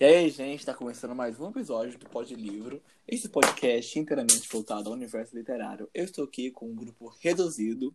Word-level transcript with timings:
E 0.00 0.04
aí, 0.06 0.30
gente, 0.30 0.64
tá 0.64 0.72
começando 0.72 1.14
mais 1.14 1.38
um 1.38 1.50
episódio 1.50 1.98
do 1.98 2.08
Pod 2.08 2.34
Livro, 2.34 2.82
esse 3.06 3.28
podcast 3.28 3.98
inteiramente 3.98 4.48
voltado 4.50 4.88
ao 4.88 4.94
universo 4.94 5.36
literário. 5.36 5.90
Eu 5.92 6.06
estou 6.06 6.24
aqui 6.24 6.50
com 6.50 6.70
um 6.70 6.74
grupo 6.74 7.14
reduzido, 7.20 7.94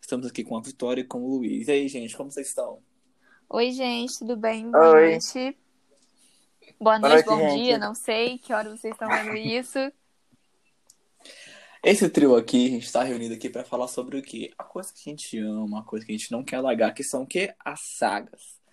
estamos 0.00 0.26
aqui 0.26 0.42
com 0.42 0.56
a 0.56 0.60
Vitória 0.60 1.02
e 1.02 1.04
com 1.04 1.22
o 1.22 1.36
Luiz. 1.36 1.68
E 1.68 1.70
aí, 1.70 1.86
gente, 1.86 2.16
como 2.16 2.28
vocês 2.28 2.48
estão? 2.48 2.82
Oi, 3.48 3.70
gente, 3.70 4.18
tudo 4.18 4.36
bem? 4.36 4.68
Boa 4.68 4.94
Oi. 4.94 5.10
noite. 5.10 5.56
Boa 6.80 6.98
Boa 6.98 6.98
noite, 6.98 7.24
noite, 7.24 7.26
bom 7.26 7.48
gente. 7.48 7.62
dia, 7.62 7.78
não 7.78 7.94
sei 7.94 8.36
que 8.36 8.52
hora 8.52 8.76
vocês 8.76 8.92
estão 8.92 9.08
vendo 9.08 9.36
isso. 9.36 9.78
Esse 11.84 12.08
trio 12.08 12.34
aqui, 12.34 12.66
a 12.66 12.70
gente 12.70 12.90
tá 12.90 13.04
reunido 13.04 13.32
aqui 13.32 13.48
pra 13.48 13.62
falar 13.62 13.86
sobre 13.86 14.18
o 14.18 14.22
quê? 14.22 14.52
A 14.58 14.64
coisa 14.64 14.92
que 14.92 15.08
a 15.08 15.12
gente 15.12 15.38
ama, 15.38 15.82
a 15.82 15.84
coisa 15.84 16.04
que 16.04 16.10
a 16.10 16.16
gente 16.16 16.32
não 16.32 16.42
quer 16.42 16.58
largar, 16.58 16.92
que 16.92 17.04
são 17.04 17.22
o 17.22 17.26
quê? 17.28 17.54
As 17.64 17.78
sagas. 17.78 18.63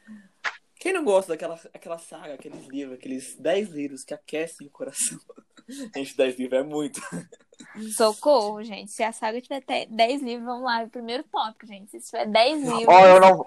Quem 0.82 0.94
não 0.94 1.04
gosta 1.04 1.34
daquela 1.34 1.60
aquela 1.72 2.00
saga, 2.00 2.34
aqueles 2.34 2.66
livros, 2.66 2.98
aqueles 2.98 3.36
10 3.36 3.70
livros 3.70 4.04
que 4.04 4.16
aquecem 4.16 4.66
o 4.66 4.70
coração? 4.72 5.20
Gente, 5.70 6.18
10 6.18 6.40
livros 6.40 6.60
é 6.60 6.64
muito. 6.64 7.00
Socorro, 7.96 8.64
gente. 8.64 8.92
Se 8.92 9.04
a 9.04 9.14
saga 9.14 9.40
tiver 9.40 9.58
até 9.58 9.86
10 9.86 10.24
livros, 10.24 10.44
vamos 10.44 10.64
lá, 10.64 10.84
o 10.84 10.90
primeiro 10.90 11.24
tópico, 11.32 11.68
gente. 11.68 11.92
Se 11.92 12.10
tiver 12.10 12.26
10 12.26 12.64
livros. 12.64 12.88
Ó, 12.88 13.06
eu 13.06 13.22
não, 13.22 13.46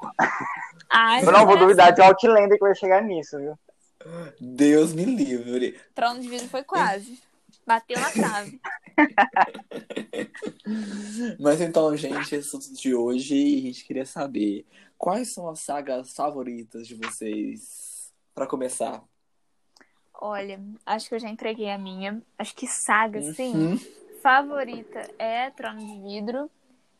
ai, 0.88 1.26
eu 1.26 1.32
não 1.32 1.44
vou 1.44 1.58
duvidar 1.58 1.92
de 1.92 2.00
Outlander 2.00 2.56
que 2.56 2.64
vai 2.64 2.74
chegar 2.74 3.02
nisso, 3.02 3.36
viu? 3.36 3.58
Deus 4.40 4.94
me 4.94 5.04
livre. 5.04 5.78
Trono 5.92 6.20
de 6.20 6.28
vidro 6.28 6.48
foi 6.48 6.62
quase. 6.62 7.20
Bateu 7.66 7.98
na 7.98 8.12
trave. 8.12 8.60
Mas 11.40 11.60
então, 11.60 11.96
gente, 11.96 12.36
esse 12.36 12.56
assunto 12.56 12.72
de 12.72 12.94
hoje, 12.94 13.34
a 13.34 13.62
gente 13.62 13.84
queria 13.84 14.06
saber 14.06 14.64
quais 15.04 15.34
são 15.34 15.50
as 15.50 15.60
sagas 15.60 16.14
favoritas 16.14 16.88
de 16.88 16.94
vocês 16.94 18.10
pra 18.34 18.46
começar. 18.46 19.04
Olha, 20.14 20.58
acho 20.86 21.10
que 21.10 21.14
eu 21.14 21.18
já 21.18 21.28
entreguei 21.28 21.70
a 21.70 21.76
minha. 21.76 22.22
Acho 22.38 22.54
que 22.56 22.66
saga, 22.66 23.20
sim. 23.34 23.54
Uhum. 23.54 23.78
favorita 24.22 25.06
é 25.18 25.50
Trono 25.50 25.80
de 25.80 26.00
Vidro. 26.00 26.50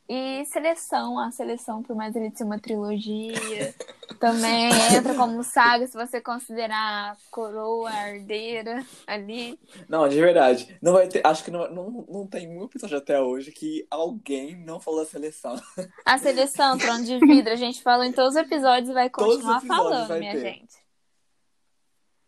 E 0.09 0.45
Seleção, 0.45 1.19
a 1.19 1.31
Seleção, 1.31 1.83
por 1.83 1.97
mais 1.97 2.15
ele 2.15 2.31
ser 2.35 2.45
uma 2.45 2.59
trilogia, 2.59 3.75
também 4.21 4.69
entra 4.95 5.15
como 5.15 5.43
saga 5.43 5.87
se 5.87 5.95
você 5.95 6.21
considerar 6.21 7.13
a 7.13 7.17
Coroa 7.31 7.91
a 7.91 8.11
Herdeira 8.11 8.85
ali. 9.07 9.59
Não, 9.89 10.07
de 10.07 10.21
verdade. 10.21 10.77
Não 10.83 10.93
vai 10.93 11.09
ter, 11.09 11.27
acho 11.27 11.43
que 11.43 11.51
não, 11.51 11.71
não, 11.71 12.07
não 12.07 12.27
tem 12.27 12.49
um 12.49 12.65
episódio 12.65 12.99
até 12.99 13.19
hoje 13.19 13.51
que 13.51 13.87
alguém 13.91 14.55
não 14.57 14.79
falou 14.79 15.01
da 15.01 15.07
seleção. 15.07 15.57
A 16.05 16.19
Seleção, 16.19 16.77
Trono 16.77 17.05
de 17.05 17.19
Vidro, 17.19 17.53
a 17.53 17.57
gente 17.57 17.83
falou 17.83 18.05
em 18.05 18.13
todos 18.13 18.35
os 18.35 18.41
episódios 18.41 18.91
e 18.91 18.93
vai 18.93 19.09
continuar 19.09 19.61
falando, 19.63 20.19
minha 20.19 20.33
ter. 20.33 20.41
gente. 20.41 20.84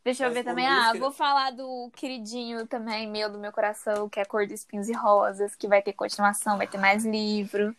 Deixa 0.07 0.25
eu 0.25 0.31
ver 0.31 0.45
também. 0.45 0.65
Ah, 0.65 0.93
vou 0.97 1.11
falar 1.11 1.51
do 1.51 1.91
queridinho 1.97 2.65
também, 2.65 3.11
meu 3.11 3.29
do 3.29 3.41
meu 3.41 3.51
coração, 3.51 4.09
que 4.09 4.21
é 4.21 4.25
Cor 4.25 4.47
de 4.47 4.55
Espinhos 4.55 4.89
e 4.89 4.93
Rosas, 4.93 5.57
que 5.57 5.67
vai 5.67 5.83
ter 5.83 5.93
continuação, 5.95 6.57
vai 6.57 6.69
ter 6.69 6.79
mais 6.79 7.05
livro. 7.05 7.75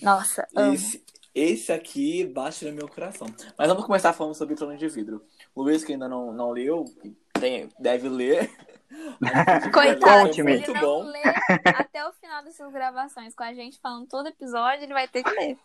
Nossa, 0.00 0.46
amo. 0.54 0.74
Esse, 0.74 1.04
esse 1.34 1.72
aqui 1.72 2.24
bate 2.24 2.64
no 2.64 2.72
meu 2.72 2.86
coração. 2.86 3.26
Mas 3.58 3.66
vamos 3.66 3.84
começar 3.84 4.12
falando 4.12 4.36
sobre 4.36 4.54
Trono 4.54 4.76
de 4.76 4.88
Vidro. 4.88 5.20
O 5.52 5.64
Luiz, 5.64 5.82
que 5.82 5.94
ainda 5.94 6.08
não, 6.08 6.32
não 6.32 6.52
leu, 6.52 6.84
tem, 7.32 7.68
deve 7.76 8.08
ler. 8.08 8.48
Coitado, 9.74 10.30
é 10.40 10.42
Muito 10.44 10.70
ele 10.70 10.74
não 10.74 10.80
bom. 10.80 11.02
ler 11.02 11.34
até 11.76 12.06
o 12.06 12.12
final 12.12 12.44
dessas 12.44 12.72
gravações 12.72 13.34
com 13.34 13.42
a 13.42 13.52
gente 13.52 13.80
falando 13.80 14.06
todo 14.06 14.28
episódio, 14.28 14.84
ele 14.84 14.94
vai 14.94 15.08
ter 15.08 15.24
que 15.24 15.30
ler. 15.30 15.58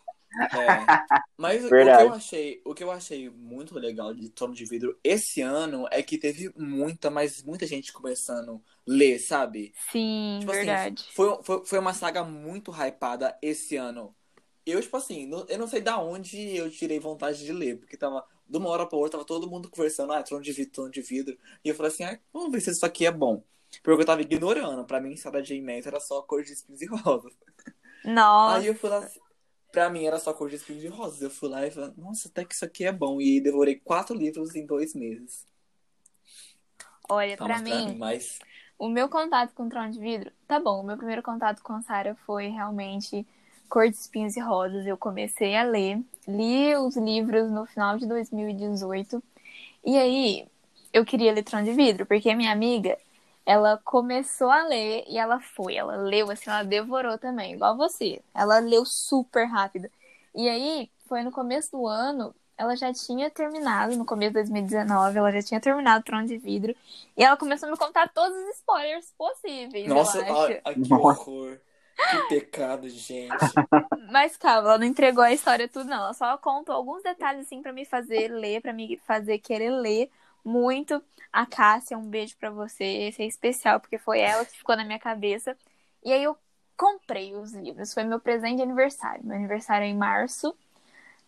É. 0.52 0.90
Mas 1.36 1.64
o- 1.64 1.68
que, 1.68 1.74
eu 1.74 2.10
achei, 2.12 2.62
o 2.64 2.74
que 2.74 2.84
eu 2.84 2.90
achei 2.90 3.28
muito 3.30 3.74
legal 3.78 4.14
de 4.14 4.28
Trono 4.30 4.54
de 4.54 4.64
Vidro 4.64 4.98
esse 5.02 5.40
ano 5.40 5.86
é 5.90 6.02
que 6.02 6.16
teve 6.18 6.52
muita, 6.56 7.10
mas 7.10 7.42
muita 7.42 7.66
gente 7.66 7.92
começando 7.92 8.56
a 8.56 8.60
ler, 8.86 9.18
sabe? 9.18 9.72
Sim, 9.90 10.38
Tipo 10.40 10.52
assim, 10.52 10.58
verdade. 10.66 11.04
foi, 11.12 11.42
foi, 11.42 11.66
foi 11.66 11.78
uma 11.78 11.94
saga 11.94 12.24
muito 12.24 12.70
hypada 12.72 13.36
esse 13.42 13.76
ano. 13.76 14.14
Eu, 14.66 14.80
tipo 14.80 14.96
assim, 14.96 15.26
não- 15.26 15.44
eu 15.48 15.58
não 15.58 15.68
sei 15.68 15.80
da 15.80 15.98
onde 15.98 16.56
eu 16.56 16.70
tirei 16.70 16.98
vontade 17.00 17.44
de 17.44 17.52
ler, 17.52 17.78
porque 17.78 17.96
tava, 17.96 18.24
de 18.48 18.56
uma 18.56 18.68
hora 18.70 18.86
pra 18.86 18.96
outra, 18.98 19.12
tava 19.12 19.24
todo 19.24 19.50
mundo 19.50 19.68
conversando, 19.70 20.12
ah, 20.12 20.22
trono 20.22 20.42
de 20.42 20.52
vidro, 20.52 20.72
trono 20.72 20.90
de 20.90 21.02
vidro. 21.02 21.36
E 21.64 21.68
eu 21.68 21.74
falei 21.74 21.92
assim, 21.92 22.04
ah, 22.04 22.18
vamos 22.32 22.50
ver 22.52 22.60
se 22.60 22.70
isso 22.70 22.84
aqui 22.86 23.06
é 23.06 23.10
bom. 23.12 23.42
Porque 23.82 24.02
eu 24.02 24.06
tava 24.06 24.22
ignorando. 24.22 24.84
Pra 24.86 25.00
mim, 25.00 25.16
Sarah 25.16 25.42
J. 25.42 25.60
Maas 25.60 25.86
era 25.86 26.00
só 26.00 26.22
cor 26.22 26.42
de 26.44 26.52
espinhos 26.52 26.80
e 26.82 26.86
rosas. 26.86 27.32
Nossa, 28.04 28.58
Aí 28.58 28.66
eu 28.66 28.74
fui 28.74 28.90
lá, 28.90 29.00
pra 29.74 29.90
mim 29.90 30.04
era 30.04 30.18
só 30.18 30.32
cor 30.32 30.48
de 30.48 30.56
espinhos 30.56 30.84
e 30.84 30.88
rosas. 30.88 31.20
Eu 31.20 31.30
fui 31.30 31.48
lá 31.48 31.66
e 31.66 31.70
falei, 31.70 31.92
nossa, 31.96 32.28
até 32.28 32.44
que 32.44 32.54
isso 32.54 32.64
aqui 32.64 32.84
é 32.84 32.92
bom. 32.92 33.20
E 33.20 33.40
devorei 33.40 33.74
quatro 33.74 34.16
livros 34.16 34.54
em 34.54 34.64
dois 34.64 34.94
meses. 34.94 35.46
olha, 37.08 37.36
Palmas 37.36 37.62
pra 37.62 37.74
mim, 37.74 37.98
mas 37.98 38.38
o 38.78 38.88
meu 38.88 39.08
contato 39.08 39.52
com 39.54 39.66
o 39.66 39.68
Trono 39.68 39.90
de 39.90 39.98
Vidro, 39.98 40.30
tá 40.46 40.58
bom, 40.58 40.80
o 40.80 40.84
meu 40.84 40.96
primeiro 40.96 41.22
contato 41.22 41.62
com 41.62 41.80
Sarah 41.82 42.14
foi 42.26 42.48
realmente 42.48 43.26
Cor 43.68 43.88
de 43.88 43.96
Espinhos 43.96 44.36
e 44.36 44.40
Rosas. 44.40 44.86
Eu 44.86 44.96
comecei 44.96 45.56
a 45.56 45.64
ler, 45.64 46.00
li 46.26 46.74
os 46.76 46.96
livros 46.96 47.50
no 47.50 47.66
final 47.66 47.98
de 47.98 48.06
2018. 48.06 49.22
E 49.84 49.96
aí, 49.96 50.46
eu 50.92 51.04
queria 51.04 51.32
ler 51.32 51.42
Trono 51.42 51.64
de 51.64 51.72
Vidro, 51.72 52.06
porque 52.06 52.30
a 52.30 52.36
minha 52.36 52.52
amiga, 52.52 52.96
ela 53.46 53.80
começou 53.84 54.50
a 54.50 54.64
ler 54.66 55.04
e 55.06 55.18
ela 55.18 55.40
foi, 55.40 55.74
ela 55.76 55.96
leu 55.96 56.30
assim, 56.30 56.48
ela 56.48 56.62
devorou 56.62 57.18
também, 57.18 57.54
igual 57.54 57.76
você. 57.76 58.20
Ela 58.34 58.58
leu 58.58 58.84
super 58.84 59.44
rápido. 59.44 59.88
E 60.34 60.48
aí, 60.48 60.90
foi 61.06 61.22
no 61.22 61.30
começo 61.30 61.72
do 61.72 61.86
ano, 61.86 62.34
ela 62.56 62.74
já 62.74 62.92
tinha 62.92 63.30
terminado, 63.30 63.96
no 63.96 64.04
começo 64.04 64.30
de 64.30 64.34
2019, 64.34 65.18
ela 65.18 65.30
já 65.32 65.42
tinha 65.42 65.60
terminado 65.60 66.04
Trono 66.04 66.26
de 66.26 66.38
Vidro. 66.38 66.74
E 67.16 67.22
ela 67.22 67.36
começou 67.36 67.68
a 67.68 67.72
me 67.72 67.78
contar 67.78 68.08
todos 68.08 68.36
os 68.36 68.56
spoilers 68.56 69.12
possíveis, 69.16 69.86
nossa, 69.86 70.22
ai, 70.22 70.60
ai, 70.64 70.74
que 70.74 70.94
horror. 70.94 71.58
Que 72.10 72.28
pecado, 72.28 72.88
gente. 72.88 73.30
Mas 74.10 74.36
calma, 74.36 74.68
ela 74.68 74.78
não 74.78 74.86
entregou 74.86 75.22
a 75.22 75.32
história 75.32 75.68
tudo, 75.68 75.88
não. 75.88 75.98
Ela 75.98 76.12
só 76.12 76.36
contou 76.38 76.74
alguns 76.74 77.04
detalhes, 77.04 77.46
assim, 77.46 77.62
pra 77.62 77.72
me 77.72 77.84
fazer 77.84 78.28
ler, 78.28 78.60
pra 78.60 78.72
me 78.72 79.00
fazer 79.06 79.38
querer 79.38 79.70
ler 79.70 80.10
muito. 80.44 81.02
A 81.32 81.46
Cássia, 81.46 81.98
um 81.98 82.08
beijo 82.08 82.36
pra 82.36 82.50
você. 82.50 82.84
Esse 82.84 83.22
é 83.22 83.26
especial, 83.26 83.80
porque 83.80 83.98
foi 83.98 84.20
ela 84.20 84.44
que 84.44 84.56
ficou 84.56 84.76
na 84.76 84.84
minha 84.84 84.98
cabeça. 84.98 85.56
E 86.04 86.12
aí 86.12 86.22
eu 86.22 86.36
comprei 86.76 87.34
os 87.34 87.52
livros. 87.52 87.92
Foi 87.92 88.04
meu 88.04 88.20
presente 88.20 88.56
de 88.56 88.62
aniversário. 88.62 89.24
Meu 89.24 89.36
aniversário 89.36 89.84
é 89.84 89.88
em 89.88 89.96
março. 89.96 90.54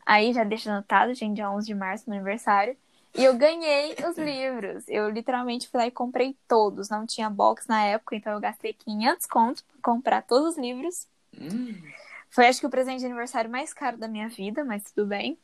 Aí 0.04 0.32
já 0.32 0.44
deixa 0.44 0.70
anotado, 0.70 1.12
gente, 1.14 1.36
dia 1.36 1.50
11 1.50 1.66
de 1.66 1.74
março, 1.74 2.04
meu 2.06 2.16
aniversário. 2.16 2.76
E 3.16 3.24
eu 3.24 3.34
ganhei 3.36 3.96
os 4.08 4.16
livros. 4.18 4.84
Eu 4.86 5.08
literalmente 5.08 5.68
fui 5.68 5.80
lá 5.80 5.86
e 5.86 5.90
comprei 5.90 6.36
todos. 6.46 6.88
Não 6.88 7.06
tinha 7.06 7.30
box 7.30 7.66
na 7.66 7.82
época, 7.82 8.14
então 8.14 8.32
eu 8.32 8.40
gastei 8.40 8.74
500 8.74 9.26
contos 9.26 9.62
pra 9.62 9.76
comprar 9.82 10.22
todos 10.22 10.50
os 10.50 10.58
livros. 10.58 11.08
Hum. 11.36 11.82
Foi, 12.30 12.46
acho 12.46 12.60
que, 12.60 12.66
o 12.66 12.70
presente 12.70 13.00
de 13.00 13.06
aniversário 13.06 13.50
mais 13.50 13.72
caro 13.72 13.96
da 13.96 14.06
minha 14.06 14.28
vida, 14.28 14.64
mas 14.64 14.84
tudo 14.92 15.06
bem. 15.06 15.38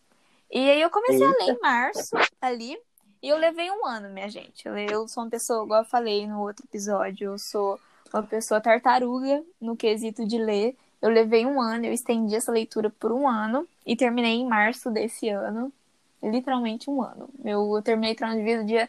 E 0.51 0.71
aí 0.71 0.81
eu 0.81 0.91
comecei 0.91 1.25
a 1.25 1.31
ler 1.31 1.55
em 1.55 1.61
março, 1.61 2.15
ali. 2.41 2.79
E 3.23 3.29
eu 3.29 3.39
levei 3.39 3.71
um 3.71 3.87
ano, 3.87 4.09
minha 4.11 4.29
gente. 4.29 4.67
Eu, 4.67 5.07
sou 5.07 5.23
uma 5.23 5.31
pessoa, 5.31 5.65
igual 5.65 5.83
eu 5.83 5.89
falei 5.89 6.27
no 6.27 6.41
outro 6.41 6.65
episódio, 6.67 7.27
eu 7.27 7.39
sou 7.39 7.79
uma 8.13 8.23
pessoa 8.23 8.61
tartaruga 8.61 9.45
no 9.61 9.77
quesito 9.77 10.27
de 10.27 10.39
ler. 10.39 10.77
Eu 11.01 11.09
levei 11.09 11.47
um 11.47 11.61
ano, 11.61 11.87
eu 11.87 11.93
estendi 11.93 12.35
essa 12.35 12.51
leitura 12.51 12.91
por 12.91 13.13
um 13.13 13.29
ano 13.29 13.67
e 13.87 13.95
terminei 13.95 14.33
em 14.33 14.47
março 14.47 14.91
desse 14.91 15.29
ano. 15.29 15.73
Literalmente 16.21 16.91
um 16.91 17.01
ano. 17.01 17.29
Eu, 17.45 17.77
eu 17.77 17.83
terminei 17.83 18.17
Vida 18.45 18.65
dia 18.65 18.89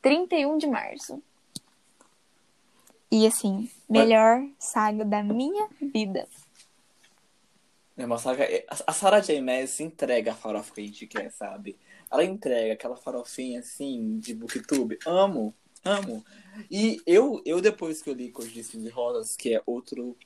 31 0.00 0.58
de 0.58 0.66
março. 0.68 1.20
E 3.10 3.26
assim, 3.26 3.68
melhor 3.88 4.44
saga 4.58 5.04
da 5.04 5.22
minha 5.22 5.68
vida. 5.80 6.26
É 7.96 8.06
uma 8.06 8.18
saga. 8.18 8.46
A 8.86 8.92
Sarah 8.92 9.20
J. 9.20 9.40
Maas 9.40 9.78
entrega 9.80 10.32
a 10.32 10.34
farofa 10.34 10.72
que 10.72 10.80
a 10.80 10.84
gente 10.84 11.06
quer, 11.06 11.30
sabe? 11.30 11.76
Ela 12.12 12.24
entrega 12.24 12.74
aquela 12.74 12.96
farofinha 12.96 13.60
assim 13.60 14.18
de 14.18 14.34
booktube. 14.34 14.98
Amo, 15.06 15.54
amo. 15.84 16.24
E 16.70 17.00
eu, 17.06 17.42
eu 17.46 17.60
depois 17.60 18.02
que 18.02 18.10
eu 18.10 18.14
li 18.14 18.30
Cor 18.30 18.46
de 18.46 18.60
Espinhos 18.60 18.86
e 18.86 18.90
Rosas, 18.90 19.36
que 19.36 19.54
é 19.56 19.62
outro 19.66 20.16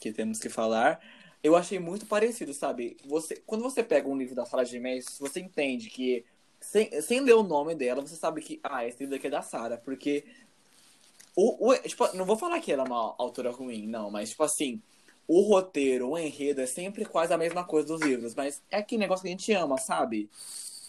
que 0.00 0.12
temos 0.12 0.38
que 0.38 0.48
falar, 0.48 1.00
eu 1.42 1.56
achei 1.56 1.78
muito 1.78 2.06
parecido, 2.06 2.54
sabe? 2.54 2.96
Você, 3.06 3.42
quando 3.46 3.62
você 3.62 3.82
pega 3.82 4.08
um 4.08 4.16
livro 4.16 4.34
da 4.34 4.44
Sarah 4.46 4.64
J. 4.64 4.80
Maas, 4.80 5.18
você 5.18 5.40
entende 5.40 5.90
que 5.90 6.24
sem, 6.60 7.00
sem 7.02 7.20
ler 7.20 7.34
o 7.34 7.42
nome 7.42 7.74
dela, 7.74 8.00
você 8.02 8.16
sabe 8.16 8.40
que 8.40 8.60
ah, 8.62 8.86
esse 8.86 9.00
livro 9.00 9.16
aqui 9.16 9.26
é 9.26 9.30
da 9.30 9.42
Sarah, 9.42 9.76
porque 9.78 10.24
o, 11.34 11.70
o- 11.70 11.78
tipo, 11.78 12.14
não 12.16 12.24
vou 12.24 12.36
falar 12.36 12.60
que 12.60 12.72
ela 12.72 12.82
é 12.82 12.86
uma 12.86 13.14
autora 13.18 13.50
ruim, 13.50 13.86
não, 13.86 14.10
mas 14.10 14.30
tipo 14.30 14.42
assim, 14.42 14.80
o 15.26 15.40
roteiro, 15.42 16.10
o 16.10 16.18
enredo 16.18 16.60
é 16.60 16.66
sempre 16.66 17.04
quase 17.04 17.32
a 17.32 17.38
mesma 17.38 17.64
coisa 17.64 17.88
dos 17.88 18.00
livros, 18.02 18.34
mas 18.34 18.62
é 18.70 18.78
aquele 18.78 19.00
negócio 19.00 19.22
que 19.22 19.28
a 19.28 19.32
gente 19.32 19.52
ama, 19.52 19.78
sabe? 19.78 20.28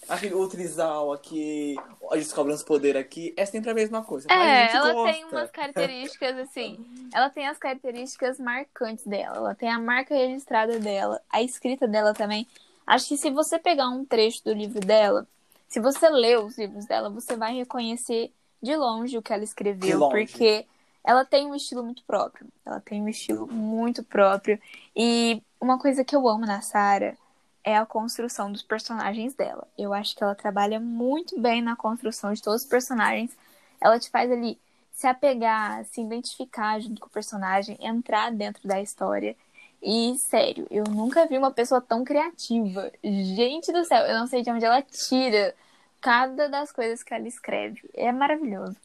Aquele 0.07 0.33
o 0.33 0.47
trisal 0.47 1.11
aqui, 1.13 1.75
a 2.11 2.15
descobre 2.15 2.53
os 2.53 2.63
poderes 2.63 3.01
aqui, 3.01 3.33
é 3.37 3.45
sempre 3.45 3.69
a 3.69 3.73
mesma 3.73 4.03
coisa. 4.03 4.27
É, 4.31 4.71
ela 4.71 4.93
gosta. 4.93 5.13
tem 5.13 5.25
umas 5.25 5.51
características 5.51 6.37
assim. 6.37 6.85
Ela 7.13 7.29
tem 7.29 7.47
as 7.47 7.57
características 7.57 8.39
marcantes 8.39 9.05
dela. 9.05 9.37
Ela 9.37 9.55
tem 9.55 9.69
a 9.69 9.79
marca 9.79 10.13
registrada 10.15 10.79
dela, 10.79 11.21
a 11.29 11.41
escrita 11.41 11.87
dela 11.87 12.13
também. 12.13 12.47
Acho 12.85 13.07
que 13.07 13.17
se 13.17 13.31
você 13.31 13.57
pegar 13.57 13.89
um 13.89 14.03
trecho 14.05 14.43
do 14.43 14.53
livro 14.53 14.79
dela, 14.79 15.27
se 15.67 15.79
você 15.79 16.09
lê 16.09 16.37
os 16.37 16.57
livros 16.57 16.85
dela, 16.85 17.09
você 17.09 17.35
vai 17.35 17.55
reconhecer 17.55 18.31
de 18.61 18.75
longe 18.75 19.17
o 19.17 19.21
que 19.21 19.33
ela 19.33 19.43
escreveu, 19.43 20.09
porque 20.09 20.65
ela 21.03 21.25
tem 21.25 21.47
um 21.47 21.55
estilo 21.55 21.83
muito 21.83 22.03
próprio. 22.03 22.47
Ela 22.65 22.79
tem 22.79 23.01
um 23.01 23.09
estilo 23.09 23.47
muito 23.47 24.03
próprio. 24.03 24.59
E 24.95 25.41
uma 25.59 25.79
coisa 25.79 26.03
que 26.03 26.15
eu 26.15 26.27
amo 26.27 26.45
na 26.45 26.61
Sarah 26.61 27.15
é 27.63 27.77
a 27.77 27.85
construção 27.85 28.51
dos 28.51 28.61
personagens 28.61 29.33
dela. 29.33 29.67
Eu 29.77 29.93
acho 29.93 30.15
que 30.15 30.23
ela 30.23 30.35
trabalha 30.35 30.79
muito 30.79 31.39
bem 31.39 31.61
na 31.61 31.75
construção 31.75 32.33
de 32.33 32.41
todos 32.41 32.63
os 32.63 32.67
personagens. 32.67 33.35
Ela 33.79 33.99
te 33.99 34.09
faz 34.09 34.31
ali 34.31 34.59
se 34.91 35.07
apegar, 35.07 35.83
se 35.85 36.01
identificar 36.01 36.79
junto 36.79 37.01
com 37.01 37.07
o 37.07 37.11
personagem, 37.11 37.77
entrar 37.79 38.31
dentro 38.31 38.67
da 38.67 38.81
história. 38.81 39.35
E, 39.81 40.15
sério, 40.17 40.67
eu 40.69 40.83
nunca 40.85 41.25
vi 41.25 41.37
uma 41.37 41.51
pessoa 41.51 41.81
tão 41.81 42.03
criativa. 42.03 42.91
Gente 43.03 43.71
do 43.71 43.83
céu, 43.83 44.05
eu 44.05 44.19
não 44.19 44.27
sei 44.27 44.41
de 44.41 44.49
onde 44.49 44.63
ela 44.63 44.81
tira 44.81 45.55
cada 45.99 46.47
das 46.47 46.71
coisas 46.71 47.03
que 47.03 47.13
ela 47.13 47.27
escreve. 47.27 47.89
É 47.93 48.11
maravilhoso. 48.11 48.77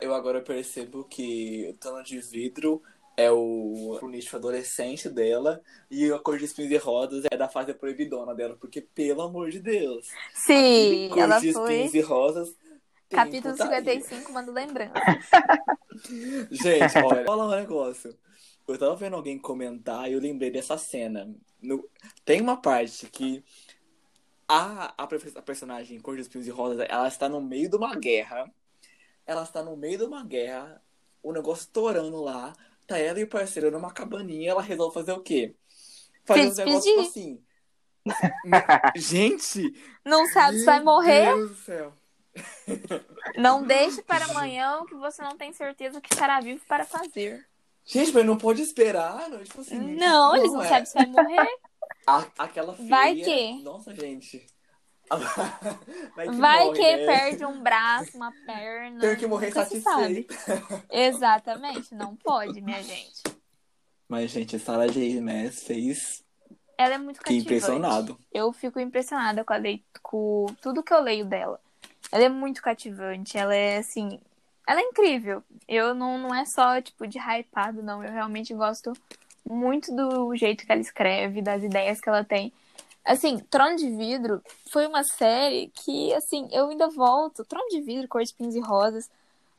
Eu 0.00 0.12
agora 0.14 0.40
percebo 0.40 1.04
que 1.04 1.68
o 1.70 1.76
Tana 1.78 2.02
de 2.02 2.18
Vidro 2.20 2.82
é 3.16 3.30
o, 3.30 3.98
o 4.02 4.08
nicho 4.08 4.36
adolescente 4.36 5.08
dela 5.08 5.62
e 5.90 6.10
a 6.12 6.18
Cor 6.18 6.38
de 6.38 6.44
Espinhos 6.44 6.70
e 6.72 6.76
Rosas 6.76 7.24
é 7.30 7.36
da 7.36 7.48
fase 7.48 7.72
proibidona 7.74 8.34
dela, 8.34 8.56
porque, 8.56 8.80
pelo 8.80 9.22
amor 9.22 9.50
de 9.50 9.60
Deus, 9.60 10.08
Sim, 10.34 11.08
Cor 11.10 11.18
ela 11.18 11.38
de 11.38 11.52
foi. 11.52 11.72
Espinhos 11.74 11.94
e 11.94 12.00
Rosas 12.00 12.56
Capítulo 13.08 13.52
putaria. 13.56 14.00
55, 14.00 14.32
manda 14.32 14.50
lembrança. 14.50 14.94
Gente, 16.50 16.98
olha, 16.98 17.24
fala 17.24 17.46
um 17.46 17.50
negócio. 17.50 18.16
Eu 18.66 18.78
tava 18.78 18.96
vendo 18.96 19.14
alguém 19.14 19.38
comentar 19.38 20.10
e 20.10 20.14
eu 20.14 20.20
lembrei 20.20 20.50
dessa 20.50 20.76
cena. 20.78 21.32
No- 21.62 21.88
Tem 22.24 22.40
uma 22.40 22.56
parte 22.56 23.06
que 23.08 23.44
a, 24.48 24.94
a, 25.00 25.04
a 25.36 25.42
personagem 25.42 26.00
Cor 26.00 26.16
de 26.16 26.22
Espinhos 26.22 26.46
e 26.46 26.50
Rosas, 26.50 26.86
ela 26.88 27.06
está 27.08 27.28
no 27.28 27.40
meio 27.40 27.68
de 27.68 27.76
uma 27.76 27.94
guerra. 27.94 28.50
Ela 29.26 29.42
está 29.42 29.62
no 29.62 29.76
meio 29.76 29.98
de 29.98 30.04
uma 30.04 30.24
guerra, 30.24 30.82
o 31.22 31.32
negócio 31.32 31.68
torando 31.72 32.20
lá. 32.22 32.52
Tá 32.86 32.98
ela 32.98 33.18
e 33.18 33.24
o 33.24 33.28
parceiro 33.28 33.70
numa 33.70 33.92
cabaninha, 33.92 34.50
ela 34.50 34.62
resolve 34.62 34.94
fazer 34.94 35.12
o 35.12 35.20
quê? 35.22 35.54
Fazer 36.24 36.42
Se 36.42 36.48
uns 36.48 36.56
negócios 36.58 36.84
tipo 36.84 37.00
assim. 37.00 37.44
Gente! 38.96 39.72
Não 40.04 40.26
sabe 40.26 40.58
se 40.58 40.64
vai 40.64 40.76
meu 40.76 40.84
morrer? 40.86 41.24
Deus 41.34 41.50
do 41.50 41.56
céu. 41.56 41.92
Não 43.38 43.62
deixe 43.62 44.02
para 44.02 44.24
amanhã 44.26 44.78
o 44.80 44.86
que 44.86 44.94
você 44.94 45.22
não 45.22 45.36
tem 45.36 45.52
certeza 45.52 46.00
que 46.00 46.12
estará 46.12 46.40
vivo 46.40 46.60
para 46.66 46.84
fazer. 46.84 47.46
Gente, 47.84 48.12
mas 48.12 48.24
não 48.26 48.36
pode 48.36 48.60
esperar, 48.62 49.28
não, 49.28 49.42
tipo 49.44 49.60
assim. 49.60 49.78
Não, 49.78 50.34
eles 50.34 50.52
não 50.52 50.62
é. 50.62 50.68
sabem 50.68 50.86
se 50.86 50.94
vai 50.94 51.06
morrer. 51.06 51.46
A- 52.06 52.26
aquela 52.38 52.74
feia. 52.74 52.88
Vai 52.88 53.14
que- 53.14 53.62
Nossa, 53.62 53.94
gente. 53.94 54.44
Vai 56.16 56.28
que, 56.28 56.34
Vai 56.36 56.64
morre, 56.66 56.78
que 56.78 56.96
né? 56.96 57.06
perde 57.06 57.44
um 57.44 57.62
braço, 57.62 58.16
uma 58.16 58.32
perna. 58.46 59.00
Tem 59.00 59.16
que 59.16 59.26
morrer 59.26 59.52
satisfeito. 59.52 60.34
Exatamente, 60.90 61.94
não 61.94 62.16
pode, 62.16 62.60
minha 62.60 62.82
gente. 62.82 63.22
Mas, 64.08 64.30
gente, 64.30 64.58
Sarah 64.58 64.86
J. 64.86 65.20
Maas 65.20 65.62
fez. 65.62 66.22
Ela 66.76 66.94
é 66.94 66.98
muito 66.98 67.20
cativante. 67.20 67.44
impressionado. 67.44 68.18
Eu 68.32 68.52
fico 68.52 68.80
impressionada 68.80 69.44
com, 69.44 69.52
a 69.52 69.56
lei- 69.56 69.84
com 70.02 70.46
tudo 70.60 70.82
que 70.82 70.92
eu 70.92 71.00
leio 71.00 71.24
dela. 71.24 71.60
Ela 72.10 72.24
é 72.24 72.28
muito 72.28 72.60
cativante, 72.62 73.38
ela 73.38 73.54
é 73.54 73.78
assim. 73.78 74.20
Ela 74.66 74.80
é 74.80 74.84
incrível. 74.84 75.42
Eu 75.68 75.94
não, 75.94 76.18
não 76.18 76.34
é 76.34 76.44
só 76.44 76.80
tipo 76.80 77.06
de 77.06 77.18
hypado, 77.18 77.82
não. 77.82 78.02
Eu 78.02 78.12
realmente 78.12 78.52
gosto 78.54 78.92
muito 79.48 79.94
do 79.94 80.34
jeito 80.36 80.64
que 80.64 80.72
ela 80.72 80.80
escreve, 80.80 81.42
das 81.42 81.62
ideias 81.62 82.00
que 82.00 82.08
ela 82.08 82.24
tem. 82.24 82.52
Assim, 83.04 83.38
Trono 83.50 83.76
de 83.76 83.90
Vidro 83.90 84.42
foi 84.70 84.86
uma 84.86 85.04
série 85.04 85.70
que, 85.74 86.12
assim, 86.14 86.48
eu 86.50 86.68
ainda 86.68 86.88
volto. 86.88 87.44
Trono 87.44 87.68
de 87.68 87.80
Vidro, 87.82 88.08
Cor 88.08 88.22
de 88.22 88.28
Espinhos 88.28 88.54
e 88.54 88.60
Rosas. 88.60 89.10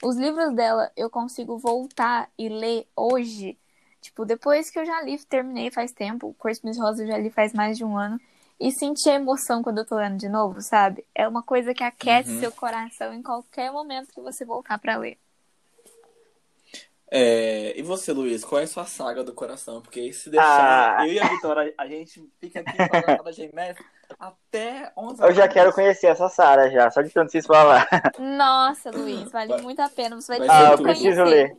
Os 0.04 0.16
livros 0.18 0.54
dela 0.56 0.92
eu 0.96 1.10
consigo 1.10 1.58
voltar 1.58 2.30
e 2.38 2.50
ler 2.50 2.88
hoje. 2.96 3.58
Tipo, 4.02 4.26
depois 4.26 4.70
que 4.70 4.80
eu 4.80 4.86
já 4.86 5.02
li, 5.02 5.18
terminei 5.26 5.70
faz 5.72 5.92
tempo. 5.92 6.36
Cor 6.40 6.52
de 6.52 6.58
Espinhos 6.58 6.78
e 6.78 6.82
Rosas 6.82 7.00
eu 7.02 7.08
já 7.08 7.18
li 7.18 7.30
faz 7.30 7.54
mais 7.54 7.78
de 7.78 7.86
um 7.86 7.98
ano 7.98 8.20
e 8.60 8.72
sentir 8.72 9.10
a 9.10 9.16
emoção 9.16 9.62
quando 9.62 9.80
eu 9.80 9.86
tô 9.86 9.96
lendo 9.96 10.18
de 10.18 10.30
novo, 10.30 10.62
sabe? 10.62 11.06
É 11.14 11.28
uma 11.28 11.44
coisa 11.44 11.74
que 11.74 11.84
aquece 11.84 12.32
Uhum. 12.32 12.40
seu 12.40 12.52
coração 12.52 13.14
em 13.14 13.22
qualquer 13.22 13.72
momento 13.72 14.14
que 14.14 14.22
você 14.22 14.46
voltar 14.46 14.78
pra 14.80 14.98
ler. 14.98 15.18
É, 17.12 17.78
e 17.78 17.84
você, 17.84 18.12
Luiz, 18.12 18.44
qual 18.44 18.60
é 18.60 18.64
a 18.64 18.68
sua 18.68 18.86
saga 18.86 19.24
do 19.24 19.32
coração? 19.34 19.80
Porque 19.82 20.12
se 20.12 20.30
deixar, 20.30 20.98
Ah. 21.00 21.08
eu 21.08 21.14
e 21.14 21.20
a 21.20 21.28
Vitória, 21.28 21.74
a 21.78 21.86
gente 21.88 22.22
fica 22.40 22.62
aqui 22.62 22.76
falando 22.76 23.32
J. 23.32 23.52
Maas 23.54 23.78
até 24.20 24.92
11 24.98 25.22
Eu 25.24 25.32
já 25.34 25.48
quero 25.48 25.72
conhecer 25.72 26.08
essa 26.08 26.28
Sara 26.30 26.70
já, 26.72 26.90
só 26.90 27.02
de 27.02 27.10
tanto 27.12 27.32
vocês 27.32 27.46
falar. 27.46 27.88
Nossa, 28.20 28.90
Luiz, 28.90 29.32
vale 29.32 29.50
Vai- 29.54 29.62
muito 29.62 29.80
a 29.82 29.90
pena. 29.90 30.16
Você 30.20 30.38
vai 30.40 30.48
Ah, 30.50 30.72
eu 30.72 30.82
preciso 30.82 31.24
ler. 31.24 31.56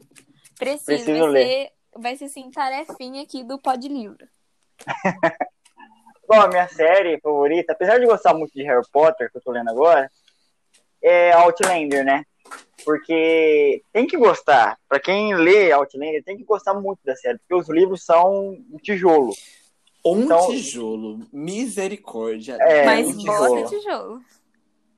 Preciso, 0.59 0.85
Preciso 0.87 1.21
vai 1.21 1.29
ler. 1.31 1.47
ser, 1.47 1.73
vai 1.97 2.17
ser 2.17 2.25
assim, 2.25 2.51
tarefinha 2.51 3.23
aqui 3.23 3.45
do 3.45 3.59
Pod 3.59 3.87
Livro. 3.89 4.27
Bom, 6.29 6.41
a 6.41 6.49
minha 6.49 6.67
série 6.69 7.21
favorita, 7.21 7.73
apesar 7.73 7.99
de 7.99 8.07
gostar 8.07 8.35
muito 8.35 8.53
de 8.53 8.65
Harry 8.65 8.83
Potter, 8.93 9.31
que 9.31 9.39
eu 9.39 9.43
tô 9.43 9.53
lendo 9.53 9.71
agora, 9.71 10.11
é 11.01 11.33
Outlander, 11.35 12.05
né? 12.05 12.25
Porque 12.87 13.83
tem 13.93 14.07
que 14.07 14.17
gostar. 14.17 14.79
Pra 14.89 15.01
quem 15.01 15.35
lê 15.35 15.73
Outlander, 15.73 16.23
tem 16.25 16.37
que 16.37 16.45
gostar 16.45 16.73
muito 16.73 17.01
da 17.05 17.17
série, 17.17 17.37
porque 17.39 17.55
os 17.61 17.69
livros 17.69 18.05
são 18.05 18.51
um 18.73 18.79
tijolo. 18.81 19.33
Um 20.05 20.21
Então- 20.23 20.47
tijolo. 20.47 21.19
Misericórdia. 21.33 22.57
É, 22.61 22.85
Mas 22.87 23.09
um 23.09 23.25
bota 23.25 23.49
tijolo. 23.65 23.69
tijolo. 23.69 24.21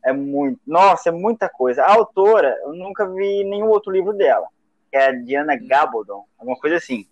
É 0.05 0.13
muito. 0.13 0.61
Nossa, 0.67 1.09
é 1.09 1.13
muita 1.13 1.49
coisa. 1.49 1.83
A 1.83 1.95
autora, 1.95 2.55
eu 2.63 2.75
nunca 2.75 3.09
vi 3.09 3.43
nenhum 3.45 3.69
outro 3.69 3.91
livro 3.91 4.13
dela. 4.13 4.47
Que 4.91 4.97
é 4.99 5.07
a 5.07 5.13
Diana 5.13 5.57
Gabaldon, 5.57 6.25
alguma 6.39 6.59
coisa 6.59 6.77
assim. 6.77 7.07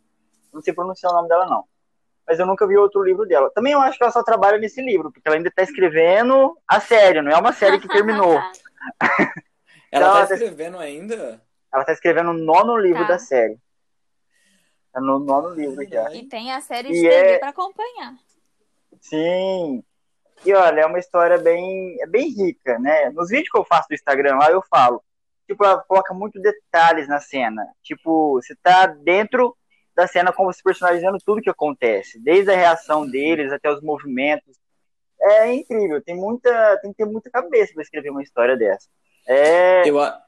Não 0.52 0.60
sei 0.60 0.74
pronunciar 0.74 1.10
o 1.10 1.16
nome 1.16 1.28
dela, 1.28 1.46
não. 1.46 1.64
Mas 2.26 2.38
eu 2.38 2.44
nunca 2.46 2.66
vi 2.66 2.76
outro 2.76 3.02
livro 3.02 3.24
dela. 3.26 3.50
Também 3.54 3.72
eu 3.72 3.80
acho 3.80 3.96
que 3.96 4.04
ela 4.04 4.12
só 4.12 4.22
trabalha 4.22 4.58
nesse 4.58 4.82
livro, 4.82 5.10
porque 5.10 5.26
ela 5.26 5.36
ainda 5.36 5.50
tá 5.50 5.62
escrevendo 5.62 6.56
a 6.68 6.80
série, 6.80 7.22
não 7.22 7.32
é 7.32 7.36
uma 7.38 7.52
série 7.52 7.78
que 7.80 7.88
terminou. 7.88 8.38
Ela 9.92 10.06
Ela 10.06 10.26
tá 10.26 10.34
escrevendo 10.34 10.78
ainda? 10.78 11.40
Ela 11.72 11.84
tá 11.84 11.92
escrevendo 11.92 12.30
o 12.30 12.34
nono 12.34 12.76
livro 12.76 13.02
Tá. 13.02 13.08
da 13.12 13.18
série. 13.18 13.58
Tá 14.92 15.00
no 15.00 15.18
nono 15.18 15.50
livro 15.50 15.86
já. 15.88 16.10
E 16.12 16.24
tem 16.26 16.52
a 16.52 16.60
série 16.60 16.88
E 16.88 16.92
de 16.92 17.00
TV 17.02 17.14
é- 17.14 17.38
pra 17.38 17.48
acompanhar. 17.50 18.14
Sim. 19.00 19.82
E 20.44 20.52
olha, 20.54 20.80
é 20.82 20.86
uma 20.86 20.98
história 20.98 21.38
bem, 21.38 21.96
é 22.00 22.06
bem 22.06 22.28
rica, 22.30 22.78
né? 22.78 23.10
Nos 23.10 23.28
vídeos 23.30 23.48
que 23.50 23.58
eu 23.58 23.64
faço 23.64 23.88
do 23.88 23.94
Instagram 23.94 24.36
lá, 24.36 24.50
eu 24.50 24.62
falo. 24.70 25.02
Tipo, 25.46 25.64
ela 25.64 25.82
coloca 25.82 26.12
muito 26.12 26.40
detalhes 26.40 27.08
na 27.08 27.20
cena. 27.20 27.64
Tipo, 27.82 28.32
você 28.40 28.54
tá 28.62 28.86
dentro 28.86 29.56
da 29.94 30.06
cena 30.06 30.32
com 30.32 30.46
os 30.46 30.60
personagens 30.60 31.02
vendo 31.02 31.18
tudo 31.24 31.40
que 31.40 31.48
acontece. 31.50 32.18
Desde 32.20 32.50
a 32.50 32.56
reação 32.56 33.08
deles 33.08 33.52
até 33.52 33.70
os 33.70 33.80
movimentos. 33.80 34.56
É 35.20 35.52
incrível. 35.52 36.02
Tem 36.02 36.14
muita, 36.14 36.78
tem 36.82 36.90
que 36.90 36.98
ter 36.98 37.06
muita 37.06 37.30
cabeça 37.30 37.72
pra 37.72 37.82
escrever 37.82 38.10
uma 38.10 38.22
história 38.22 38.56
dessa. 38.56 38.88
É, 39.26 39.88
Eu, 39.88 40.00
a- 40.00 40.22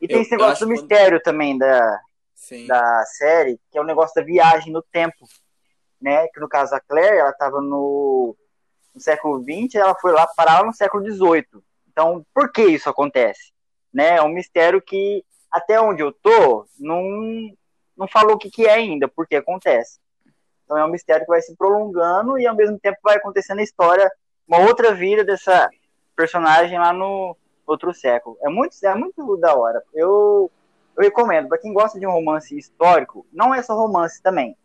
e 0.00 0.06
tem 0.08 0.16
eu- 0.16 0.22
esse 0.22 0.30
negócio 0.30 0.66
do 0.66 0.72
que 0.74 0.80
mistério 0.80 1.20
também 1.22 1.56
da, 1.58 2.00
sim. 2.34 2.66
da 2.66 3.04
série, 3.06 3.58
que 3.70 3.78
é 3.78 3.80
o 3.80 3.84
negócio 3.84 4.14
da 4.14 4.22
viagem 4.22 4.72
no 4.72 4.82
tempo, 4.82 5.26
né? 6.00 6.26
Que 6.28 6.40
no 6.40 6.48
caso 6.48 6.74
a 6.74 6.80
Claire, 6.80 7.18
ela 7.18 7.30
estava 7.30 7.60
no, 7.60 8.36
no 8.94 9.00
século 9.00 9.42
XX, 9.42 9.74
ela 9.76 9.94
foi 9.94 10.12
lá 10.12 10.26
parar 10.36 10.60
lá 10.60 10.66
no 10.66 10.72
século 10.74 11.04
XVIII. 11.04 11.62
Então, 11.90 12.24
por 12.34 12.50
que 12.50 12.62
isso 12.62 12.88
acontece? 12.88 13.52
Né? 13.92 14.16
É 14.16 14.22
um 14.22 14.28
mistério 14.28 14.82
que 14.82 15.24
até 15.50 15.80
onde 15.80 16.02
eu 16.02 16.10
tô 16.12 16.66
não 16.78 17.02
não 17.96 18.08
falou 18.08 18.34
o 18.34 18.38
que, 18.38 18.50
que 18.50 18.66
é 18.66 18.72
ainda, 18.72 19.06
por 19.06 19.24
que 19.24 19.36
acontece. 19.36 20.00
Então 20.64 20.76
é 20.76 20.84
um 20.84 20.88
mistério 20.90 21.24
que 21.24 21.30
vai 21.30 21.40
se 21.40 21.54
prolongando 21.54 22.36
e 22.36 22.44
ao 22.44 22.56
mesmo 22.56 22.76
tempo 22.80 22.98
vai 23.04 23.16
acontecendo 23.16 23.60
a 23.60 23.62
história, 23.62 24.10
uma 24.48 24.58
outra 24.66 24.92
vida 24.92 25.22
dessa 25.22 25.70
personagem 26.16 26.76
lá 26.76 26.92
no 26.92 27.36
outro 27.66 27.92
século. 27.94 28.36
É 28.42 28.48
muito, 28.48 28.74
é 28.82 28.94
muito 28.94 29.36
da 29.36 29.54
hora. 29.54 29.82
Eu 29.92 30.50
eu 30.96 31.02
recomendo, 31.02 31.48
para 31.48 31.58
quem 31.58 31.72
gosta 31.72 31.98
de 31.98 32.06
um 32.06 32.12
romance 32.12 32.56
histórico, 32.56 33.26
não 33.32 33.52
é 33.52 33.62
só 33.62 33.74
romance 33.74 34.22
também. 34.22 34.56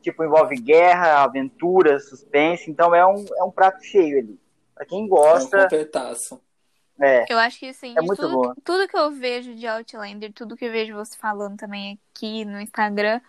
Tipo, 0.00 0.24
envolve 0.24 0.56
guerra, 0.56 1.22
aventura, 1.22 1.98
suspense, 1.98 2.70
então 2.70 2.94
é 2.94 3.06
um, 3.06 3.24
é 3.38 3.44
um 3.44 3.50
prato 3.50 3.82
cheio 3.82 4.18
ali. 4.18 4.40
Para 4.74 4.86
quem 4.86 5.02
É 5.02 5.04
um 5.04 5.08
gosta, 5.08 5.62
completaço. 5.64 6.40
É, 7.00 7.26
Eu 7.28 7.38
acho 7.38 7.58
que 7.58 7.66
assim, 7.66 7.96
É 7.96 8.00
muito 8.00 8.20
tudo, 8.20 8.32
boa. 8.32 8.56
tudo 8.64 8.88
que 8.88 8.96
eu 8.96 9.10
vejo 9.12 9.54
de 9.54 9.66
Outlander, 9.66 10.32
tudo 10.32 10.56
que 10.56 10.64
eu 10.64 10.72
vejo 10.72 10.94
você 10.94 11.16
falando 11.16 11.56
também 11.56 11.98
aqui 12.14 12.44
no 12.44 12.60
Instagram, 12.60 13.20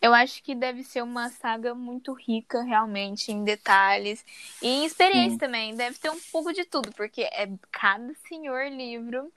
eu 0.00 0.12
acho 0.12 0.42
que 0.42 0.54
deve 0.54 0.82
ser 0.82 1.02
uma 1.02 1.28
saga 1.28 1.74
muito 1.74 2.12
rica, 2.12 2.62
realmente, 2.62 3.30
em 3.30 3.44
detalhes 3.44 4.24
e 4.60 4.66
em 4.68 4.84
experiência 4.84 5.32
Sim. 5.32 5.38
também. 5.38 5.76
Deve 5.76 5.98
ter 5.98 6.10
um 6.10 6.18
pouco 6.32 6.52
de 6.52 6.64
tudo, 6.64 6.90
porque 6.92 7.22
é 7.22 7.48
cada 7.70 8.12
senhor 8.26 8.66
livro 8.68 9.32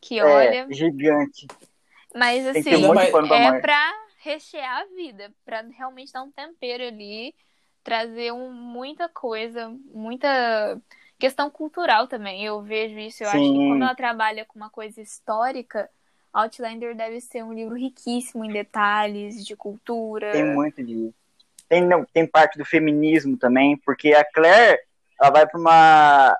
que 0.00 0.18
é 0.18 0.24
olha. 0.24 0.66
gigante. 0.70 1.46
Mas 2.14 2.46
assim, 2.46 2.62
pra 2.92 3.36
é 3.36 3.60
pra 3.60 3.92
rechear 4.18 4.82
a 4.82 4.84
vida, 4.94 5.32
pra 5.44 5.62
realmente 5.62 6.12
dar 6.12 6.22
um 6.22 6.30
tempero 6.30 6.84
ali, 6.84 7.34
trazer 7.82 8.32
um, 8.32 8.52
muita 8.52 9.08
coisa, 9.08 9.68
muita 9.94 10.78
Questão 11.20 11.50
cultural 11.50 12.08
também, 12.08 12.42
eu 12.46 12.62
vejo 12.62 12.98
isso. 12.98 13.22
Eu 13.22 13.28
Sim. 13.28 13.36
acho 13.36 13.52
que 13.52 13.68
quando 13.68 13.82
ela 13.82 13.94
trabalha 13.94 14.44
com 14.46 14.58
uma 14.58 14.70
coisa 14.70 15.02
histórica, 15.02 15.88
Outlander 16.32 16.96
deve 16.96 17.20
ser 17.20 17.44
um 17.44 17.52
livro 17.52 17.74
riquíssimo 17.74 18.42
em 18.42 18.50
detalhes, 18.50 19.44
de 19.44 19.54
cultura. 19.54 20.32
Tem 20.32 20.46
muito 20.46 20.82
disso. 20.82 21.14
Tem, 21.68 21.86
tem 22.14 22.26
parte 22.26 22.56
do 22.56 22.64
feminismo 22.64 23.36
também, 23.36 23.76
porque 23.84 24.14
a 24.14 24.24
Claire 24.24 24.80
ela 25.20 25.30
vai 25.30 25.46
para 25.46 25.60
uma 25.60 26.38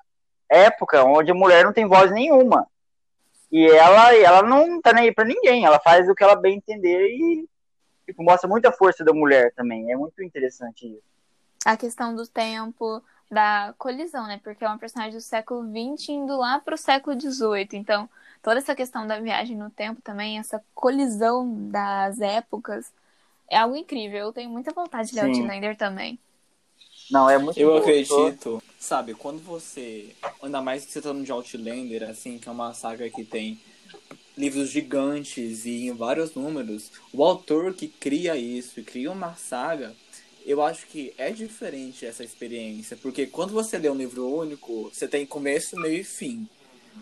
época 0.49 1.05
onde 1.05 1.31
a 1.31 1.35
mulher 1.35 1.63
não 1.63 1.75
tem 1.75 1.87
voz 1.87 2.11
nenhuma. 2.11 2.67
E 3.53 3.67
ela, 3.67 4.15
ela 4.17 4.43
não 4.43 4.81
tá 4.81 4.95
nem 4.95 5.05
aí 5.05 5.15
pra 5.15 5.27
ninguém, 5.27 5.67
ela 5.67 5.79
faz 5.79 6.09
o 6.09 6.15
que 6.15 6.25
ela 6.25 6.37
bem 6.37 6.57
entender 6.57 7.07
e 7.07 7.47
tipo, 8.07 8.23
mostra 8.23 8.49
muita 8.49 8.73
força 8.73 9.05
da 9.05 9.13
mulher 9.13 9.53
também. 9.55 9.93
É 9.93 9.97
muito 9.97 10.23
interessante 10.23 10.87
isso. 10.87 11.03
A 11.67 11.77
questão 11.77 12.15
do 12.15 12.27
tempo, 12.27 13.03
da 13.31 13.75
colisão, 13.79 14.27
né? 14.27 14.41
Porque 14.43 14.65
é 14.65 14.67
uma 14.67 14.79
personagem 14.79 15.15
do 15.15 15.21
século 15.21 15.63
XX 15.63 16.09
indo 16.09 16.37
lá 16.37 16.59
pro 16.59 16.77
século 16.77 17.19
XVIII. 17.19 17.69
Então, 17.75 18.09
toda 18.43 18.59
essa 18.59 18.75
questão 18.75 19.07
da 19.07 19.21
viagem 19.21 19.57
no 19.57 19.71
tempo 19.71 20.03
também, 20.03 20.39
essa 20.39 20.63
colisão 20.75 21.69
das 21.69 22.21
épocas, 22.21 22.93
é 23.49 23.59
algo 23.59 23.77
incrível. 23.77 24.19
Eu 24.19 24.33
tenho 24.33 24.51
muita 24.51 24.73
vontade 24.73 25.11
de 25.11 25.15
ler 25.15 25.27
Outlander 25.27 25.77
também. 25.77 26.19
Não, 27.11 27.29
é 27.29 27.39
muito 27.39 27.59
Eu 27.59 27.77
acredito, 27.77 28.63
sabe, 28.79 29.15
quando 29.15 29.43
você. 29.43 30.15
Ainda 30.43 30.61
mais 30.63 30.85
que 30.85 30.93
você 30.93 31.03
tá 31.03 31.13
no 31.13 31.25
de 31.25 31.33
Outlander, 31.33 32.09
assim, 32.09 32.39
que 32.39 32.49
é 32.49 32.53
uma 32.53 32.73
saga 32.73 33.09
que 33.11 33.25
tem 33.25 33.61
livros 34.37 34.71
gigantes 34.71 35.67
e 35.67 35.89
em 35.89 35.93
vários 35.93 36.35
números, 36.35 36.91
o 37.13 37.25
autor 37.25 37.75
que 37.75 37.89
cria 37.89 38.37
isso 38.37 38.81
e 38.81 38.85
cria 38.85 39.11
uma 39.11 39.35
saga, 39.35 39.95
eu 40.45 40.63
acho 40.63 40.87
que 40.87 41.13
é 41.17 41.31
diferente 41.31 42.07
essa 42.07 42.25
experiência, 42.25 42.97
porque 42.97 43.27
quando 43.27 43.53
você 43.53 43.79
lê 43.79 43.91
um 43.91 43.95
livro 43.95 44.27
único, 44.27 44.91
você 44.93 45.07
tem 45.07 45.27
começo, 45.27 45.77
meio 45.77 46.01
e 46.01 46.05
fim. 46.05 46.49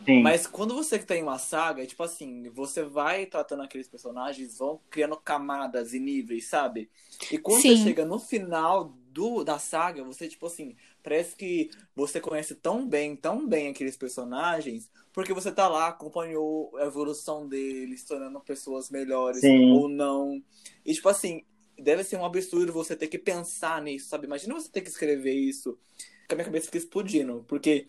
Sim. 0.05 0.23
Mas 0.23 0.47
quando 0.47 0.75
você 0.75 0.99
tem 0.99 1.23
uma 1.23 1.39
saga, 1.39 1.87
tipo 1.87 2.03
assim, 2.03 2.49
você 2.51 2.83
vai 2.83 3.27
tratando 3.27 3.63
aqueles 3.63 3.89
personagens, 3.89 4.59
vão 4.59 4.81
criando 4.91 5.17
camadas 5.17 5.93
e 5.93 5.99
níveis, 5.99 6.49
sabe? 6.49 6.91
E 7.31 7.39
quando 7.39 7.61
Sim. 7.61 7.77
você 7.77 7.85
chega 7.85 8.05
no 8.05 8.19
final 8.19 8.95
do, 9.11 9.45
da 9.45 9.59
saga, 9.59 10.05
você, 10.05 10.29
tipo 10.29 10.47
assim, 10.47 10.77
parece 11.03 11.35
que 11.37 11.71
você 11.95 12.21
conhece 12.21 12.55
tão 12.55 12.87
bem, 12.89 13.17
tão 13.17 13.47
bem 13.47 13.69
aqueles 13.69 13.97
personagens, 13.97 14.91
porque 15.13 15.33
você 15.33 15.51
tá 15.51 15.69
lá, 15.69 15.89
acompanhou 15.89 16.75
a 16.77 16.85
evolução 16.85 17.49
deles, 17.49 18.05
tornando 18.05 18.41
pessoas 18.41 18.91
melhores 18.91 19.41
Sim. 19.41 19.73
ou 19.73 19.89
não. 19.89 20.43
E, 20.87 20.95
tipo 20.95 21.09
assim, 21.09 21.45
deve 21.79 22.05
ser 22.05 22.17
um 22.17 22.25
absurdo 22.25 22.73
você 22.73 22.97
ter 22.97 23.09
que 23.09 23.19
pensar 23.19 23.81
nisso, 23.83 24.09
sabe? 24.09 24.27
Imagina 24.27 24.55
você 24.55 24.71
ter 24.71 24.81
que 24.83 24.89
escrever 24.89 25.35
isso, 25.35 25.79
que 26.27 26.35
a 26.35 26.37
minha 26.37 26.45
cabeça 26.45 26.67
fica 26.67 26.79
explodindo, 26.79 27.45
porque 27.49 27.89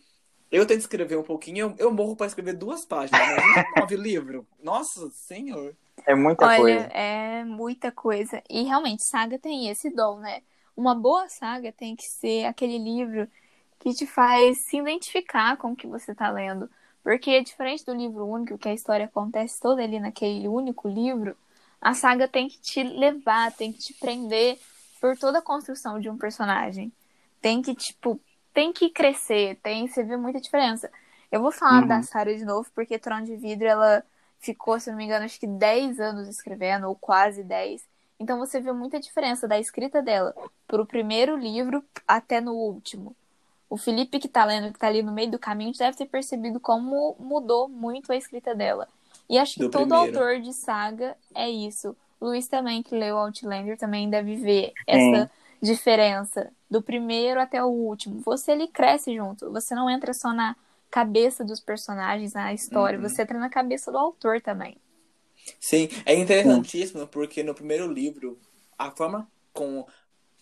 eu 0.51 0.65
tento 0.65 0.81
escrever 0.81 1.17
um 1.17 1.23
pouquinho, 1.23 1.75
eu, 1.77 1.87
eu 1.87 1.91
morro 1.91 2.15
para 2.15 2.27
escrever 2.27 2.53
duas 2.53 2.85
páginas, 2.85 3.21
mas 3.27 3.43
nove 3.77 3.95
livro. 3.95 4.47
Nossa, 4.61 5.09
senhor. 5.11 5.75
É 6.05 6.15
muita 6.15 6.45
Olha, 6.45 6.57
coisa. 6.57 6.79
É 6.87 7.43
muita 7.43 7.91
coisa. 7.91 8.43
E 8.49 8.63
realmente, 8.63 9.03
saga 9.03 9.37
tem 9.37 9.69
esse 9.69 9.89
dom, 9.89 10.19
né? 10.19 10.41
Uma 10.75 10.95
boa 10.95 11.27
saga 11.27 11.71
tem 11.71 11.95
que 11.95 12.05
ser 12.05 12.45
aquele 12.45 12.77
livro 12.77 13.27
que 13.79 13.93
te 13.93 14.05
faz 14.05 14.59
se 14.59 14.77
identificar 14.77 15.57
com 15.57 15.71
o 15.71 15.75
que 15.75 15.87
você 15.87 16.11
está 16.11 16.31
lendo. 16.31 16.69
Porque, 17.03 17.41
diferente 17.41 17.85
do 17.85 17.93
livro 17.93 18.25
único, 18.25 18.57
que 18.57 18.69
a 18.69 18.73
história 18.73 19.05
acontece 19.05 19.59
toda 19.59 19.81
ali 19.83 19.99
naquele 19.99 20.47
único 20.47 20.87
livro, 20.87 21.35
a 21.81 21.93
saga 21.93 22.27
tem 22.27 22.47
que 22.47 22.59
te 22.59 22.83
levar, 22.83 23.51
tem 23.53 23.71
que 23.71 23.79
te 23.79 23.93
prender 23.93 24.59
por 24.99 25.17
toda 25.17 25.39
a 25.39 25.41
construção 25.41 25.99
de 25.99 26.09
um 26.09 26.17
personagem. 26.17 26.91
Tem 27.41 27.61
que, 27.61 27.73
tipo, 27.73 28.19
tem 28.53 28.73
que 28.73 28.89
crescer, 28.89 29.57
tem, 29.63 29.87
você 29.87 30.03
vê 30.03 30.17
muita 30.17 30.41
diferença. 30.41 30.91
Eu 31.31 31.41
vou 31.41 31.51
falar 31.51 31.83
uhum. 31.83 31.87
da 31.87 32.01
Sarah 32.01 32.35
de 32.35 32.43
novo, 32.43 32.69
porque 32.75 32.99
Trono 32.99 33.25
de 33.25 33.35
Vidro, 33.35 33.67
ela 33.67 34.03
ficou, 34.39 34.79
se 34.79 34.89
não 34.89 34.97
me 34.97 35.05
engano, 35.05 35.25
acho 35.25 35.39
que 35.39 35.47
10 35.47 35.99
anos 35.99 36.27
escrevendo, 36.27 36.87
ou 36.87 36.95
quase 36.95 37.43
10. 37.43 37.81
Então 38.19 38.37
você 38.37 38.59
vê 38.59 38.71
muita 38.73 38.99
diferença 38.99 39.47
da 39.47 39.59
escrita 39.59 40.01
dela 40.01 40.35
pro 40.67 40.85
primeiro 40.85 41.37
livro 41.37 41.83
até 42.05 42.41
no 42.41 42.53
último. 42.53 43.15
O 43.69 43.77
Felipe 43.77 44.19
que 44.19 44.27
tá 44.27 44.43
lendo, 44.43 44.73
que 44.73 44.79
tá 44.79 44.87
ali 44.87 45.01
no 45.01 45.11
meio 45.11 45.31
do 45.31 45.39
caminho, 45.39 45.71
deve 45.77 45.95
ter 45.95 46.07
percebido 46.07 46.59
como 46.59 47.15
mudou 47.19 47.69
muito 47.69 48.11
a 48.11 48.15
escrita 48.15 48.53
dela. 48.55 48.87
E 49.29 49.37
acho 49.37 49.55
que 49.55 49.59
do 49.61 49.69
todo 49.69 49.87
primeiro. 49.87 50.17
autor 50.17 50.41
de 50.41 50.53
saga 50.53 51.15
é 51.35 51.49
isso. 51.49 51.95
Luiz 52.19 52.47
também, 52.47 52.81
que 52.81 52.95
leu 52.95 53.17
Outlander, 53.17 53.77
também 53.77 54.09
deve 54.09 54.35
ver 54.35 54.73
essa 54.87 55.31
diferença 55.61 56.51
do 56.69 56.81
primeiro 56.81 57.39
até 57.39 57.63
o 57.63 57.67
último. 57.67 58.21
Você 58.21 58.51
ele 58.51 58.67
cresce 58.67 59.15
junto. 59.15 59.51
Você 59.51 59.75
não 59.75 59.89
entra 59.89 60.13
só 60.13 60.33
na 60.33 60.55
cabeça 60.89 61.45
dos 61.45 61.59
personagens, 61.59 62.33
na 62.33 62.53
história, 62.53 62.97
uhum. 62.97 63.07
você 63.07 63.21
entra 63.21 63.37
na 63.37 63.49
cabeça 63.49 63.91
do 63.91 63.97
autor 63.97 64.41
também. 64.41 64.75
Sim, 65.59 65.87
é 66.05 66.15
interessantíssimo 66.15 67.07
porque 67.07 67.43
no 67.43 67.53
primeiro 67.53 67.91
livro, 67.91 68.39
a 68.77 68.91
forma 68.91 69.29
como 69.53 69.87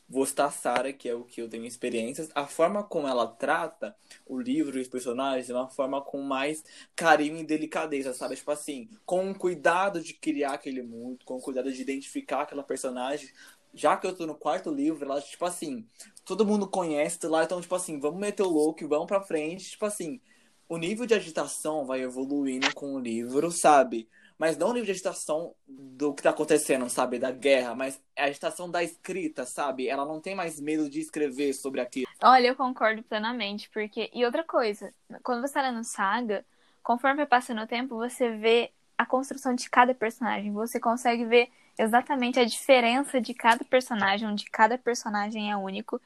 vou 0.10 0.26
citar 0.26 0.52
Sarah, 0.52 0.94
que 0.94 1.10
é 1.10 1.14
o 1.14 1.24
que 1.24 1.42
eu 1.42 1.50
tenho 1.50 1.66
experiências, 1.66 2.30
a 2.34 2.48
forma 2.48 2.84
como 2.84 3.08
ela 3.08 3.28
trata 3.28 3.96
o 4.26 4.40
livro 4.40 4.78
e 4.78 4.82
os 4.82 4.88
personagens 4.88 5.50
é 5.50 5.54
uma 5.54 5.70
forma 5.70 6.02
com 6.02 6.22
mais 6.22 6.64
carinho 6.96 7.38
e 7.38 7.44
delicadeza, 7.44 8.14
sabe? 8.14 8.36
Tipo 8.36 8.52
assim, 8.52 8.90
com 9.06 9.34
cuidado 9.34 10.02
de 10.02 10.14
criar 10.14 10.54
aquele 10.54 10.82
mundo, 10.82 11.20
com 11.26 11.40
cuidado 11.42 11.72
de 11.72 11.82
identificar 11.82 12.42
aquela 12.44 12.64
personagem, 12.64 13.30
já 13.74 13.96
que 13.98 14.08
eu 14.08 14.16
tô 14.16 14.26
no 14.26 14.36
quarto 14.36 14.72
livro, 14.72 15.06
ela, 15.06 15.22
tipo 15.22 15.46
assim, 15.46 15.86
todo 16.26 16.46
mundo 16.46 16.68
conhece 16.68 17.28
lá, 17.28 17.44
então, 17.44 17.62
tipo 17.62 17.76
assim, 17.76 18.00
vamos 18.00 18.20
meter 18.20 18.44
o 18.44 18.50
louco 18.50 18.84
e 18.84 18.88
vamos 18.88 19.08
pra 19.08 19.22
frente. 19.22 19.70
Tipo 19.72 19.86
assim, 19.86 20.20
o 20.68 20.78
nível 20.78 21.06
de 21.06 21.14
agitação 21.14 21.86
vai 21.86 22.02
evoluindo 22.02 22.74
com 22.74 22.96
o 22.96 23.00
livro, 23.00 23.52
sabe? 23.52 24.08
Mas 24.38 24.56
não 24.56 24.70
o 24.70 24.74
nível 24.74 24.86
de 24.86 24.92
agitação 24.92 25.56
do 25.68 26.14
que 26.14 26.22
tá 26.22 26.30
acontecendo, 26.30 26.88
sabe? 26.90 27.18
Da 27.18 27.32
guerra, 27.32 27.74
mas 27.74 28.00
a 28.16 28.26
agitação 28.26 28.70
da 28.70 28.84
escrita, 28.84 29.46
sabe? 29.46 29.88
Ela 29.88 30.06
não 30.06 30.22
tem 30.22 30.36
mais 30.36 30.60
medo 30.60 30.90
de 30.90 31.00
escrever 31.00 31.54
sobre 31.54 31.82
aquilo. 31.82 32.08
Olha, 32.22 32.48
eu 32.48 32.56
concordo 32.56 33.02
plenamente, 33.04 33.70
porque. 33.70 34.10
E 34.14 34.24
outra 34.26 34.44
coisa, 34.44 34.94
quando 35.24 35.42
você 35.42 35.54
tá 35.54 35.62
lendo 35.62 35.84
saga, 35.84 36.46
conforme 36.84 37.18
vai 37.18 37.26
passando 37.26 37.62
o 37.62 37.68
tempo, 37.68 37.96
você 37.96 38.30
vê 38.30 38.72
a 38.98 39.06
construção 39.06 39.56
de 39.56 39.70
cada 39.70 39.94
personagem. 39.94 40.52
Você 40.52 40.80
consegue 40.80 41.26
ver 41.26 41.50
exatamente 41.78 42.40
a 42.40 42.46
diferença 42.46 43.22
de 43.22 43.34
cada 43.34 43.64
personagem, 43.66 44.28
onde 44.28 44.46
cada 44.46 44.78
personagem 44.78 45.52
é 45.52 45.58
único. 45.58 46.02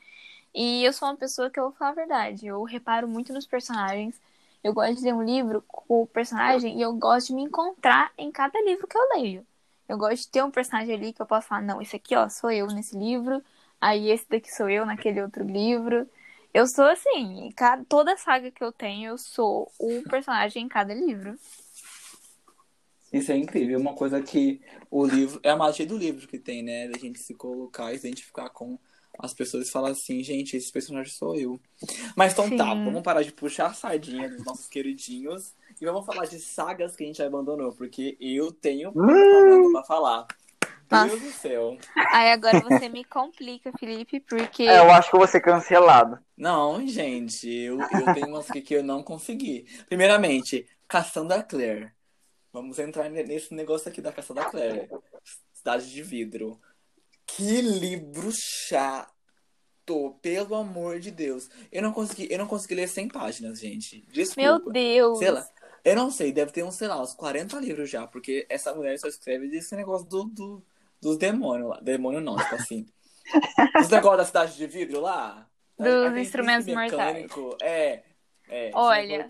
E 0.53 0.83
eu 0.83 0.91
sou 0.91 1.07
uma 1.07 1.15
pessoa 1.15 1.49
que 1.49 1.59
eu 1.59 1.65
vou 1.65 1.73
falar 1.73 1.91
a 1.91 1.95
verdade, 1.95 2.47
eu 2.47 2.61
reparo 2.63 3.07
muito 3.07 3.31
nos 3.31 3.45
personagens. 3.45 4.19
Eu 4.63 4.73
gosto 4.73 4.95
de 4.97 5.05
ler 5.05 5.13
um 5.13 5.23
livro 5.23 5.63
com 5.67 6.03
o 6.03 6.07
personagem 6.07 6.77
e 6.77 6.81
eu 6.81 6.93
gosto 6.93 7.27
de 7.27 7.35
me 7.35 7.43
encontrar 7.43 8.11
em 8.17 8.31
cada 8.31 8.61
livro 8.61 8.87
que 8.87 8.97
eu 8.97 9.09
leio. 9.15 9.45
Eu 9.89 9.97
gosto 9.97 10.23
de 10.23 10.29
ter 10.29 10.43
um 10.43 10.51
personagem 10.51 10.95
ali 10.95 11.13
que 11.13 11.21
eu 11.21 11.25
posso 11.25 11.47
falar, 11.47 11.61
não, 11.61 11.81
esse 11.81 11.95
aqui, 11.95 12.15
ó, 12.15 12.29
sou 12.29 12.51
eu 12.51 12.67
nesse 12.67 12.97
livro, 12.97 13.43
aí 13.79 14.09
esse 14.09 14.25
daqui 14.29 14.53
sou 14.53 14.69
eu 14.69 14.85
naquele 14.85 15.21
outro 15.21 15.43
livro. 15.43 16.07
Eu 16.53 16.67
sou 16.67 16.85
assim, 16.85 17.51
cada, 17.55 17.83
toda 17.85 18.15
saga 18.17 18.51
que 18.51 18.63
eu 18.63 18.71
tenho, 18.71 19.11
eu 19.11 19.17
sou 19.17 19.71
o 19.79 20.03
personagem 20.03 20.65
em 20.65 20.69
cada 20.69 20.93
livro. 20.93 21.37
Isso 23.11 23.31
é 23.31 23.37
incrível, 23.37 23.79
uma 23.79 23.93
coisa 23.93 24.21
que 24.21 24.61
o 24.89 25.05
livro. 25.05 25.39
É 25.43 25.49
a 25.49 25.57
magia 25.57 25.85
do 25.85 25.97
livro 25.97 26.27
que 26.27 26.39
tem, 26.39 26.63
né? 26.63 26.87
Da 26.87 26.97
gente 26.97 27.19
se 27.19 27.33
colocar, 27.33 27.89
se 27.89 28.07
identificar 28.07 28.49
com 28.49 28.79
as 29.21 29.33
pessoas 29.33 29.69
falar 29.69 29.91
assim, 29.91 30.23
gente, 30.23 30.57
esse 30.57 30.71
personagem 30.71 31.11
sou 31.11 31.35
eu. 31.35 31.59
Mas 32.15 32.33
então 32.33 32.45
tá, 32.45 32.51
Sim. 32.51 32.57
tá, 32.57 32.65
vamos 32.73 33.01
parar 33.01 33.21
de 33.21 33.31
puxar 33.31 33.67
a 33.67 33.73
sardinha 33.73 34.29
dos 34.29 34.43
nossos 34.43 34.67
queridinhos 34.67 35.53
e 35.79 35.85
vamos 35.85 36.05
falar 36.05 36.25
de 36.25 36.39
sagas 36.39 36.95
que 36.95 37.03
a 37.03 37.07
gente 37.07 37.21
abandonou, 37.21 37.71
porque 37.73 38.17
eu 38.19 38.51
tenho 38.51 38.91
hum. 38.95 39.71
pra 39.71 39.83
falar. 39.83 40.27
Nossa. 40.91 41.07
Deus 41.07 41.21
do 41.21 41.31
céu. 41.31 41.77
Aí 42.11 42.31
agora 42.31 42.59
você 42.59 42.89
me 42.89 43.05
complica, 43.05 43.71
Felipe, 43.79 44.19
porque. 44.19 44.63
É, 44.63 44.79
eu 44.79 44.91
acho 44.91 45.09
que 45.09 45.15
eu 45.15 45.19
vou 45.19 45.27
ser 45.27 45.39
cancelado. 45.39 46.19
Não, 46.35 46.85
gente, 46.85 47.49
eu, 47.49 47.79
eu 47.79 48.13
tenho 48.13 48.27
umas 48.27 48.47
que, 48.47 48.61
que 48.61 48.75
eu 48.75 48.83
não 48.83 49.01
consegui. 49.01 49.65
Primeiramente, 49.87 50.67
Cassandra 50.89 51.41
Clare. 51.41 51.91
Vamos 52.51 52.77
entrar 52.77 53.09
nesse 53.09 53.53
negócio 53.53 53.87
aqui 53.87 54.01
da 54.01 54.11
Caça 54.11 54.33
da 54.33 54.43
Clare. 54.43 54.89
Cidade 55.53 55.89
de 55.89 56.03
Vidro. 56.03 56.59
Que 57.35 57.61
livro 57.61 58.31
chato! 58.31 59.11
Pelo 60.21 60.55
amor 60.55 60.99
de 60.99 61.11
Deus. 61.11 61.49
Eu 61.71 61.81
não 61.81 61.91
consegui, 61.91 62.27
eu 62.31 62.37
não 62.37 62.47
consegui 62.47 62.75
ler 62.75 62.87
100 62.87 63.09
páginas, 63.09 63.59
gente. 63.59 64.05
Desculpa. 64.11 64.41
Meu 64.41 64.71
Deus. 64.71 65.19
Sei 65.19 65.31
lá. 65.31 65.45
Eu 65.83 65.95
não 65.95 66.11
sei, 66.11 66.31
deve 66.31 66.51
ter 66.51 66.63
uns, 66.63 66.75
sei 66.75 66.87
lá, 66.87 67.01
uns 67.01 67.13
40 67.13 67.59
livros 67.59 67.89
já, 67.89 68.07
porque 68.07 68.45
essa 68.47 68.73
mulher 68.73 68.97
só 68.99 69.07
escreve 69.07 69.49
desse 69.49 69.75
negócio 69.75 70.07
do, 70.07 70.25
do 70.25 70.63
dos 71.01 71.17
demônios 71.17 71.69
lá. 71.69 71.79
Demônio 71.81 72.21
não, 72.21 72.37
tipo 72.37 72.55
assim. 72.55 72.85
Os 73.81 73.89
negócios 73.89 74.17
da 74.17 74.25
cidade 74.25 74.55
de 74.55 74.67
vidro 74.67 75.01
lá. 75.01 75.47
Dos 75.77 76.17
instrumentos 76.17 76.67
mortais. 76.67 77.25
É, 77.61 78.03
é. 78.47 78.71
Olha, 78.73 79.27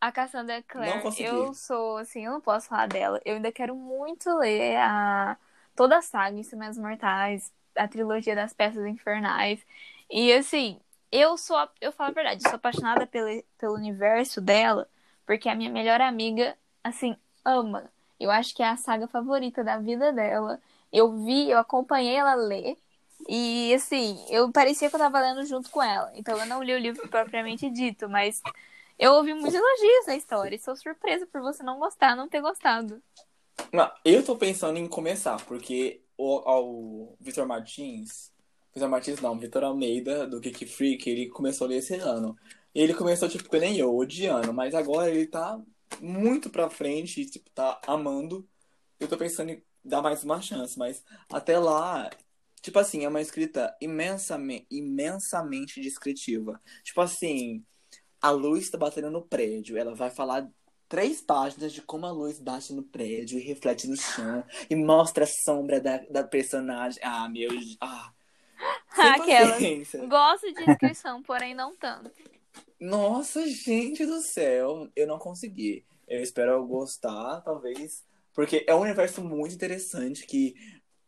a 0.00 0.12
Cassandra 0.12 0.62
Clare, 0.62 1.02
eu 1.18 1.52
sou, 1.54 1.96
assim, 1.96 2.24
eu 2.24 2.32
não 2.32 2.40
posso 2.40 2.68
falar 2.68 2.86
dela. 2.86 3.20
Eu 3.24 3.36
ainda 3.36 3.50
quero 3.50 3.74
muito 3.74 4.28
ler 4.36 4.76
a 4.76 5.36
toda 5.78 5.98
a 5.98 6.02
saga 6.02 6.36
Instrumentos 6.36 6.76
Mortais, 6.76 7.52
a 7.76 7.86
trilogia 7.86 8.34
das 8.34 8.52
Peças 8.52 8.84
Infernais. 8.84 9.64
E, 10.10 10.32
assim, 10.32 10.80
eu 11.12 11.38
sou, 11.38 11.56
eu 11.80 11.92
falo 11.92 12.10
a 12.10 12.12
verdade, 12.12 12.42
eu 12.44 12.50
sou 12.50 12.56
apaixonada 12.56 13.06
pelo, 13.06 13.44
pelo 13.56 13.74
universo 13.74 14.40
dela, 14.40 14.88
porque 15.24 15.48
a 15.48 15.54
minha 15.54 15.70
melhor 15.70 16.00
amiga, 16.00 16.56
assim, 16.82 17.16
ama. 17.44 17.88
Eu 18.18 18.28
acho 18.28 18.56
que 18.56 18.62
é 18.62 18.68
a 18.68 18.76
saga 18.76 19.06
favorita 19.06 19.62
da 19.62 19.78
vida 19.78 20.12
dela. 20.12 20.60
Eu 20.92 21.24
vi, 21.24 21.48
eu 21.48 21.58
acompanhei 21.60 22.16
ela 22.16 22.34
ler. 22.34 22.76
E 23.28 23.72
assim, 23.72 24.18
eu 24.30 24.50
parecia 24.50 24.90
que 24.90 24.96
eu 24.96 25.00
tava 25.00 25.20
lendo 25.20 25.46
junto 25.46 25.70
com 25.70 25.80
ela. 25.80 26.10
Então 26.16 26.36
eu 26.36 26.46
não 26.46 26.60
li 26.60 26.74
o 26.74 26.78
livro 26.78 27.06
propriamente 27.08 27.70
dito, 27.70 28.08
mas 28.08 28.42
eu 28.98 29.12
ouvi 29.12 29.32
muitos 29.32 29.54
elogios 29.54 30.06
da 30.06 30.16
história. 30.16 30.56
E 30.56 30.58
sou 30.58 30.74
surpresa 30.74 31.24
por 31.26 31.40
você 31.40 31.62
não 31.62 31.78
gostar, 31.78 32.16
não 32.16 32.28
ter 32.28 32.40
gostado. 32.40 33.00
Não, 33.72 33.90
eu 34.04 34.24
tô 34.24 34.36
pensando 34.36 34.78
em 34.78 34.88
começar, 34.88 35.44
porque 35.46 36.02
o, 36.16 37.12
o 37.12 37.16
Vitor 37.20 37.46
Martins. 37.46 38.32
Vitor 38.74 38.88
Martins 38.88 39.20
não, 39.20 39.38
Vitor 39.38 39.64
Almeida, 39.64 40.26
do 40.26 40.40
Geek 40.40 40.66
Freak, 40.66 41.08
ele 41.08 41.28
começou 41.28 41.66
a 41.66 41.68
ler 41.70 41.78
esse 41.78 41.94
ano. 41.96 42.36
Ele 42.74 42.94
começou, 42.94 43.28
tipo, 43.28 43.48
que 43.48 43.58
nem 43.58 43.76
eu, 43.76 43.94
odiando, 43.96 44.52
mas 44.52 44.74
agora 44.74 45.10
ele 45.10 45.26
tá 45.26 45.60
muito 46.00 46.50
pra 46.50 46.70
frente, 46.70 47.26
tipo, 47.26 47.50
tá 47.50 47.80
amando. 47.86 48.48
Eu 49.00 49.08
tô 49.08 49.16
pensando 49.16 49.50
em 49.50 49.62
dar 49.84 50.02
mais 50.02 50.22
uma 50.24 50.40
chance, 50.40 50.78
mas 50.78 51.02
até 51.30 51.58
lá, 51.58 52.10
tipo 52.60 52.78
assim, 52.78 53.04
é 53.04 53.08
uma 53.08 53.20
escrita 53.20 53.74
imensamente, 53.80 54.66
imensamente 54.70 55.80
descritiva. 55.80 56.60
Tipo 56.84 57.00
assim, 57.00 57.64
a 58.20 58.30
luz 58.30 58.70
tá 58.70 58.78
batendo 58.78 59.10
no 59.10 59.22
prédio, 59.22 59.76
ela 59.76 59.94
vai 59.94 60.10
falar 60.10 60.48
três 60.88 61.20
páginas 61.20 61.72
de 61.72 61.82
como 61.82 62.06
a 62.06 62.10
luz 62.10 62.38
bate 62.38 62.72
no 62.72 62.82
prédio 62.82 63.38
e 63.38 63.42
reflete 63.42 63.86
no 63.86 63.96
chão 63.96 64.42
e 64.70 64.74
mostra 64.74 65.24
a 65.24 65.28
sombra 65.44 65.80
da, 65.80 65.98
da 66.10 66.24
personagem. 66.24 67.00
Ah, 67.02 67.28
meu. 67.28 67.50
Ah. 67.80 68.12
Aquela. 68.96 69.58
Gosto 70.08 70.52
de 70.52 70.64
descrição, 70.64 71.22
porém 71.22 71.54
não 71.54 71.76
tanto. 71.76 72.10
Nossa, 72.80 73.46
gente 73.46 74.06
do 74.06 74.20
céu, 74.20 74.88
eu 74.96 75.06
não 75.06 75.18
consegui. 75.18 75.84
Eu 76.06 76.22
espero 76.22 76.52
eu 76.52 76.66
gostar, 76.66 77.40
talvez. 77.42 78.04
Porque 78.32 78.64
é 78.66 78.74
um 78.74 78.80
universo 78.80 79.22
muito 79.22 79.54
interessante 79.54 80.26
que 80.26 80.54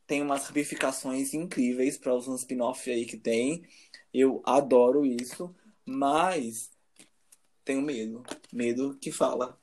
tem 0.07 0.21
umas 0.21 0.47
ramificações 0.47 1.33
incríveis 1.33 1.97
para 1.97 2.15
os 2.15 2.27
spin-off 2.41 2.91
aí 2.91 3.07
que 3.07 3.17
tem. 3.17 3.63
Eu 4.13 4.43
adoro 4.45 5.07
isso, 5.07 5.55
mas 5.85 6.71
tenho 7.65 7.81
medo. 7.81 8.25
Medo 8.53 8.99
que 9.01 9.13
fala. 9.13 9.60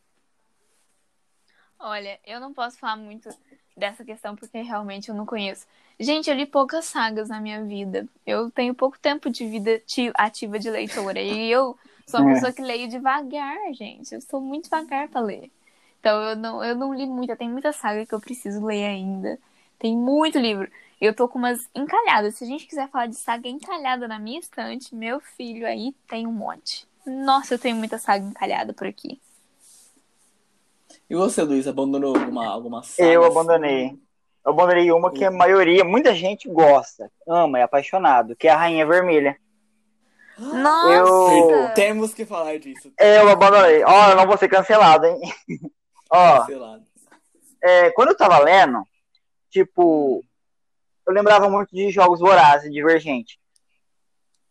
Olha, 1.80 2.20
eu 2.26 2.40
não 2.40 2.54
posso 2.54 2.78
falar 2.78 2.96
muito 2.96 3.30
dessa 3.76 4.04
questão 4.04 4.36
porque 4.36 4.60
realmente 4.62 5.10
eu 5.10 5.16
não 5.16 5.26
conheço. 5.26 5.66
Gente, 6.00 6.30
eu 6.30 6.36
li 6.36 6.46
poucas 6.46 6.86
sagas 6.86 7.30
na 7.30 7.40
minha 7.40 7.64
vida. 7.64 8.08
Eu 8.26 8.52
tenho 8.52 8.74
pouco 8.74 9.00
tempo 9.00 9.30
de 9.30 9.48
vida 9.48 9.82
ativa 10.16 10.60
de 10.60 10.70
leitora. 10.70 11.20
E 11.20 11.50
eu 11.50 11.78
sou 12.08 12.22
uma 12.22 12.32
é. 12.32 12.34
pessoa 12.34 12.54
que 12.54 12.62
leio 12.62 12.88
devagar, 12.88 13.74
gente. 13.74 14.14
Eu 14.14 14.22
sou 14.22 14.40
muito 14.42 14.66
devagar 14.66 15.08
para 15.08 15.22
ler. 15.22 15.52
Então 16.00 16.22
eu 16.22 16.36
não, 16.36 16.64
eu 16.64 16.76
não 16.76 16.94
li 16.94 17.06
muito. 17.06 17.36
Tem 17.36 17.50
muita 17.50 17.72
saga 17.72 18.06
que 18.06 18.14
eu 18.14 18.20
preciso 18.20 18.64
ler 18.66 18.86
ainda. 18.86 19.40
Tem 19.80 19.96
muito 19.96 20.38
livro. 20.40 20.70
Eu 21.00 21.14
tô 21.14 21.28
com 21.28 21.38
umas 21.38 21.68
encalhadas. 21.76 22.36
Se 22.36 22.44
a 22.44 22.48
gente 22.48 22.66
quiser 22.66 22.90
falar 22.90 23.08
de 23.08 23.16
saga 23.16 23.48
encalhada 23.48 24.08
na 24.08 24.18
minha 24.20 24.40
estante, 24.40 24.96
meu 24.96 25.20
filho 25.20 25.66
aí 25.66 25.96
tem 26.08 26.26
um 26.26 26.32
monte. 26.32 26.88
Nossa, 27.06 27.54
eu 27.54 27.60
tenho 27.60 27.76
muita 27.76 27.98
saga 27.98 28.26
encalhada 28.26 28.74
por 28.74 28.88
aqui. 28.88 29.20
E 31.10 31.16
você, 31.16 31.42
Luiz, 31.42 31.68
abandonou 31.68 32.16
alguma, 32.16 32.48
alguma 32.48 32.84
saga? 32.84 33.10
Eu 33.10 33.24
abandonei. 33.24 33.98
Eu 34.46 34.52
abandonei 34.52 34.92
uma 34.92 35.12
que 35.12 35.24
a 35.24 35.32
maioria, 35.32 35.84
muita 35.84 36.14
gente 36.14 36.50
gosta, 36.50 37.12
ama, 37.28 37.60
é 37.60 37.64
apaixonado, 37.64 38.36
que 38.36 38.48
é 38.48 38.52
a 38.52 38.58
Rainha 38.58 38.86
Vermelha. 38.86 39.38
Nossa! 40.38 40.92
Eu... 40.92 41.74
Temos 41.74 42.14
que 42.14 42.26
falar 42.26 42.58
disso. 42.60 42.92
Eu 43.00 43.30
abandonei. 43.30 43.84
Ó, 43.84 43.90
oh, 43.90 44.10
eu 44.12 44.16
não 44.16 44.28
vou 44.28 44.38
ser 44.38 44.48
cancelado, 44.48 45.06
hein? 45.06 45.20
Ó, 46.12 46.40
cancelado. 46.40 46.84
É, 47.64 47.90
quando 47.92 48.10
eu 48.10 48.18
tava 48.18 48.40
lendo, 48.40 48.84
tipo, 49.50 50.24
eu 51.08 51.14
lembrava 51.14 51.50
muito 51.50 51.74
de 51.74 51.90
jogos 51.90 52.20
vorazes, 52.20 52.72
divergente. 52.72 53.40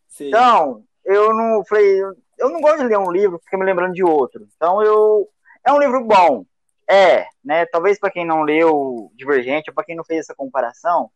Sim. 0.09 0.27
Então, 0.27 0.83
eu 1.05 1.33
não 1.33 1.63
falei, 1.63 2.01
eu 2.37 2.49
não 2.49 2.59
gosto 2.59 2.79
de 2.79 2.87
ler 2.87 2.97
um 2.97 3.11
livro 3.11 3.39
porque 3.39 3.55
me 3.55 3.65
lembrando 3.65 3.93
de 3.93 4.03
outro. 4.03 4.47
Então 4.55 4.83
eu 4.83 5.27
é 5.67 5.73
um 5.73 5.79
livro 5.79 6.03
bom. 6.03 6.45
É, 6.89 7.27
né? 7.43 7.65
Talvez 7.65 7.99
para 7.99 8.09
quem 8.09 8.25
não 8.25 8.43
leu 8.43 9.11
Divergente 9.15 9.69
ou 9.69 9.75
para 9.75 9.83
quem 9.83 9.95
não 9.95 10.05
fez 10.05 10.21
essa 10.21 10.33
comparação, 10.33 11.11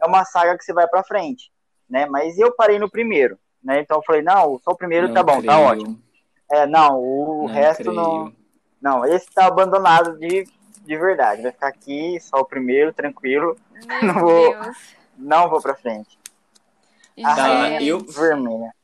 é 0.00 0.06
uma 0.06 0.24
saga 0.24 0.58
que 0.58 0.64
você 0.64 0.72
vai 0.72 0.88
para 0.88 1.04
frente, 1.04 1.52
né? 1.88 2.06
Mas 2.06 2.36
eu 2.38 2.52
parei 2.54 2.78
no 2.78 2.90
primeiro, 2.90 3.38
né? 3.62 3.80
Então 3.80 3.98
eu 3.98 4.02
falei, 4.04 4.20
não, 4.20 4.58
só 4.58 4.72
o 4.72 4.76
primeiro 4.76 5.06
não 5.06 5.14
tá 5.14 5.22
bom, 5.22 5.34
tá 5.34 5.38
creio. 5.40 5.52
tá 5.52 5.60
ótimo. 5.60 6.02
É, 6.50 6.66
não, 6.66 7.00
o 7.00 7.46
não 7.46 7.54
resto 7.54 7.84
creio. 7.84 7.96
não. 7.96 8.32
Não, 8.80 9.04
esse 9.04 9.26
tá 9.32 9.46
abandonado 9.46 10.18
de, 10.18 10.44
de 10.80 10.98
verdade. 10.98 11.42
Vai 11.42 11.52
ficar 11.52 11.68
aqui, 11.68 12.18
só 12.20 12.38
o 12.38 12.44
primeiro, 12.44 12.92
tranquilo. 12.92 13.56
Meu 14.02 14.02
não 14.02 14.20
vou, 14.20 14.50
Deus. 14.50 14.96
não 15.16 15.48
vou 15.48 15.62
para 15.62 15.76
frente. 15.76 16.18
Tá, 17.22 17.80
eu 17.80 18.00
vermelha. 18.00 18.74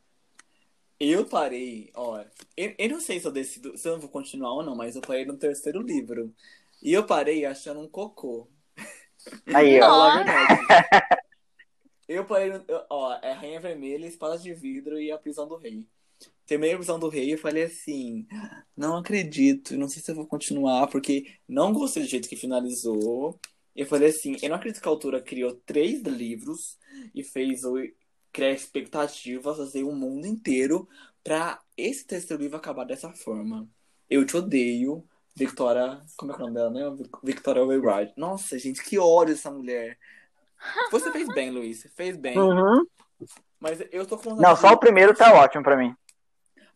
Eu 1.01 1.25
parei, 1.25 1.91
ó. 1.95 2.25
Eu, 2.57 2.75
eu 2.77 2.89
não 2.89 3.01
sei 3.01 3.21
se 3.21 3.27
eu 3.27 3.33
decido, 3.33 3.77
se 3.77 3.89
eu 3.89 4.01
vou 4.01 4.09
continuar 4.09 4.53
ou 4.53 4.65
não, 4.65 4.75
mas 4.75 4.97
eu 4.97 5.03
parei 5.03 5.25
no 5.25 5.37
terceiro 5.37 5.81
livro. 5.81 6.35
E 6.83 6.93
eu 6.93 7.07
parei 7.07 7.45
achando 7.45 7.81
um 7.81 7.89
cocô. 7.89 8.49
Aí, 9.47 9.81
ó. 9.81 10.19
eu 12.09 12.25
parei 12.25 12.51
no, 12.51 12.65
ó, 12.91 13.19
é 13.23 13.33
Rainha 13.33 13.61
Vermelha, 13.61 14.07
Espada 14.07 14.39
de 14.39 14.53
Vidro 14.55 15.01
e 15.01 15.13
A 15.13 15.19
Prisão 15.19 15.47
do 15.47 15.57
Rei. 15.57 15.87
Terminei 16.47 16.75
a 16.75 16.79
Prisão 16.79 16.99
do 16.99 17.09
Rei 17.09 17.35
e 17.35 17.37
falei 17.37 17.65
assim, 17.65 18.27
não 18.77 18.97
acredito, 18.97 19.77
não 19.77 19.87
sei 19.87 20.03
se 20.03 20.11
eu 20.11 20.15
vou 20.15 20.27
continuar, 20.27 20.87
porque 20.89 21.35
não 21.47 21.73
gostei 21.73 22.03
do 22.03 22.09
jeito 22.09 22.29
que 22.29 22.37
finalizou. 22.37 23.39
Eu 23.77 23.87
falei 23.87 24.09
assim, 24.09 24.37
eu 24.43 24.49
não 24.49 24.57
acredito 24.57 24.81
que 24.81 24.89
a 24.89 24.91
autora 24.91 25.21
criou 25.21 25.53
três 25.67 26.03
livros 26.03 26.79
e 27.15 27.23
fez 27.23 27.65
o 27.65 27.77
criar 28.33 28.53
expectativas, 28.53 29.57
fazer 29.57 29.85
o 29.85 29.93
mundo 29.93 30.27
inteiro 30.27 30.89
pra 31.23 31.61
esse 31.77 32.07
terceiro 32.07 32.43
livro 32.43 32.57
acabar 32.57 32.85
dessa 32.85 33.13
forma. 33.13 33.69
Eu 34.09 34.25
te 34.25 34.37
odeio, 34.37 35.05
Victoria. 35.37 36.01
Como 36.17 36.33
é, 36.33 36.35
é 36.35 36.39
o 36.39 36.41
nome 36.41 36.55
dela, 36.55 36.71
né? 36.71 37.07
Victoria 37.23 37.65
Wayward. 37.65 38.13
Nossa, 38.17 38.59
gente, 38.59 38.83
que 38.83 38.99
ódio 38.99 39.35
essa 39.35 39.51
mulher. 39.51 39.99
Você 40.91 41.13
fez 41.13 41.29
bem, 41.29 41.51
Luiz. 41.51 41.81
Você 41.81 41.89
fez 41.89 42.17
bem. 42.17 42.39
Uhum. 42.39 42.85
Mas 43.61 43.83
eu 43.93 44.07
tô 44.07 44.17
com. 44.17 44.35
Não, 44.35 44.57
só 44.57 44.73
o 44.73 44.79
primeiro 44.79 45.15
tá 45.15 45.33
ótimo 45.35 45.63
pra 45.63 45.77
mim. 45.77 45.95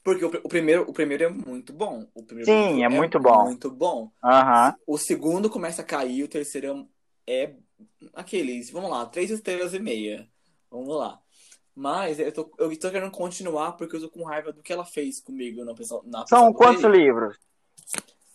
Porque 0.03 0.25
o, 0.25 0.29
o, 0.29 0.49
primeiro, 0.49 0.83
o 0.83 0.93
primeiro 0.93 1.25
é 1.25 1.29
muito 1.29 1.73
bom. 1.73 2.07
O 2.15 2.25
primeiro 2.25 2.51
Sim, 2.51 2.83
é, 2.83 2.87
é, 2.87 2.89
muito 2.89 3.21
bom. 3.21 3.45
Muito 3.45 3.71
bom. 3.71 4.11
Uhum. 4.23 4.75
O 4.87 4.99
segundo 4.99 5.49
começa 5.49 5.83
a 5.83 5.85
cair, 5.85 6.25
o 6.25 6.29
terceiro 6.29 6.89
é, 7.27 7.45
é 7.45 7.55
aqueles. 8.15 8.71
Vamos 8.71 8.91
lá, 8.91 9.07
três 9.07 9.31
estrelas 9.31 9.75
e 9.75 9.79
meia. 9.79 10.29
Vamos 10.71 10.97
lá. 10.97 11.22
Mas 11.75 12.19
eu 12.19 12.31
tô, 12.33 12.51
eu 12.59 12.79
tô 12.79 12.91
querendo 12.91 13.11
continuar 13.11 13.73
porque 13.73 13.97
eu 13.97 14.01
tô 14.01 14.11
com 14.11 14.25
raiva 14.25 14.53
do 14.53 14.63
que 14.63 14.73
ela 14.73 14.85
fez 14.85 15.21
comigo 15.21 15.65
na 15.65 15.75
pessoa. 15.75 16.03
Na 16.05 16.27
São 16.27 16.53
quantos 16.53 16.83
dele. 16.83 16.99
livros? 16.99 17.39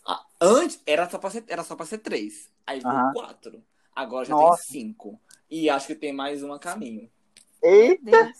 Ah, 0.06 0.24
antes 0.40 0.82
era 0.84 1.08
só, 1.08 1.18
pra 1.18 1.30
ser, 1.30 1.44
era 1.46 1.62
só 1.62 1.76
pra 1.76 1.86
ser 1.86 1.98
três. 1.98 2.50
Aí 2.66 2.80
deu 2.80 2.90
uhum. 2.90 3.12
quatro. 3.12 3.62
Agora 3.94 4.24
já 4.24 4.34
Nossa. 4.34 4.62
tem 4.62 4.82
cinco. 4.82 5.20
E 5.50 5.70
acho 5.70 5.86
que 5.86 5.94
tem 5.94 6.12
mais 6.12 6.42
um 6.42 6.52
a 6.52 6.58
caminho. 6.58 7.10
Eita! 7.62 8.32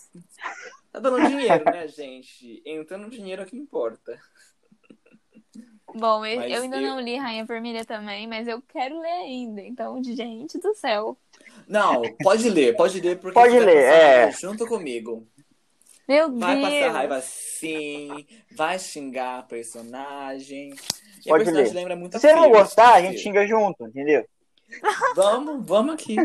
Tá 0.91 0.99
dando 0.99 1.27
dinheiro, 1.27 1.63
né, 1.65 1.87
gente? 1.87 2.61
Entrando 2.65 3.09
dinheiro 3.09 3.43
é 3.43 3.45
o 3.45 3.47
que 3.47 3.55
importa. 3.55 4.19
Bom, 5.93 6.25
eu, 6.25 6.41
eu 6.41 6.61
ainda 6.63 6.77
eu... 6.77 6.81
não 6.81 6.99
li 6.99 7.15
Rainha 7.15 7.45
Vermelha 7.45 7.85
também, 7.85 8.27
mas 8.27 8.47
eu 8.47 8.61
quero 8.61 8.99
ler 8.99 9.07
ainda. 9.07 9.61
Então, 9.61 10.01
gente 10.03 10.57
do 10.57 10.73
céu. 10.73 11.17
Não, 11.69 12.01
pode 12.23 12.49
ler, 12.49 12.75
pode 12.75 12.99
ler, 12.99 13.19
porque 13.19 13.35
pode 13.35 13.59
ler, 13.59 13.77
é. 13.77 14.31
junto 14.31 14.65
comigo. 14.65 15.27
Meu 16.07 16.35
vai 16.35 16.55
Deus. 16.55 16.67
Vai 16.67 16.79
passar 16.79 16.91
raiva 16.91 17.21
sim, 17.21 18.25
vai 18.51 18.79
xingar 18.79 19.37
a 19.37 19.43
personagem. 19.43 20.73
E 21.23 21.29
pode 21.29 21.43
a 21.43 21.45
personagem 21.45 21.73
ler. 21.73 21.79
lembra 21.79 21.95
muito 21.95 22.13
Se 22.13 22.21
você 22.21 22.33
não 22.33 22.49
gostar, 22.49 22.95
a 22.95 23.01
gente 23.01 23.19
xinga 23.19 23.45
junto, 23.45 23.85
entendeu? 23.85 24.25
Vamos, 25.15 25.63
vamos 25.63 25.93
aqui. 25.93 26.15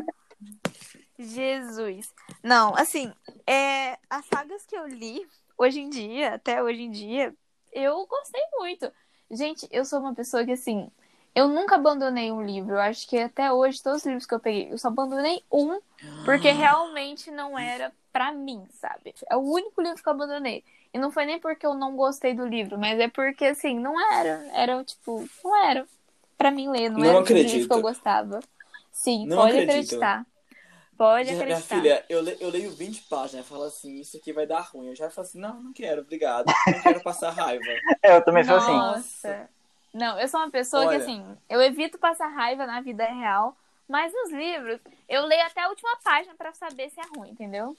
Jesus. 1.18 2.10
Não, 2.42 2.74
assim, 2.74 3.12
é, 3.46 3.98
as 4.08 4.24
sagas 4.24 4.64
que 4.64 4.74
eu 4.74 4.86
li 4.86 5.26
hoje 5.58 5.80
em 5.80 5.90
dia, 5.90 6.34
até 6.34 6.62
hoje 6.62 6.80
em 6.80 6.90
dia, 6.90 7.34
eu 7.70 8.06
gostei 8.06 8.42
muito. 8.58 8.90
Gente, 9.30 9.68
eu 9.70 9.84
sou 9.84 10.00
uma 10.00 10.14
pessoa 10.14 10.42
que, 10.42 10.52
assim, 10.52 10.90
eu 11.34 11.48
nunca 11.48 11.76
abandonei 11.76 12.30
um 12.32 12.42
livro. 12.44 12.74
Eu 12.74 12.80
acho 12.80 13.06
que 13.08 13.18
até 13.18 13.52
hoje, 13.52 13.82
todos 13.82 14.00
os 14.00 14.06
livros 14.06 14.26
que 14.26 14.34
eu 14.34 14.40
peguei, 14.40 14.72
eu 14.72 14.78
só 14.78 14.88
abandonei 14.88 15.42
um, 15.52 15.80
porque 16.24 16.50
realmente 16.52 17.30
não 17.30 17.58
era 17.58 17.92
para 18.12 18.32
mim, 18.32 18.64
sabe? 18.70 19.14
É 19.28 19.36
o 19.36 19.40
único 19.40 19.82
livro 19.82 20.02
que 20.02 20.08
eu 20.08 20.12
abandonei. 20.12 20.64
E 20.92 20.98
não 20.98 21.10
foi 21.10 21.26
nem 21.26 21.40
porque 21.40 21.66
eu 21.66 21.74
não 21.74 21.96
gostei 21.96 22.34
do 22.34 22.46
livro, 22.46 22.78
mas 22.78 22.98
é 23.00 23.08
porque, 23.08 23.44
assim, 23.46 23.78
não 23.78 23.98
era. 24.14 24.48
Era, 24.54 24.84
tipo, 24.84 25.28
não 25.42 25.64
era 25.66 25.86
para 26.38 26.50
mim 26.50 26.68
ler, 26.68 26.88
não, 26.88 27.00
não 27.00 27.06
era 27.06 27.18
o 27.20 27.24
livro 27.24 27.66
que 27.66 27.72
eu 27.74 27.80
gostava. 27.80 28.40
Sim, 28.92 29.26
não 29.26 29.36
pode 29.36 29.56
acredito. 29.56 29.96
acreditar. 29.96 30.26
Pode 30.96 31.30
Minha, 31.30 31.42
minha 31.44 31.56
acreditar. 31.56 31.78
filha, 31.78 32.04
eu, 32.08 32.20
le- 32.20 32.36
eu 32.40 32.50
leio 32.50 32.70
20 32.70 33.02
páginas 33.08 33.46
e 33.46 33.48
falo 33.48 33.64
assim, 33.64 33.96
isso 34.00 34.16
aqui 34.16 34.32
vai 34.32 34.46
dar 34.46 34.60
ruim. 34.60 34.88
Eu 34.88 34.96
já 34.96 35.10
falo 35.10 35.26
assim, 35.26 35.38
não, 35.40 35.62
não 35.62 35.72
quero, 35.72 36.02
obrigado. 36.02 36.46
Não 36.46 36.80
quero 36.80 37.00
passar 37.02 37.30
raiva. 37.30 37.64
É, 38.02 38.16
eu 38.16 38.24
também 38.24 38.44
sou 38.44 38.56
assim. 38.56 38.72
Nossa. 38.76 39.48
Não, 39.94 40.18
eu 40.18 40.26
sou 40.26 40.40
uma 40.40 40.50
pessoa 40.50 40.82
Olha. 40.82 40.90
que, 40.90 40.96
assim, 41.04 41.24
eu 41.48 41.62
evito 41.62 41.98
passar 41.98 42.26
raiva 42.26 42.66
na 42.66 42.80
vida 42.80 43.04
real, 43.06 43.56
mas 43.88 44.12
nos 44.12 44.32
livros, 44.32 44.80
eu 45.08 45.24
leio 45.24 45.42
até 45.46 45.62
a 45.62 45.68
última 45.68 45.96
página 46.02 46.34
pra 46.34 46.52
saber 46.52 46.90
se 46.90 47.00
é 47.00 47.04
ruim, 47.16 47.30
entendeu? 47.30 47.76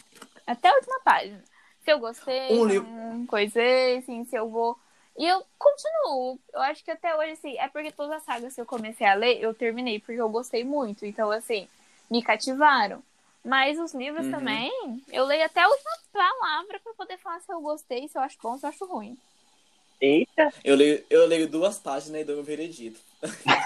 Até 0.47 0.69
a 0.69 0.75
última 0.75 0.99
página. 1.01 1.43
Se 1.83 1.91
eu 1.91 1.99
gostei, 1.99 2.57
Um 2.57 2.65
livro- 2.65 2.87
não 2.89 3.25
coisei, 3.27 3.97
assim, 3.97 4.23
se 4.25 4.35
eu 4.35 4.49
vou. 4.49 4.79
E 5.17 5.27
eu 5.27 5.45
continuo. 5.59 6.39
Eu 6.53 6.61
acho 6.61 6.83
que 6.85 6.91
até 6.91 7.15
hoje, 7.17 7.31
assim, 7.33 7.57
é 7.57 7.67
porque 7.67 7.91
todas 7.91 8.17
as 8.17 8.23
sagas 8.23 8.55
que 8.55 8.61
eu 8.61 8.65
comecei 8.65 9.05
a 9.05 9.13
ler, 9.13 9.39
eu 9.41 9.53
terminei, 9.53 9.99
porque 9.99 10.19
eu 10.19 10.29
gostei 10.29 10.63
muito. 10.63 11.05
Então, 11.05 11.29
assim, 11.31 11.67
me 12.09 12.23
cativaram. 12.23 13.03
Mas 13.43 13.77
os 13.79 13.93
livros 13.93 14.25
Uhum. 14.25 14.31
também, 14.31 14.71
eu 15.11 15.25
leio 15.25 15.45
até 15.45 15.61
a 15.61 15.67
última 15.69 15.91
palavra 16.13 16.79
pra 16.79 16.93
poder 16.93 17.17
falar 17.17 17.39
se 17.41 17.51
eu 17.51 17.61
gostei, 17.61 18.07
se 18.07 18.17
eu 18.17 18.21
acho 18.23 18.37
bom, 18.41 18.57
se 18.57 18.65
eu 18.65 18.69
acho 18.69 18.85
ruim. 18.85 19.17
Eita, 20.01 20.49
Eu 20.63 20.75
leio, 20.75 21.03
eu 21.09 21.25
leio 21.25 21.47
duas 21.49 21.79
páginas 21.79 22.21
e 22.21 22.23
dou 22.25 22.35
meu 22.35 22.43
veredito. 22.43 22.99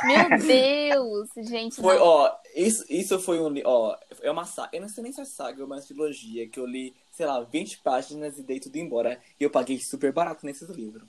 Meu 0.06 0.38
Deus, 0.48 1.30
gente. 1.38 1.76
Foi, 1.82 1.96
não. 1.98 2.04
ó, 2.06 2.32
isso, 2.56 2.86
isso 2.89 3.20
foi 3.20 3.39
um. 3.39 3.54
Ó, 3.65 3.98
é 4.22 4.30
uma 4.32 4.46
saga. 4.46 4.70
Eu 4.74 4.82
não 4.82 4.89
sei 4.89 5.04
nem 5.04 5.12
se 5.12 5.22
é 5.22 5.26
saga, 5.26 5.62
é 5.62 5.65
uma 5.65 5.82
trilogia 5.82 6.48
que 6.48 6.60
eu 6.60 6.65
li, 6.65 6.94
sei 7.12 7.26
lá, 7.26 7.42
20 7.42 7.80
páginas 7.80 8.38
e 8.38 8.44
dei 8.44 8.60
tudo 8.60 8.78
embora. 8.78 9.20
E 9.39 9.44
eu 9.44 9.50
paguei 9.50 9.80
super 9.80 10.12
barato 10.13 10.46
nesses 10.46 10.70
livros. 10.70 11.04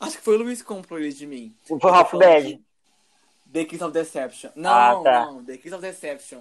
Acho 0.00 0.16
que 0.18 0.24
foi 0.24 0.34
o 0.36 0.38
Luiz 0.42 0.60
que 0.62 0.66
comprou 0.68 0.98
ele 0.98 1.12
de 1.12 1.26
mim. 1.26 1.54
foi 1.66 1.76
o 1.78 1.92
Ralph 1.92 2.14
Bad. 2.14 2.60
The 3.52 3.64
Kiss 3.66 3.84
of 3.84 3.92
Deception. 3.92 4.50
Não, 4.56 4.70
Ah, 4.70 5.00
tá. 5.04 5.26
não, 5.26 5.44
The 5.44 5.58
Kiss 5.58 5.74
of 5.74 5.82
Deception. 5.82 6.40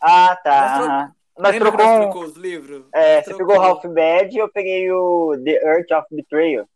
Ah, 0.00 0.34
tá. 0.42 1.12
Nós 1.38 1.54
tro-. 1.54 1.70
Nós 1.70 2.00
trocou 2.00 2.22
um. 2.24 2.26
os 2.26 2.34
livros? 2.36 2.84
É, 2.92 3.16
Nós 3.16 3.24
você 3.26 3.34
trocou. 3.34 3.46
pegou 3.46 3.56
o 3.56 3.60
Ralph 3.66 3.84
Bad 3.84 4.34
e 4.34 4.38
eu 4.38 4.48
peguei 4.48 4.90
o 4.90 5.36
The 5.44 5.50
Earth 5.62 5.90
of 5.92 6.06
Betrayal. 6.10 6.66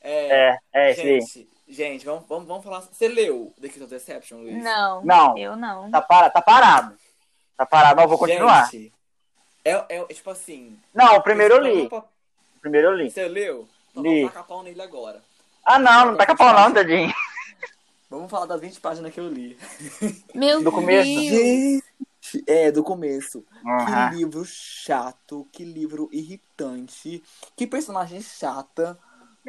É, 0.00 0.50
É, 0.50 0.58
é 0.72 0.90
esse 0.92 1.00
aí. 1.00 1.20
gente, 1.20 1.48
gente 1.68 2.04
vamos, 2.06 2.24
vamos, 2.28 2.46
vamos 2.48 2.64
falar. 2.64 2.80
Você 2.80 3.08
leu 3.08 3.52
The 3.60 3.68
Kiss 3.68 3.82
of 3.82 3.90
Deception, 3.90 4.38
Luiz? 4.38 4.62
Não, 4.62 5.04
Não. 5.04 5.36
eu 5.38 5.56
não. 5.56 5.90
Tá, 5.90 6.00
para, 6.00 6.30
tá 6.30 6.40
parado. 6.42 6.96
Tá 7.56 7.66
parado, 7.66 7.96
mas 7.96 8.04
eu 8.04 8.08
vou 8.08 8.18
continuar. 8.18 8.70
Gente, 8.70 8.92
é, 9.64 9.72
é, 9.72 9.84
é 9.98 10.04
tipo 10.06 10.30
assim. 10.30 10.78
Não, 10.94 11.16
o 11.16 11.22
primeiro 11.22 11.54
eu 11.56 11.62
li. 11.62 11.86
O 11.86 12.60
primeiro 12.60 12.88
eu 12.88 12.94
li. 12.94 13.10
Você 13.10 13.28
leu? 13.28 13.68
Então 13.90 14.02
Li. 14.02 14.20
vamos 14.20 14.32
tacar 14.32 14.46
pau 14.46 14.62
nele 14.62 14.80
agora. 14.80 15.20
Ah, 15.64 15.78
não, 15.78 16.06
não 16.06 16.16
tá 16.16 16.24
com 16.26 16.32
a 16.32 16.36
pau 16.36 16.54
não, 16.54 16.72
tadinho. 16.72 17.12
Vamos 18.08 18.28
falar 18.28 18.46
das 18.46 18.60
20 18.60 18.80
páginas 18.80 19.14
que 19.14 19.20
eu 19.20 19.28
li. 19.28 19.56
Meu 20.34 20.62
Do 20.64 20.72
começo. 20.72 21.06
Deus. 21.08 21.30
Gente, 21.30 22.44
é, 22.46 22.72
do 22.72 22.82
começo. 22.82 23.44
Aham. 23.64 24.10
Que 24.10 24.16
livro 24.16 24.44
chato, 24.44 25.46
que 25.52 25.64
livro 25.64 26.08
irritante, 26.12 27.22
que 27.56 27.66
personagem 27.68 28.20
chata. 28.20 28.98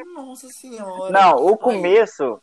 Nossa 0.03 0.49
senhora. 0.49 1.11
Não, 1.11 1.35
o 1.45 1.57
começo. 1.57 2.41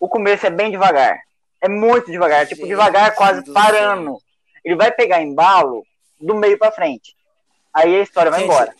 O 0.00 0.08
começo 0.08 0.46
é 0.46 0.50
bem 0.50 0.70
devagar. 0.70 1.20
É 1.60 1.68
muito 1.68 2.10
devagar. 2.10 2.46
Tipo, 2.46 2.60
Gente 2.62 2.68
devagar, 2.68 3.14
quase 3.14 3.42
do 3.42 3.52
parando. 3.52 4.18
Ele 4.64 4.76
vai 4.76 4.92
pegar 4.92 5.22
embalo 5.22 5.84
do 6.20 6.34
meio 6.34 6.58
pra 6.58 6.70
frente. 6.72 7.16
Aí 7.72 7.96
a 7.96 8.02
história 8.02 8.30
vai 8.30 8.40
Gente, 8.40 8.50
embora. 8.50 8.74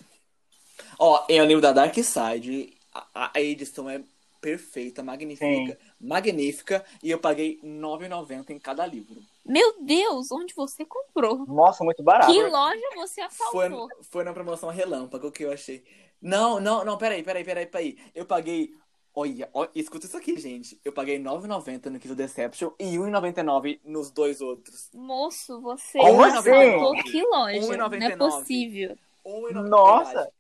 Ó, 0.99 1.25
é 1.29 1.41
o 1.41 1.45
livro 1.45 1.63
da 1.63 1.73
Dark 1.73 1.95
Side. 1.95 2.77
A, 2.95 3.31
a 3.35 3.41
edição 3.41 3.89
é 3.89 4.01
perfeita, 4.41 5.03
magnífica. 5.03 5.79
Magnífica. 6.01 6.85
E 7.03 7.11
eu 7.11 7.19
paguei 7.19 7.59
R$ 7.63 7.69
9,90 7.69 8.51
em 8.51 8.59
cada 8.59 8.87
livro. 8.87 9.17
Meu 9.45 9.83
Deus, 9.83 10.31
onde 10.31 10.55
você 10.55 10.85
comprou? 10.85 11.47
Nossa, 11.47 11.83
muito 11.83 12.03
barato. 12.03 12.33
Que 12.33 12.43
loja 12.43 12.81
você 12.95 13.27
Foi, 13.31 13.67
assaltou? 13.67 13.89
foi 14.11 14.25
na 14.25 14.33
promoção 14.33 14.69
relâmpago 14.69 15.33
que 15.33 15.45
eu 15.45 15.53
achei. 15.53 15.85
Não, 16.21 16.59
não, 16.61 16.85
não, 16.85 16.99
peraí, 16.99 17.23
peraí, 17.23 17.45
peraí, 17.45 17.67
peraí. 17.67 17.99
Eu 18.15 18.25
paguei. 18.27 18.71
Olha, 19.15 19.49
olha, 19.53 19.71
escuta 19.75 20.07
isso 20.07 20.17
aqui, 20.17 20.39
gente. 20.39 20.79
Eu 20.85 20.93
paguei 20.93 21.17
R$ 21.17 21.25
9,90 21.25 21.87
no 21.87 21.99
Kiss 21.99 22.13
of 22.13 22.17
Deception 22.17 22.71
e 22.79 22.85
R$ 22.85 22.99
1,99 22.99 23.81
nos 23.85 24.11
dois 24.11 24.41
outros. 24.41 24.89
Moço, 24.95 25.61
você 25.61 25.99
assaltou 25.99 26.93
assim? 26.93 27.03
que 27.11 27.23
loja? 27.23 27.61
Não 27.61 27.73
é 27.73 27.77
1,99. 27.77 28.19
possível. 28.19 28.97
R$ 29.25 29.33
1,99. 29.33 29.69
Nossa, 29.69 30.31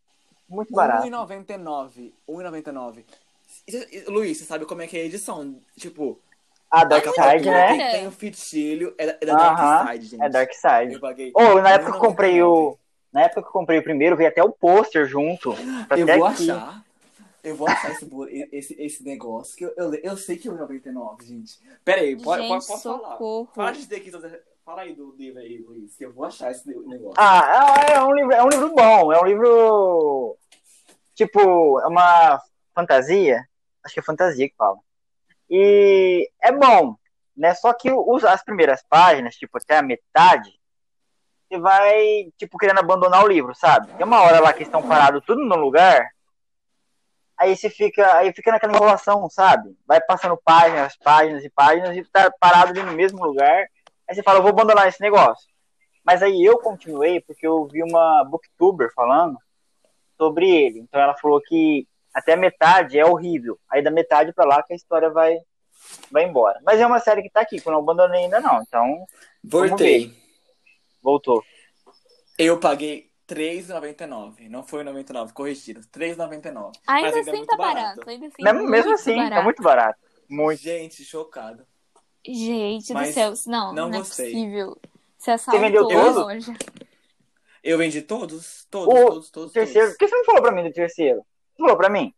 muito 0.49 0.73
barato. 0.73 1.05
R$ 1.05 1.11
1,99. 1.11 1.91
R$ 1.97 2.12
1,99. 2.29 3.05
E- 3.67 3.99
e- 3.99 4.05
Luiz, 4.09 4.38
você 4.38 4.45
sabe 4.45 4.64
como 4.64 4.83
é 4.83 4.87
que 4.87 4.97
é 4.97 5.03
a 5.03 5.05
edição? 5.07 5.61
Tipo, 5.77 6.19
A 6.71 6.85
Dark 6.85 7.05
Side, 7.05 7.51
né? 7.51 7.69
tem, 7.69 7.91
tem 7.93 8.07
o 8.07 8.11
fitilho, 8.12 8.95
é 8.99 9.07
da, 9.07 9.19
é 9.21 9.27
da 9.27 9.35
Dark 9.35 9.88
Side, 9.93 10.07
gente. 10.07 10.23
É 10.23 10.29
Dark 10.29 10.53
Side. 10.53 10.95
Eu 10.95 11.01
paguei. 11.01 11.33
Ô, 11.35 11.61
na 11.61 11.71
época 11.71 11.91
que 11.93 11.97
eu 11.97 12.01
comprei 12.01 12.43
o. 12.43 12.79
1,99. 13.12 13.12
Na 13.12 13.23
época 13.23 13.42
que 13.42 13.49
eu 13.49 13.53
comprei 13.53 13.79
o 13.79 13.83
primeiro, 13.83 14.16
veio 14.16 14.29
até 14.29 14.42
o 14.42 14.53
pôster 14.53 15.07
junto. 15.07 15.53
Tá 15.88 15.99
Eu 15.99 16.07
vou 16.07 16.25
aqui. 16.27 16.51
achar. 16.51 16.85
Eu 17.42 17.55
vou 17.57 17.68
achar 17.68 17.92
esse, 17.92 18.09
esse, 18.53 18.83
esse 18.83 19.03
negócio. 19.05 19.57
Que 19.57 19.64
eu, 19.64 19.73
eu, 19.77 19.94
eu 19.94 20.16
sei 20.16 20.37
que 20.37 20.49
é 20.49 20.51
o 20.51 20.57
99, 20.57 21.25
gente. 21.25 21.59
Pera 21.85 22.01
aí, 22.01 22.21
pode, 22.21 22.42
Gente, 22.42 22.49
pode, 22.51 22.66
posso 22.66 22.83
falar? 22.83 23.12
socorro. 23.12 23.49
Fala 23.55 23.73
de 23.73 23.87
the- 23.87 24.42
Fala 24.64 24.83
aí 24.83 24.92
do 24.94 25.14
livro 25.16 25.40
aí, 25.40 25.59
Luiz, 25.66 25.97
que 25.97 26.05
eu 26.05 26.12
vou 26.12 26.27
achar 26.27 26.51
esse 26.51 26.68
negócio. 26.68 27.14
Ah, 27.16 27.75
é 27.88 27.92
é 27.94 28.03
um 28.03 28.12
livro, 28.12 28.33
é 28.35 28.42
um 28.42 28.49
livro 28.49 28.75
bom. 28.75 29.12
É 29.12 29.21
um 29.21 29.25
livro. 29.25 30.37
Tipo, 31.14 31.81
é 31.81 31.87
uma 31.87 32.40
fantasia. 32.75 33.42
Acho 33.83 33.94
que 33.94 34.01
é 34.01 34.03
fantasia 34.03 34.49
que 34.49 34.55
fala. 34.57 34.77
E 35.49 36.29
é 36.42 36.53
bom, 36.53 36.97
né? 37.35 37.55
Só 37.55 37.73
que 37.73 37.90
os, 37.90 38.25
as 38.25 38.44
primeiras 38.44 38.83
páginas, 38.90 39.37
tipo, 39.37 39.57
até 39.57 39.79
a 39.79 39.83
metade, 39.83 40.58
você 41.48 41.58
vai, 41.58 42.30
tipo, 42.37 42.58
querendo 42.58 42.80
abandonar 42.80 43.24
o 43.24 43.28
livro, 43.28 43.54
sabe? 43.54 43.88
Tem 43.94 44.04
uma 44.04 44.20
hora 44.20 44.40
lá 44.40 44.52
que 44.52 44.62
estão 44.62 44.87
parados 44.87 45.24
tudo 45.24 45.44
no 45.44 45.56
lugar. 45.56 46.11
Aí 47.38 47.56
você 47.56 47.70
fica, 47.70 48.16
aí 48.16 48.32
fica 48.32 48.50
naquela 48.50 48.74
enrolação, 48.74 49.28
sabe? 49.30 49.74
Vai 49.87 50.00
passando 50.00 50.37
páginas, 50.44 50.96
páginas 50.96 51.44
e 51.44 51.50
páginas 51.50 51.96
e 51.96 52.04
tá 52.04 52.30
parado 52.38 52.70
ali 52.70 52.82
no 52.82 52.92
mesmo 52.92 53.24
lugar. 53.24 53.66
Aí 54.06 54.14
você 54.14 54.22
fala, 54.22 54.38
eu 54.38 54.42
vou 54.42 54.50
abandonar 54.50 54.88
esse 54.88 55.00
negócio. 55.00 55.48
Mas 56.04 56.22
aí 56.22 56.44
eu 56.44 56.58
continuei 56.58 57.20
porque 57.20 57.46
eu 57.46 57.66
vi 57.66 57.82
uma 57.82 58.24
booktuber 58.24 58.92
falando 58.94 59.38
sobre 60.16 60.50
ele. 60.50 60.80
Então 60.80 61.00
ela 61.00 61.14
falou 61.14 61.40
que 61.40 61.87
até 62.12 62.32
a 62.32 62.37
metade 62.37 62.98
é 62.98 63.06
horrível. 63.06 63.58
Aí 63.70 63.82
da 63.82 63.90
metade 63.90 64.32
pra 64.32 64.44
lá 64.44 64.62
que 64.62 64.72
a 64.72 64.76
história 64.76 65.08
vai 65.08 65.38
vai 66.11 66.24
embora. 66.24 66.61
Mas 66.64 66.80
é 66.80 66.87
uma 66.87 66.98
série 66.98 67.22
que 67.22 67.30
tá 67.30 67.40
aqui, 67.40 67.61
que 67.61 67.68
eu 67.68 67.72
não 67.72 67.80
abandonei 67.80 68.24
ainda 68.24 68.40
não. 68.40 68.61
Então, 68.62 69.06
Voltei. 69.44 70.12
Voltou. 71.02 71.42
Eu 72.37 72.58
paguei 72.61 73.11
R$3,99. 73.28 74.48
Não 74.48 74.62
foi 74.62 74.82
99, 74.84 75.32
corrigido. 75.32 75.80
R$3,99. 75.80 76.72
Ainda 76.87 77.06
ainda 77.08 77.18
é 77.18 77.20
assim 77.20 77.30
muito 77.32 77.46
tá 77.46 77.56
barato. 77.56 77.82
barato. 77.96 78.11
Ainda 78.11 78.26
assim, 78.26 78.42
Mesmo, 78.42 78.68
mesmo 78.68 78.88
muito 78.90 79.00
assim, 79.00 79.14
tá 79.16 79.22
barato. 79.22 79.44
muito 79.44 79.62
barato. 79.62 79.98
Muito. 80.28 80.61
Gente, 80.62 81.04
chocado. 81.04 81.66
Gente 82.26 82.92
Mas 82.92 83.08
do 83.08 83.14
céu, 83.14 83.32
não, 83.46 83.72
não 83.74 83.88
não, 83.88 83.98
é 83.98 84.02
possível. 84.02 84.78
Você 85.16 85.30
assaltou 85.30 85.61
vendeu 85.61 85.84
a 85.84 85.88
todos? 85.88 86.16
loja. 86.16 86.52
Eu 87.62 87.78
vendi 87.78 88.02
todos? 88.02 88.66
Todos, 88.70 88.94
O 88.94 89.06
todos, 89.06 89.30
todos, 89.30 89.52
Terceiro, 89.52 89.88
todos. 89.88 89.98
por 89.98 89.98
que 89.98 90.08
você 90.08 90.16
não 90.16 90.24
falou 90.24 90.42
pra 90.42 90.52
mim 90.52 90.64
do 90.64 90.72
terceiro? 90.72 91.18
Você 91.56 91.62
falou 91.62 91.76
pra 91.76 91.88
mim? 91.90 92.14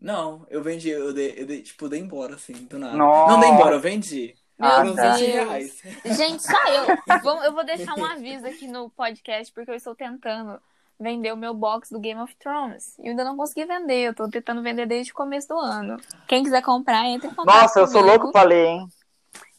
Não, 0.00 0.46
eu 0.50 0.62
vendi, 0.62 0.90
eu 0.90 1.12
dei, 1.12 1.34
eu 1.38 1.46
dei, 1.46 1.62
tipo, 1.62 1.88
dei 1.88 2.00
embora, 2.00 2.34
assim, 2.34 2.52
do 2.52 2.78
nada. 2.78 2.96
Nossa. 2.96 3.32
Não 3.32 3.40
dei 3.40 3.50
embora, 3.50 3.76
eu 3.76 3.80
vendi. 3.80 4.34
Meu 4.58 4.68
Ah, 4.70 4.76
Por 4.82 4.90
uns 4.90 4.96
tá. 4.96 5.12
20 5.12 5.20
Deus. 5.32 5.34
reais. 5.48 5.82
Gente, 6.16 6.42
só 6.42 6.58
eu. 6.68 6.84
Eu 7.44 7.52
vou 7.52 7.64
deixar 7.64 7.94
um 7.98 8.04
aviso 8.04 8.46
aqui 8.46 8.66
no 8.68 8.90
podcast, 8.90 9.52
porque 9.52 9.70
eu 9.70 9.74
estou 9.74 9.94
tentando 9.94 10.60
vender 11.00 11.32
o 11.32 11.36
meu 11.36 11.52
box 11.54 11.90
do 11.90 11.98
Game 11.98 12.20
of 12.20 12.34
Thrones. 12.36 12.96
E 12.98 13.08
ainda 13.08 13.24
não 13.24 13.36
consegui 13.36 13.64
vender. 13.64 14.08
Eu 14.08 14.14
tô 14.14 14.28
tentando 14.28 14.62
vender 14.62 14.86
desde 14.86 15.10
o 15.12 15.14
começo 15.14 15.48
do 15.48 15.58
ano. 15.58 15.96
Quem 16.28 16.44
quiser 16.44 16.62
comprar, 16.62 17.04
entre 17.06 17.28
em 17.28 17.34
contato 17.34 17.54
Nossa, 17.62 17.80
eu 17.80 17.86
sou 17.88 18.02
louco 18.02 18.30
pra 18.30 18.42
ler, 18.44 18.66
hein? 18.66 18.86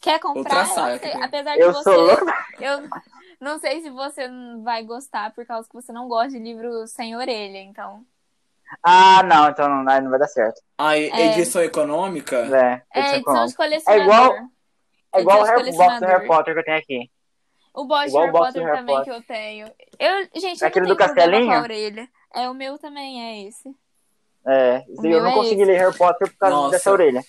Quer 0.00 0.18
comprar? 0.20 0.66
saia 0.66 0.98
tem. 0.98 1.22
apesar 1.22 1.54
de 1.54 1.60
Eu 1.60 1.72
você. 1.72 1.82
sou 1.82 2.00
louco. 2.00 2.24
Eu 2.60 2.88
não 3.40 3.58
sei 3.58 3.82
se 3.82 3.90
você 3.90 4.28
vai 4.62 4.84
gostar, 4.84 5.32
por 5.34 5.44
causa 5.44 5.68
que 5.68 5.74
você 5.74 5.92
não 5.92 6.08
gosta 6.08 6.30
de 6.30 6.38
livro 6.38 6.86
sem 6.86 7.14
orelha, 7.16 7.58
então. 7.58 8.04
Ah, 8.82 9.22
não, 9.22 9.48
então 9.50 9.68
não, 9.68 9.82
não 9.84 10.10
vai 10.10 10.18
dar 10.18 10.28
certo. 10.28 10.60
A 10.78 10.96
edição 10.96 11.62
econômica, 11.62 12.36
É, 12.36 12.82
É, 12.92 13.00
edição 13.00 13.14
edição 13.14 13.16
econômica. 13.18 13.46
de 13.48 13.56
colecionador. 13.56 14.02
É 14.02 14.04
igual- 14.04 14.48
É 15.14 15.20
igual 15.20 15.40
o 15.40 15.44
Harry, 15.44 15.72
box 15.76 16.00
do. 16.00 16.06
Harry 16.06 16.26
Potter 16.26 16.54
que 16.54 16.60
eu 16.60 16.64
tenho 16.64 16.78
aqui. 16.78 17.10
O 17.72 17.84
box 17.84 18.04
de 18.04 18.08
Igual 18.10 18.22
o 18.24 18.26
Harry 18.26 18.32
Potter 18.32 18.62
do 18.62 18.66
Harry 18.66 18.78
também 18.78 18.96
Potter. 18.96 19.12
que 19.12 19.18
eu 19.20 19.22
tenho. 19.22 19.66
Eu, 19.98 20.40
gente, 20.40 20.62
eu 20.62 20.68
Aquele 20.68 20.86
não 20.86 20.94
do 20.94 20.98
castelinho? 20.98 21.46
com 21.46 21.52
a 21.52 21.62
orelha. 21.62 22.08
É, 22.34 22.48
o 22.50 22.54
meu 22.54 22.78
também 22.78 23.22
é 23.22 23.48
esse. 23.48 23.74
É, 24.46 24.84
O 24.88 25.06
eu 25.06 25.22
não 25.22 25.30
é 25.30 25.34
consegui 25.34 25.62
esse. 25.62 25.70
ler 25.70 25.78
Harry 25.78 25.96
Potter 25.96 26.28
por 26.30 26.36
causa 26.38 26.56
Nossa. 26.56 26.70
dessa 26.72 26.92
orelha. 26.92 27.24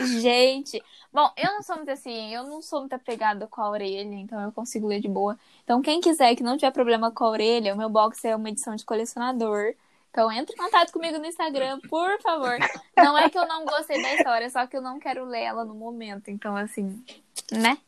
Gente, 0.00 0.80
bom, 1.12 1.28
eu 1.36 1.52
não 1.54 1.62
sou 1.62 1.76
muito 1.76 1.90
assim, 1.90 2.32
eu 2.32 2.44
não 2.44 2.62
sou 2.62 2.80
muito 2.80 2.92
apegada 2.94 3.48
com 3.48 3.60
a 3.60 3.68
orelha, 3.70 4.14
então 4.14 4.40
eu 4.40 4.52
consigo 4.52 4.86
ler 4.86 5.00
de 5.00 5.08
boa. 5.08 5.36
Então, 5.64 5.82
quem 5.82 6.00
quiser 6.00 6.36
que 6.36 6.42
não 6.42 6.56
tiver 6.56 6.70
problema 6.70 7.10
com 7.10 7.24
a 7.24 7.30
orelha, 7.30 7.74
o 7.74 7.76
meu 7.76 7.88
box 7.88 8.24
é 8.24 8.36
uma 8.36 8.48
edição 8.48 8.76
de 8.76 8.84
colecionador. 8.84 9.74
Então, 10.10 10.30
entre 10.32 10.54
em 10.54 10.56
contato 10.56 10.92
comigo 10.92 11.18
no 11.18 11.26
Instagram, 11.26 11.80
por 11.88 12.20
favor. 12.22 12.58
Não 12.96 13.16
é 13.16 13.28
que 13.30 13.38
eu 13.38 13.46
não 13.46 13.64
gostei 13.66 14.00
da 14.00 14.14
história, 14.14 14.48
só 14.50 14.66
que 14.66 14.76
eu 14.76 14.82
não 14.82 14.98
quero 14.98 15.24
ler 15.24 15.42
ela 15.42 15.64
no 15.64 15.74
momento. 15.74 16.28
Então, 16.30 16.56
assim, 16.56 17.04
né? 17.52 17.78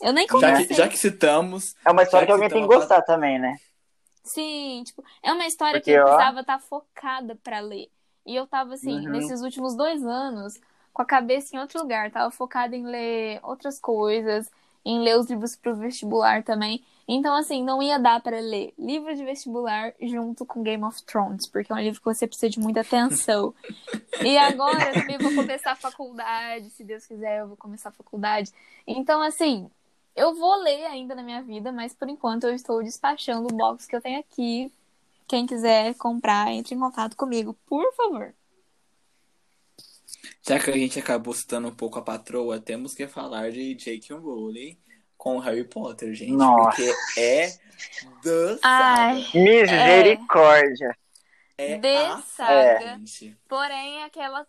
Eu 0.00 0.12
nem 0.12 0.26
Já 0.28 0.56
que, 0.56 0.74
já 0.74 0.88
que 0.88 0.96
citamos. 0.98 1.74
É 1.84 1.90
uma 1.90 2.02
história 2.02 2.26
que 2.26 2.30
que 2.30 2.32
alguém 2.32 2.48
tem 2.48 2.62
que 2.68 2.74
gostar 2.74 3.02
também, 3.02 3.38
né? 3.38 3.56
Sim, 4.22 4.82
tipo, 4.84 5.02
é 5.22 5.32
uma 5.32 5.46
história 5.46 5.80
Porque, 5.80 5.92
que 5.92 5.96
eu 5.96 6.02
ó- 6.02 6.04
precisava 6.06 6.40
estar 6.40 6.58
focada 6.60 7.34
pra 7.42 7.60
ler. 7.60 7.90
E 8.26 8.36
eu 8.36 8.46
tava, 8.46 8.74
assim, 8.74 9.06
Uhum. 9.06 9.10
nesses 9.12 9.40
últimos 9.40 9.74
dois 9.74 10.04
anos, 10.04 10.60
com 10.92 11.00
a 11.00 11.06
cabeça 11.06 11.56
em 11.56 11.58
outro 11.58 11.80
lugar. 11.80 12.10
Tava 12.10 12.30
focada 12.30 12.76
em 12.76 12.84
ler 12.84 13.40
outras 13.42 13.80
coisas, 13.80 14.50
em 14.84 15.00
ler 15.00 15.16
os 15.18 15.30
livros 15.30 15.56
pro 15.56 15.74
vestibular 15.74 16.42
também. 16.44 16.84
Então, 17.10 17.34
assim, 17.34 17.64
não 17.64 17.82
ia 17.82 17.98
dar 17.98 18.20
pra 18.20 18.38
ler 18.38 18.74
livro 18.78 19.16
de 19.16 19.24
vestibular 19.24 19.94
junto 20.02 20.44
com 20.44 20.62
Game 20.62 20.84
of 20.84 21.02
Thrones, 21.04 21.48
porque 21.48 21.72
é 21.72 21.74
um 21.74 21.80
livro 21.80 21.98
que 21.98 22.04
você 22.04 22.26
precisa 22.26 22.50
de 22.50 22.60
muita 22.60 22.82
atenção. 22.82 23.54
e 24.22 24.36
agora 24.36 24.90
eu 24.90 25.00
também 25.00 25.16
vou 25.16 25.34
começar 25.34 25.72
a 25.72 25.76
faculdade, 25.76 26.68
se 26.68 26.84
Deus 26.84 27.06
quiser, 27.06 27.40
eu 27.40 27.48
vou 27.48 27.56
começar 27.56 27.88
a 27.88 27.92
faculdade. 27.92 28.52
Então, 28.86 29.22
assim, 29.22 29.70
eu 30.14 30.34
vou 30.34 30.54
ler 30.62 30.84
ainda 30.84 31.14
na 31.14 31.22
minha 31.22 31.42
vida, 31.42 31.72
mas 31.72 31.94
por 31.94 32.10
enquanto 32.10 32.44
eu 32.44 32.54
estou 32.54 32.82
despachando 32.82 33.48
o 33.50 33.56
box 33.56 33.86
que 33.86 33.96
eu 33.96 34.02
tenho 34.02 34.20
aqui. 34.20 34.70
Quem 35.26 35.46
quiser 35.46 35.94
comprar, 35.94 36.52
entre 36.52 36.74
em 36.74 36.78
contato 36.78 37.16
comigo, 37.16 37.56
por 37.66 37.90
favor. 37.94 38.34
Já 40.46 40.58
que 40.58 40.70
a 40.70 40.74
gente 40.74 40.98
acabou 40.98 41.32
citando 41.32 41.68
um 41.68 41.74
pouco 41.74 41.98
a 41.98 42.02
patroa, 42.02 42.60
temos 42.60 42.94
que 42.94 43.06
falar 43.06 43.50
de 43.50 43.74
J.K. 43.74 44.14
Rowling 44.14 44.76
com 45.18 45.38
Harry 45.38 45.64
Potter, 45.64 46.14
gente. 46.14 46.32
Nossa. 46.32 46.70
Porque 46.70 46.94
é 47.18 47.52
dançada. 48.22 48.60
Ai, 48.62 49.26
Misericórdia. 49.34 50.96
É 51.58 51.76
de 51.76 51.96
a 51.96 52.22
saga. 52.22 52.96
gente. 52.98 53.36
porém, 53.48 54.04
aquela 54.04 54.46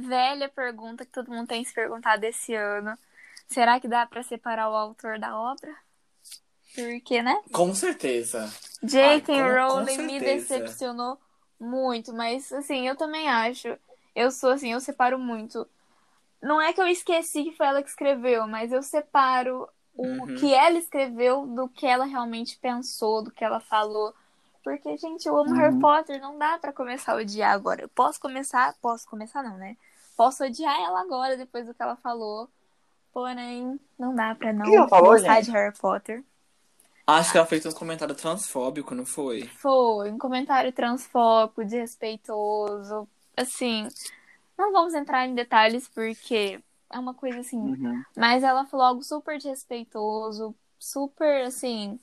velha 0.00 0.48
pergunta 0.48 1.04
que 1.04 1.12
todo 1.12 1.30
mundo 1.30 1.46
tem 1.46 1.64
se 1.64 1.72
perguntado 1.72 2.24
esse 2.24 2.52
ano: 2.52 2.98
será 3.46 3.78
que 3.78 3.86
dá 3.86 4.04
pra 4.04 4.24
separar 4.24 4.68
o 4.68 4.74
autor 4.74 5.20
da 5.20 5.38
obra? 5.40 5.72
Porque, 6.74 7.22
né? 7.22 7.40
Com 7.52 7.72
certeza. 7.74 8.52
J.K. 8.82 9.40
Rowling 9.40 9.98
me 9.98 10.18
decepcionou 10.18 11.18
muito, 11.60 12.12
mas 12.12 12.52
assim, 12.52 12.88
eu 12.88 12.96
também 12.96 13.28
acho. 13.28 13.76
Eu 14.14 14.32
sou 14.32 14.50
assim, 14.50 14.72
eu 14.72 14.80
separo 14.80 15.18
muito. 15.18 15.66
Não 16.42 16.60
é 16.60 16.72
que 16.72 16.80
eu 16.80 16.86
esqueci 16.86 17.44
que 17.44 17.52
foi 17.56 17.66
ela 17.66 17.82
que 17.82 17.88
escreveu, 17.90 18.46
mas 18.46 18.72
eu 18.72 18.82
separo 18.82 19.68
o 19.94 20.06
Uhum. 20.06 20.34
que 20.36 20.54
ela 20.54 20.78
escreveu 20.78 21.46
do 21.46 21.68
que 21.68 21.86
ela 21.86 22.04
realmente 22.06 22.58
pensou, 22.58 23.22
do 23.22 23.30
que 23.30 23.44
ela 23.44 23.60
falou. 23.60 24.14
Porque, 24.64 24.96
gente, 24.96 25.26
eu 25.26 25.36
amo 25.36 25.50
Uhum. 25.50 25.56
Harry 25.56 25.78
Potter, 25.78 26.20
não 26.20 26.38
dá 26.38 26.58
pra 26.58 26.72
começar 26.72 27.12
a 27.12 27.16
odiar 27.16 27.52
agora. 27.52 27.82
Eu 27.82 27.88
posso 27.88 28.20
começar, 28.20 28.74
posso 28.80 29.06
começar 29.08 29.42
não, 29.42 29.56
né? 29.56 29.76
Posso 30.16 30.44
odiar 30.44 30.78
ela 30.80 31.00
agora 31.00 31.36
depois 31.36 31.66
do 31.66 31.74
que 31.74 31.82
ela 31.82 31.96
falou. 31.96 32.48
Porém, 33.12 33.78
não 33.98 34.14
dá 34.14 34.34
pra 34.34 34.52
não 34.52 34.88
falou, 34.88 35.12
gostar 35.12 35.36
gente? 35.36 35.46
de 35.46 35.50
Harry 35.52 35.76
Potter. 35.76 36.24
Acho 37.06 37.32
que 37.32 37.38
ela 37.38 37.46
fez 37.46 37.66
um 37.66 37.72
comentário 37.72 38.14
transfóbico, 38.14 38.94
não 38.94 39.04
foi? 39.04 39.48
Foi 39.60 40.10
um 40.12 40.18
comentário 40.18 40.72
transfóbico, 40.72 41.64
desrespeitoso. 41.64 43.08
Assim, 43.36 43.88
não 44.60 44.72
vamos 44.72 44.94
entrar 44.94 45.26
em 45.26 45.34
detalhes 45.34 45.88
porque 45.88 46.60
é 46.90 46.98
uma 46.98 47.14
coisa 47.14 47.40
assim. 47.40 47.58
Uhum. 47.58 48.02
Mas 48.16 48.42
ela 48.42 48.66
falou 48.66 48.86
algo 48.86 49.02
super 49.02 49.36
desrespeitoso, 49.36 50.54
super 50.78 51.44
assim. 51.44 51.98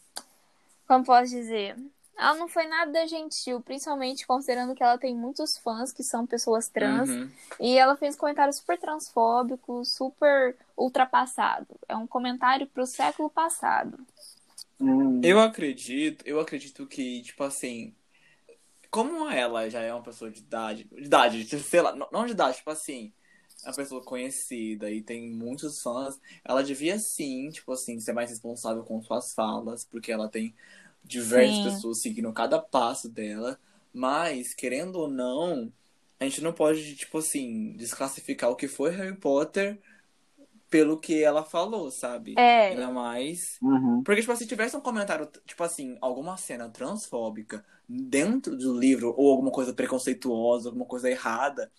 Como 0.87 1.03
posso 1.05 1.29
dizer? 1.29 1.75
Ela 2.17 2.35
não 2.35 2.47
foi 2.47 2.65
nada 2.65 3.05
gentil, 3.05 3.61
principalmente 3.61 4.25
considerando 4.25 4.73
que 4.73 4.81
ela 4.81 4.97
tem 4.97 5.15
muitos 5.15 5.57
fãs 5.57 5.91
que 5.91 6.01
são 6.01 6.25
pessoas 6.25 6.67
trans. 6.67 7.09
Uhum. 7.09 7.29
E 7.59 7.77
ela 7.77 7.95
fez 7.95 8.15
um 8.15 8.17
comentário 8.17 8.51
super 8.53 8.79
transfóbico, 8.79 9.85
super 9.85 10.55
ultrapassado. 10.75 11.67
É 11.87 11.95
um 11.95 12.07
comentário 12.07 12.65
pro 12.65 12.87
século 12.87 13.29
passado. 13.29 13.99
Hum. 14.79 15.21
Eu 15.23 15.39
acredito, 15.39 16.25
eu 16.25 16.39
acredito 16.39 16.87
que, 16.87 17.21
tipo 17.21 17.43
assim, 17.43 17.93
como 18.91 19.29
ela 19.29 19.69
já 19.69 19.81
é 19.81 19.93
uma 19.93 20.03
pessoa 20.03 20.31
de 20.31 20.39
idade, 20.41 20.85
de 20.85 21.03
idade, 21.05 21.43
de- 21.43 21.59
sei 21.59 21.81
lá, 21.81 21.95
não 21.95 22.07
não 22.11 22.25
de 22.25 22.31
idade, 22.33 22.57
tipo 22.57 22.69
assim, 22.69 23.13
é 23.63 23.69
uma 23.69 23.75
pessoa 23.75 24.03
conhecida 24.03 24.89
e 24.91 25.01
tem 25.01 25.29
muitos 25.31 25.81
fãs, 25.81 26.19
ela 26.43 26.63
devia 26.63 26.97
sim, 26.99 27.49
tipo 27.49 27.71
assim, 27.73 27.99
ser 27.99 28.13
mais 28.13 28.29
responsável 28.29 28.83
com 28.83 29.01
suas 29.01 29.33
falas, 29.33 29.83
porque 29.85 30.11
ela 30.11 30.29
tem 30.29 30.55
diversas 31.03 31.59
Sim. 31.59 31.61
pessoas 31.61 32.01
seguindo 32.01 32.31
cada 32.33 32.59
passo 32.61 33.09
dela, 33.09 33.59
mas, 33.93 34.53
querendo 34.53 34.97
ou 34.97 35.07
não, 35.07 35.71
a 36.19 36.23
gente 36.25 36.41
não 36.41 36.53
pode, 36.53 36.95
tipo 36.95 37.17
assim, 37.19 37.73
desclassificar 37.77 38.49
o 38.49 38.55
que 38.55 38.67
foi 38.67 38.91
Harry 38.91 39.15
Potter 39.17 39.79
pelo 40.69 40.99
que 40.99 41.23
ela 41.23 41.43
falou, 41.43 41.89
sabe? 41.91 42.33
É. 42.37 42.69
Ainda 42.69 42.89
mais 42.91 43.61
Uhum. 43.61 44.03
porque, 44.03 44.21
tipo, 44.21 44.35
se 44.35 44.47
tivesse 44.47 44.75
um 44.77 44.81
comentário, 44.81 45.27
tipo 45.45 45.63
assim, 45.63 45.97
alguma 46.01 46.37
cena 46.37 46.69
transfóbica 46.69 47.65
dentro 47.87 48.55
do 48.57 48.77
livro, 48.77 49.13
ou 49.17 49.31
alguma 49.31 49.51
coisa 49.51 49.73
preconceituosa, 49.73 50.69
alguma 50.69 50.85
coisa 50.85 51.09
errada, 51.09 51.71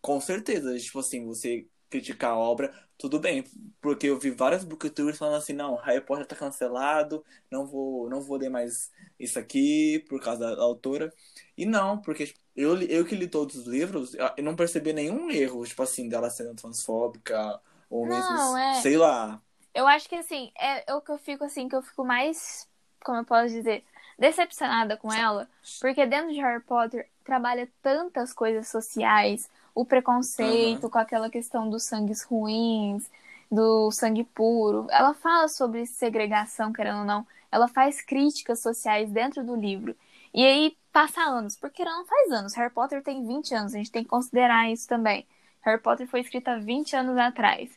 com 0.00 0.20
certeza, 0.20 0.78
tipo 0.78 0.98
assim, 1.00 1.24
você 1.26 1.66
criticar 1.90 2.32
a 2.32 2.36
obra, 2.38 2.72
tudo 2.98 3.18
bem. 3.20 3.44
Porque 3.80 4.06
eu 4.08 4.18
vi 4.18 4.30
vários 4.30 4.64
booktubers 4.64 5.18
falando 5.18 5.36
assim, 5.36 5.52
não, 5.52 5.76
Harry 5.76 6.00
Potter 6.04 6.26
tá 6.26 6.36
cancelado, 6.36 7.24
não 7.50 7.66
vou, 7.66 8.08
não 8.10 8.20
vou 8.20 8.36
ler 8.38 8.48
mais 8.48 8.90
isso 9.18 9.38
aqui 9.38 10.04
por 10.08 10.20
causa 10.20 10.56
da 10.56 10.62
autora. 10.62 11.12
E 11.56 11.64
não, 11.66 12.00
porque 12.00 12.26
tipo, 12.26 12.40
eu, 12.54 12.80
eu 12.82 13.04
que 13.04 13.14
li 13.14 13.28
todos 13.28 13.56
os 13.56 13.66
livros, 13.66 14.14
eu 14.36 14.44
não 14.44 14.56
percebi 14.56 14.92
nenhum 14.92 15.30
erro, 15.30 15.64
tipo 15.66 15.82
assim, 15.82 16.08
dela 16.08 16.30
sendo 16.30 16.54
transfóbica, 16.54 17.60
ou 17.90 18.06
mesmo, 18.06 18.30
Não, 18.30 18.56
é. 18.56 18.74
sei 18.74 18.96
lá. 18.96 19.40
Eu 19.74 19.86
acho 19.86 20.08
que 20.08 20.14
assim, 20.14 20.50
é 20.58 20.94
o 20.94 21.00
que 21.00 21.10
eu 21.10 21.18
fico 21.18 21.44
assim, 21.44 21.68
que 21.68 21.76
eu 21.76 21.82
fico 21.82 22.04
mais, 22.04 22.66
como 23.04 23.18
eu 23.18 23.24
posso 23.24 23.48
dizer, 23.48 23.84
decepcionada 24.18 24.96
com 24.96 25.12
ela, 25.12 25.48
porque 25.80 26.06
dentro 26.06 26.32
de 26.32 26.40
Harry 26.40 26.62
Potter 26.62 27.08
trabalha 27.22 27.68
tantas 27.82 28.32
coisas 28.32 28.68
sociais, 28.68 29.50
o 29.74 29.84
preconceito 29.84 30.88
com 30.88 30.98
aquela 30.98 31.28
questão 31.28 31.68
dos 31.68 31.84
sangues 31.84 32.22
ruins, 32.22 33.10
do 33.50 33.90
sangue 33.90 34.24
puro. 34.24 34.86
Ela 34.90 35.14
fala 35.14 35.48
sobre 35.48 35.86
segregação, 35.86 36.72
querendo 36.72 37.00
ou 37.00 37.04
não. 37.04 37.26
Ela 37.52 37.68
faz 37.68 38.00
críticas 38.00 38.60
sociais 38.60 39.10
dentro 39.10 39.44
do 39.44 39.54
livro. 39.54 39.94
E 40.32 40.44
aí 40.44 40.76
passa 40.92 41.20
anos, 41.20 41.56
porque 41.56 41.84
não 41.84 42.06
faz 42.06 42.30
anos. 42.30 42.54
Harry 42.54 42.72
Potter 42.72 43.02
tem 43.02 43.26
20 43.26 43.54
anos, 43.54 43.74
a 43.74 43.78
gente 43.78 43.92
tem 43.92 44.02
que 44.02 44.08
considerar 44.08 44.70
isso 44.70 44.88
também. 44.88 45.26
Harry 45.66 45.80
Potter 45.82 46.06
foi 46.08 46.20
escrita 46.20 46.52
há 46.52 46.58
20 46.58 46.94
anos 46.96 47.16
atrás. 47.18 47.70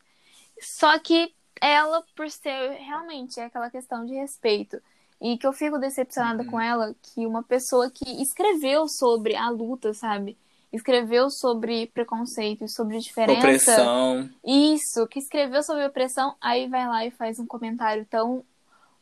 Só 0.61 0.97
que 0.99 1.33
ela, 1.61 2.03
por 2.15 2.29
ser 2.29 2.71
realmente 2.73 3.39
é 3.39 3.45
aquela 3.45 3.69
questão 3.69 4.05
de 4.05 4.13
respeito. 4.13 4.81
E 5.21 5.37
que 5.37 5.45
eu 5.45 5.51
fico 5.51 5.77
decepcionada 5.77 6.43
Uhum. 6.43 6.49
com 6.49 6.61
ela, 6.61 6.95
que 7.01 7.25
uma 7.25 7.43
pessoa 7.43 7.91
que 7.91 8.21
escreveu 8.21 8.87
sobre 8.87 9.35
a 9.35 9.49
luta, 9.49 9.93
sabe? 9.93 10.37
Escreveu 10.71 11.29
sobre 11.29 11.87
preconceito 11.87 12.63
e 12.63 12.69
sobre 12.69 12.97
diferença. 12.99 13.39
Opressão. 13.39 14.29
Isso, 14.45 15.05
que 15.07 15.19
escreveu 15.19 15.61
sobre 15.63 15.85
opressão, 15.85 16.35
aí 16.39 16.69
vai 16.69 16.87
lá 16.87 17.05
e 17.05 17.11
faz 17.11 17.37
um 17.39 17.45
comentário 17.45 18.05
tão 18.05 18.45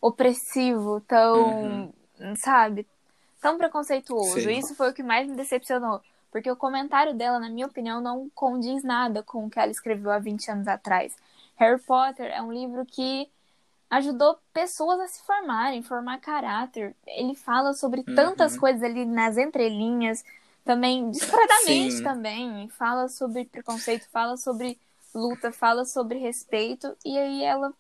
opressivo, 0.02 1.02
tão, 1.02 1.94
sabe, 2.44 2.88
tão 3.42 3.58
preconceituoso. 3.58 4.40
Sim. 4.42 4.58
Isso 4.58 4.74
foi 4.76 4.90
o 4.90 4.94
que 4.94 5.04
mais 5.04 5.28
me 5.28 5.36
decepcionou. 5.36 6.02
Porque 6.32 6.52
o 6.52 6.56
comentário 6.56 7.14
dela, 7.16 7.40
na 7.40 7.50
minha 7.50 7.68
opinião, 7.68 8.02
não 8.02 8.30
condiz 8.36 8.84
nada 8.84 9.24
com 9.24 9.46
o 9.46 9.50
que 9.50 9.60
ela 9.60 9.72
escreveu 9.72 10.12
há 10.12 10.20
20 10.20 10.50
anos 10.52 10.68
atrás. 10.68 11.16
Harry 11.56 11.82
Potter 11.82 12.32
é 12.32 12.42
um 12.42 12.52
livro 12.52 12.86
que 12.86 13.30
ajudou 13.90 14.38
pessoas 14.54 15.00
a 15.00 15.08
se 15.08 15.24
formarem, 15.26 15.82
formar 15.82 16.20
caráter. 16.20 16.96
Ele 17.06 17.36
fala 17.36 17.74
sobre 17.74 18.04
tantas 18.04 18.54
Uhum. 18.54 18.60
coisas 18.60 18.84
ali 18.84 19.06
nas 19.06 19.38
entrelinhas, 19.38 20.24
também 20.66 21.10
discretamente 21.12 21.96
Sim. 21.96 22.04
também. 22.04 22.70
Fala 22.70 23.08
sobre 23.08 23.46
preconceito, 23.46 24.08
fala 24.10 24.36
sobre 24.38 24.78
luta, 25.16 25.52
fala 25.52 25.86
sobre 25.86 26.20
respeito, 26.20 26.96
e 27.06 27.18
aí 27.18 27.44
ela 27.44 27.74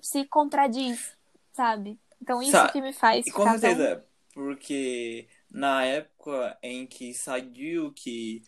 se 0.00 0.24
contradiz, 0.24 1.16
sabe? 1.52 1.98
Então 2.22 2.40
isso 2.42 2.72
que 2.72 2.80
me 2.80 2.92
faz 2.92 3.26
E 3.26 3.30
com 3.32 3.38
ficar 3.40 3.58
tão- 3.60 3.60
certeza, 3.60 4.04
porque 4.32 5.28
na 5.50 5.84
época 5.84 6.58
em 6.62 6.86
que 6.86 7.14
saiu 7.14 7.92
que 7.92 8.42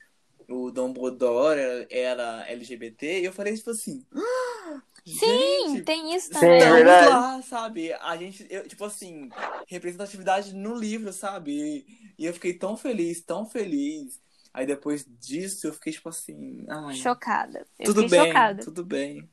o 0.49 0.71
Dumbledore 0.71 1.87
era 1.91 2.47
LGBT, 2.49 3.21
eu 3.27 3.33
falei 3.33 3.57
tipo 3.57 3.71
assim, 3.71 4.07
"Ah, 4.15 4.83
Sim, 5.07 5.81
gente, 5.81 5.85
tem 5.85 6.15
isso 6.15 6.31
Sim, 6.33 6.47
também. 6.49 6.63
é 6.63 6.71
estamos 6.71 6.73
verdade. 6.73 7.01
lá, 7.01 7.43
sabe? 7.43 7.93
A 7.95 8.17
gente, 8.17 8.47
eu, 8.51 8.69
tipo 8.69 8.85
assim, 8.85 9.35
representatividade 9.67 10.55
no 10.55 10.75
livro, 10.75 11.13
sabe? 11.13 11.87
E 12.19 12.25
eu 12.27 12.33
fiquei 12.35 12.55
tão 12.59 12.77
feliz, 12.77 13.23
tão 13.25 13.47
feliz. 13.47 14.21
Aí 14.53 14.67
depois 14.67 15.05
disso 15.07 15.67
eu 15.67 15.73
fiquei 15.75 15.93
tipo 15.93 16.09
assim, 16.09 16.65
ai, 16.69 17.13
Chocada. 17.13 17.67
Eu 17.79 17.89
tudo 17.89 17.91
fiquei 17.91 18.09
bem, 18.09 18.57
chocada. 18.57 18.61
tudo 18.61 18.85
bem. 18.85 19.31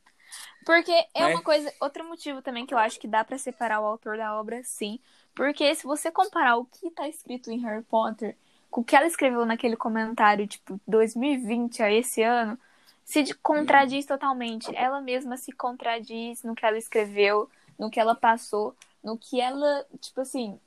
Porque 0.66 0.92
é 1.14 1.26
Né? 1.26 1.28
uma 1.28 1.42
coisa, 1.42 1.72
outro 1.80 2.04
motivo 2.08 2.42
também 2.42 2.66
que 2.66 2.74
eu 2.74 2.78
acho 2.78 3.00
que 3.00 3.08
dá 3.08 3.24
pra 3.24 3.38
separar 3.38 3.80
o 3.82 3.86
autor 3.86 4.18
da 4.18 4.38
obra, 4.40 4.62
sim. 4.64 5.00
Porque 5.38 5.76
se 5.76 5.86
você 5.86 6.12
comparar 6.12 6.58
o 6.58 6.65
que 6.65 6.89
tá 6.89 7.08
escrito 7.08 7.52
em 7.52 7.60
Harry 7.60 7.84
Potter 7.84 8.36
com 8.71 8.82
o 8.82 8.84
que 8.84 8.95
ela 8.95 9.06
escreveu 9.06 9.45
naquele 9.45 9.78
comentário, 9.78 10.47
tipo, 10.47 10.82
2020 10.88 11.84
a 11.84 11.91
esse 11.91 12.23
ano, 12.23 12.58
se 13.06 13.36
contradiz 13.36 14.08
totalmente. 14.08 14.76
Ela 14.76 15.00
mesma 15.00 15.38
se 15.38 15.52
contradiz 15.52 16.41
no 16.41 16.56
que 16.56 16.65
ela 16.65 16.76
escreveu, 16.76 17.47
no 17.78 17.91
que 17.91 18.00
ela 18.00 18.15
passou, 18.15 18.76
no 19.04 19.15
que 19.15 19.39
ela, 19.39 19.86
tipo 20.02 20.21
assim, 20.21 20.60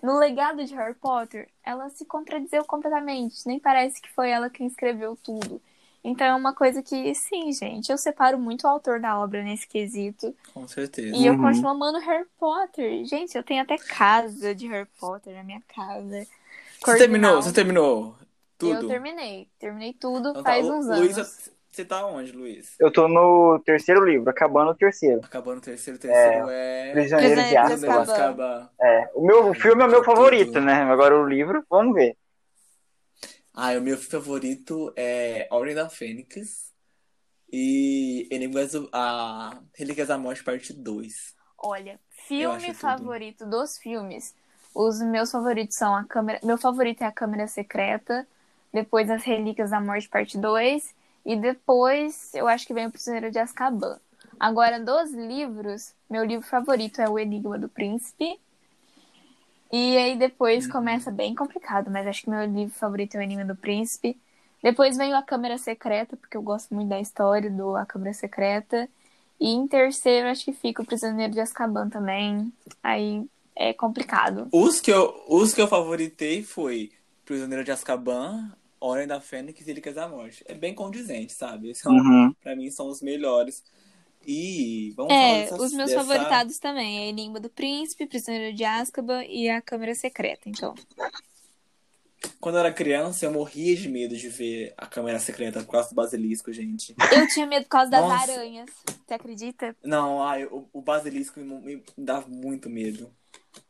no 0.00 0.16
legado 0.16 0.64
de 0.64 0.72
Harry 0.76 0.94
Potter, 0.94 1.48
ela 1.64 1.88
se 1.88 2.04
contradizeu 2.04 2.64
completamente. 2.64 3.44
Nem 3.44 3.58
parece 3.58 4.00
que 4.00 4.08
foi 4.12 4.30
ela 4.30 4.48
quem 4.48 4.68
escreveu 4.68 5.18
tudo. 5.20 5.60
Então 6.04 6.26
é 6.26 6.34
uma 6.34 6.54
coisa 6.54 6.82
que, 6.82 7.14
sim, 7.14 7.52
gente, 7.52 7.90
eu 7.90 7.98
separo 7.98 8.38
muito 8.38 8.64
o 8.64 8.68
autor 8.68 9.00
da 9.00 9.18
obra 9.18 9.42
nesse 9.42 9.66
quesito. 9.68 10.34
Com 10.52 10.66
certeza. 10.68 11.16
E 11.16 11.26
eu 11.26 11.34
Uhum. 11.34 11.42
continuo 11.42 11.70
amando 11.70 11.98
Harry 12.00 12.26
Potter. 12.38 13.04
Gente, 13.04 13.36
eu 13.36 13.42
tenho 13.42 13.62
até 13.62 13.76
casa 13.78 14.54
de 14.54 14.66
Harry 14.68 14.88
Potter 14.98 15.34
na 15.34 15.44
minha 15.44 15.62
casa. 15.68 16.26
Você 16.84 16.96
terminou? 16.96 17.30
Cordinal. 17.30 17.42
Você 17.42 17.52
terminou 17.52 18.16
tudo? 18.58 18.74
Eu 18.74 18.88
terminei. 18.88 19.48
Terminei 19.58 19.92
tudo 19.94 20.30
Então 20.30 20.42
tá, 20.42 20.50
faz 20.50 20.66
Lu- 20.66 20.78
uns 20.78 20.86
Luiz, 20.88 21.16
anos. 21.16 21.50
você 21.70 21.84
tá 21.84 22.06
onde, 22.06 22.32
Luiz? 22.32 22.76
Eu 22.78 22.92
tô 22.92 23.08
no 23.08 23.58
terceiro 23.64 24.04
livro, 24.04 24.28
acabando 24.30 24.70
o 24.72 24.74
terceiro. 24.74 25.20
Acabando 25.22 25.58
o 25.58 25.60
terceiro, 25.62 25.98
o 25.98 26.00
terceiro 26.00 26.48
é... 26.50 26.92
De 26.92 26.92
Prisioneiro 27.00 27.34
de 27.44 27.56
Azkaban. 27.56 28.68
É, 28.80 29.10
o 29.14 29.24
meu 29.26 29.48
o 29.50 29.54
filme 29.54 29.82
é 29.82 29.86
o 29.86 29.90
meu 29.90 30.00
Tudo. 30.00 30.06
favorito, 30.06 30.60
né? 30.60 30.74
Agora 30.82 31.16
o 31.18 31.26
livro, 31.26 31.64
vamos 31.70 31.94
ver. 31.94 32.16
Ah, 33.54 33.72
o 33.72 33.80
meu 33.80 33.98
favorito 33.98 34.92
é 34.96 35.46
Ordem 35.50 35.74
da 35.74 35.88
Fênix 35.88 36.72
e 37.52 38.26
Enigmas 38.30 38.72
do... 38.72 38.88
a 38.92 39.60
Relíquias 39.74 40.08
da 40.08 40.16
Morte, 40.16 40.42
parte 40.42 40.72
2. 40.72 41.34
Olha, 41.58 42.00
filme 42.08 42.66
tudo. 42.68 42.74
favorito 42.74 43.46
dos 43.46 43.76
filmes. 43.78 44.34
Os 44.74 45.00
meus 45.02 45.30
favoritos 45.30 45.76
são 45.76 45.94
a 45.94 46.04
câmera. 46.04 46.40
Meu 46.42 46.56
favorito 46.56 47.02
é 47.02 47.06
a 47.06 47.12
Câmera 47.12 47.46
Secreta. 47.46 48.26
Depois 48.72 49.10
as 49.10 49.22
Relíquias 49.22 49.70
da 49.70 49.80
Morte, 49.80 50.08
parte 50.08 50.38
2. 50.38 50.94
E 51.26 51.36
depois 51.36 52.34
eu 52.34 52.48
acho 52.48 52.66
que 52.66 52.72
vem 52.72 52.86
o 52.86 52.90
Prisioneiro 52.90 53.30
de 53.30 53.38
Azkaban. 53.38 54.00
Agora, 54.40 54.80
dos 54.80 55.12
livros, 55.12 55.94
meu 56.08 56.24
livro 56.24 56.46
favorito 56.46 57.00
é 57.00 57.08
O 57.08 57.18
Enigma 57.18 57.58
do 57.58 57.68
Príncipe. 57.68 58.40
E 59.72 59.96
aí 59.96 60.16
depois 60.18 60.66
começa 60.66 61.10
bem 61.10 61.34
complicado, 61.34 61.90
mas 61.90 62.06
acho 62.06 62.22
que 62.22 62.30
meu 62.30 62.44
livro 62.44 62.74
favorito 62.74 63.14
é 63.14 63.18
O 63.20 63.22
Enigma 63.22 63.44
do 63.44 63.56
Príncipe. 63.56 64.16
Depois 64.62 64.96
vem 64.96 65.12
o 65.12 65.16
A 65.16 65.22
Câmera 65.22 65.56
Secreta, 65.58 66.16
porque 66.16 66.36
eu 66.36 66.42
gosto 66.42 66.74
muito 66.74 66.88
da 66.90 67.00
história 67.00 67.50
do 67.50 67.74
A 67.74 67.86
Câmera 67.86 68.12
Secreta. 68.12 68.88
E 69.40 69.48
em 69.48 69.66
terceiro, 69.66 70.28
acho 70.28 70.44
que 70.44 70.52
fica 70.52 70.82
o 70.82 70.86
Prisioneiro 70.86 71.32
de 71.32 71.40
Azkaban 71.40 71.88
também. 71.88 72.52
Aí 72.82 73.24
é 73.56 73.72
complicado. 73.72 74.48
Os 74.52 74.80
que 74.80 74.90
eu, 74.92 75.24
os 75.26 75.54
que 75.54 75.60
eu 75.60 75.66
favoritei 75.66 76.42
foi 76.42 76.92
Prisioneiro 77.24 77.64
de 77.64 77.72
Azkaban, 77.72 78.52
Ordem 78.78 79.06
da 79.06 79.20
Fênix 79.20 79.60
e 79.60 79.64
Relíquias 79.64 79.94
da 79.94 80.06
Morte. 80.08 80.44
É 80.46 80.54
bem 80.54 80.74
condizente, 80.74 81.32
sabe? 81.32 81.70
Esses 81.70 81.82
são, 81.82 81.92
Uhum. 81.94 82.34
pra 82.42 82.54
mim 82.54 82.70
são 82.70 82.88
os 82.88 83.00
melhores. 83.00 83.64
E 84.26 84.92
vamos 84.96 85.12
É, 85.12 85.42
dessas- 85.44 85.60
os 85.60 85.72
meus 85.72 85.90
dessa- 85.90 86.04
favoritados 86.04 86.58
também. 86.58 87.00
É 87.00 87.08
Enigma 87.08 87.40
do 87.40 87.48
Príncipe, 87.50 88.06
Prisioneiro 88.06 88.54
de 88.56 88.64
Azkaban 88.64 89.24
e 89.24 89.48
A 89.48 89.60
Câmera 89.60 89.94
Secreta, 89.94 90.48
então. 90.48 90.74
Quando 92.40 92.56
eu 92.56 92.60
era 92.60 92.72
criança, 92.72 93.24
eu 93.26 93.32
morria 93.32 93.74
de 93.76 93.88
medo 93.88 94.16
de 94.16 94.28
ver 94.28 94.74
a 94.76 94.86
câmera 94.86 95.18
secreta 95.18 95.60
por 95.62 95.72
causa 95.72 95.88
do 95.90 95.94
basilisco, 95.94 96.52
gente. 96.52 96.94
Eu 97.12 97.26
tinha 97.28 97.46
medo 97.46 97.64
por 97.64 97.70
causa 97.70 97.90
das 97.90 98.00
Nossa. 98.02 98.32
aranhas. 98.32 98.70
Você 99.06 99.14
acredita? 99.14 99.76
Não, 99.82 100.22
ai, 100.22 100.44
o, 100.46 100.68
o 100.72 100.80
basilisco 100.80 101.40
me, 101.40 101.76
me 101.76 101.82
dava 101.98 102.28
muito 102.28 102.68
medo. 102.70 103.10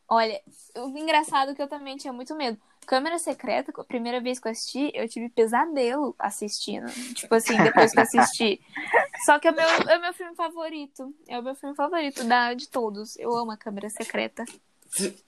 Olha, 0.08 0.40
o 0.76 0.98
engraçado 0.98 1.52
é 1.52 1.54
que 1.54 1.62
eu 1.62 1.68
também 1.68 1.96
tinha 1.96 2.12
muito 2.12 2.34
medo. 2.34 2.58
Câmera 2.86 3.18
Secreta, 3.18 3.72
a 3.74 3.84
primeira 3.84 4.20
vez 4.20 4.38
que 4.38 4.48
eu 4.48 4.52
assisti, 4.52 4.90
eu 4.94 5.08
tive 5.08 5.28
pesadelo 5.30 6.14
assistindo. 6.18 6.86
Tipo 7.14 7.34
assim, 7.34 7.56
depois 7.62 7.92
que 7.92 7.98
eu 7.98 8.02
assisti. 8.02 8.60
Só 9.24 9.38
que 9.38 9.48
é 9.48 9.50
o 9.50 9.54
meu, 9.54 9.64
é 9.68 9.98
o 9.98 10.00
meu 10.00 10.12
filme 10.14 10.34
favorito. 10.34 11.14
É 11.28 11.38
o 11.38 11.42
meu 11.42 11.54
filme 11.54 11.74
favorito 11.76 12.24
da, 12.24 12.54
de 12.54 12.68
todos. 12.68 13.16
Eu 13.18 13.34
amo 13.36 13.52
a 13.52 13.56
Câmera 13.56 13.88
Secreta. 13.90 14.44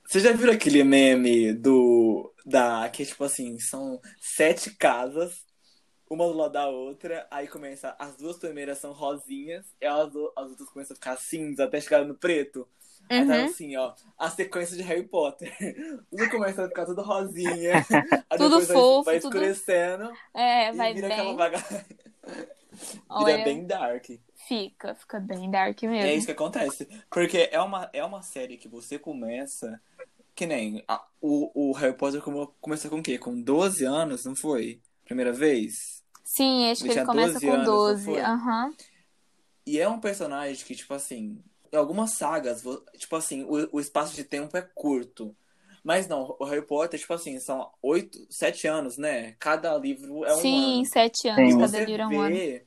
Você 0.07 0.21
já 0.21 0.33
viu 0.33 0.51
aquele 0.51 0.83
meme 0.85 1.53
do. 1.53 2.33
Da. 2.45 2.89
Que 2.91 3.07
tipo 3.07 3.25
assim, 3.25 3.59
são 3.59 4.01
sete 4.21 4.75
casas, 4.77 5.43
uma 6.11 6.27
do 6.27 6.35
lado 6.35 6.53
da 6.53 6.69
outra, 6.69 7.27
aí 7.31 7.49
começa. 7.49 7.95
As 7.99 8.17
duas 8.17 8.37
primeiras 8.37 8.79
são 8.79 8.93
rosinhas, 8.93 9.65
e 9.81 9.87
as, 9.87 10.09
as 10.37 10.51
outras 10.51 10.69
começam 10.69 10.93
a 10.95 10.97
ficar 10.97 11.17
cinza 11.17 11.65
até 11.65 11.81
chegar 11.81 12.05
no 12.05 12.15
preto. 12.15 12.69
Aí 13.09 13.27
tá 13.27 13.35
Uhum. 13.37 13.45
assim, 13.45 13.77
ó, 13.77 13.93
a 14.19 14.31
sequência 14.31 14.77
de 14.77 14.83
Harry 14.83 15.03
Potter. 15.07 15.51
Tudo 16.11 16.31
começa 16.31 16.65
a 16.65 16.69
ficar 16.69 16.87
tudo 16.87 17.03
rosinha. 17.03 17.85
Tudo 18.37 18.59
vai- 18.59 18.67
fofo, 18.67 19.03
vai, 19.05 19.21
tudo- 19.21 19.37
escurecendo 19.37 20.11
É, 20.35 20.69
e 20.71 20.73
vai 20.73 20.95
vira 20.95 21.09
bem. 21.09 21.21
aquela 21.37 21.53
vaga. 22.75 23.19
vira 23.19 23.33
Olha, 23.33 23.45
bem 23.45 23.67
dark. 23.67 24.07
fica, 24.49 24.95
fica 24.95 25.21
bem 25.21 25.51
dark 25.51 25.83
mesmo. 25.83 25.97
É 25.97 26.15
isso 26.15 26.27
que 26.27 26.33
acontece. 26.33 26.87
Porque 27.11 27.49
é 27.51 27.61
uma, 27.61 27.89
é 27.93 28.05
uma 28.05 28.23
série 28.23 28.57
que 28.57 28.69
você 28.69 28.99
começa. 28.99 29.81
Que 30.35 30.47
nem. 30.47 30.83
a- 30.89 31.05
o, 31.21 31.71
o 31.71 31.73
Harry 31.73 31.97
Potter 31.97 32.21
come, 32.21 32.49
começou 32.61 32.91
com 32.91 32.99
o 32.99 33.03
quê? 33.03 33.19
Com 33.19 33.41
12 33.41 33.85
anos, 33.85 34.25
não 34.25 34.35
foi? 34.37 34.81
Primeira 35.05 35.33
vez? 35.33 36.03
Sim, 36.25 36.71
acho 36.71 36.81
que 36.83 36.87
Ele 36.89 36.93
ele 36.95 36.95
tinha 36.95 37.07
começa 37.07 37.33
12 37.35 37.47
com 37.47 37.53
anos, 37.53 37.67
não 37.67 37.75
12. 37.77 38.05
foi? 38.05 38.21
Aham. 38.21 38.75
E 39.67 39.79
é 39.81 39.89
um 39.89 40.01
personagem 40.01 40.65
que, 40.65 40.75
tipo 40.75 40.93
assim, 40.93 41.43
em 41.73 41.77
algumas 41.77 42.13
sagas, 42.13 42.63
tipo 42.99 43.17
assim, 43.17 43.45
o, 43.45 43.77
o 43.77 43.81
espaço 43.81 44.15
de 44.15 44.25
tempo 44.25 44.57
é 44.57 44.63
curto. 44.63 45.35
Mas 45.85 46.09
não, 46.09 46.37
o 46.41 46.45
Harry 46.47 46.67
Potter, 46.67 47.01
tipo 47.01 47.15
assim, 47.15 47.41
são 47.41 47.73
oito, 47.83 48.27
sete 48.31 48.67
anos, 48.69 48.99
né? 48.99 49.35
Cada 49.41 49.77
livro 49.79 50.25
é 50.27 50.35
um 50.37 50.57
Sim, 50.57 50.85
ano. 50.85 50.93
sete 50.93 51.29
E 51.37 51.55
anos, 51.55 51.55
Sim. 51.55 51.57
cada 51.57 51.81
livro 51.81 52.03
é 52.03 52.07
um 52.09 52.21
ano. 52.21 52.43
vê. 52.43 52.67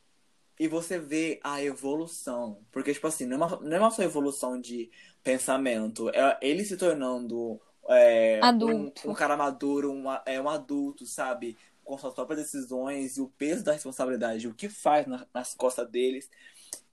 E 0.59 0.67
você 0.67 0.99
vê 0.99 1.39
a 1.43 1.61
evolução. 1.63 2.65
Porque, 2.71 2.93
tipo 2.93 3.07
assim, 3.07 3.25
não 3.25 3.35
é 3.43 3.47
uma, 3.47 3.59
não 3.61 3.77
é 3.77 3.79
uma 3.79 3.91
só 3.91 4.03
evolução 4.03 4.59
de 4.59 4.89
pensamento. 5.23 6.09
É 6.09 6.37
ele 6.41 6.65
se 6.65 6.77
tornando 6.77 7.61
é, 7.89 8.49
Adulto. 8.49 9.03
Um, 9.05 9.11
um 9.11 9.13
cara 9.13 9.37
maduro, 9.37 9.91
um, 9.91 10.05
é, 10.25 10.41
um 10.41 10.49
adulto, 10.49 11.05
sabe? 11.05 11.57
Com 11.83 11.97
suas 11.97 12.13
próprias 12.13 12.41
decisões 12.41 13.17
e 13.17 13.21
o 13.21 13.29
peso 13.29 13.63
da 13.63 13.73
responsabilidade, 13.73 14.47
o 14.47 14.53
que 14.53 14.69
faz 14.69 15.07
na- 15.07 15.27
nas 15.33 15.53
costas 15.55 15.89
deles. 15.89 16.29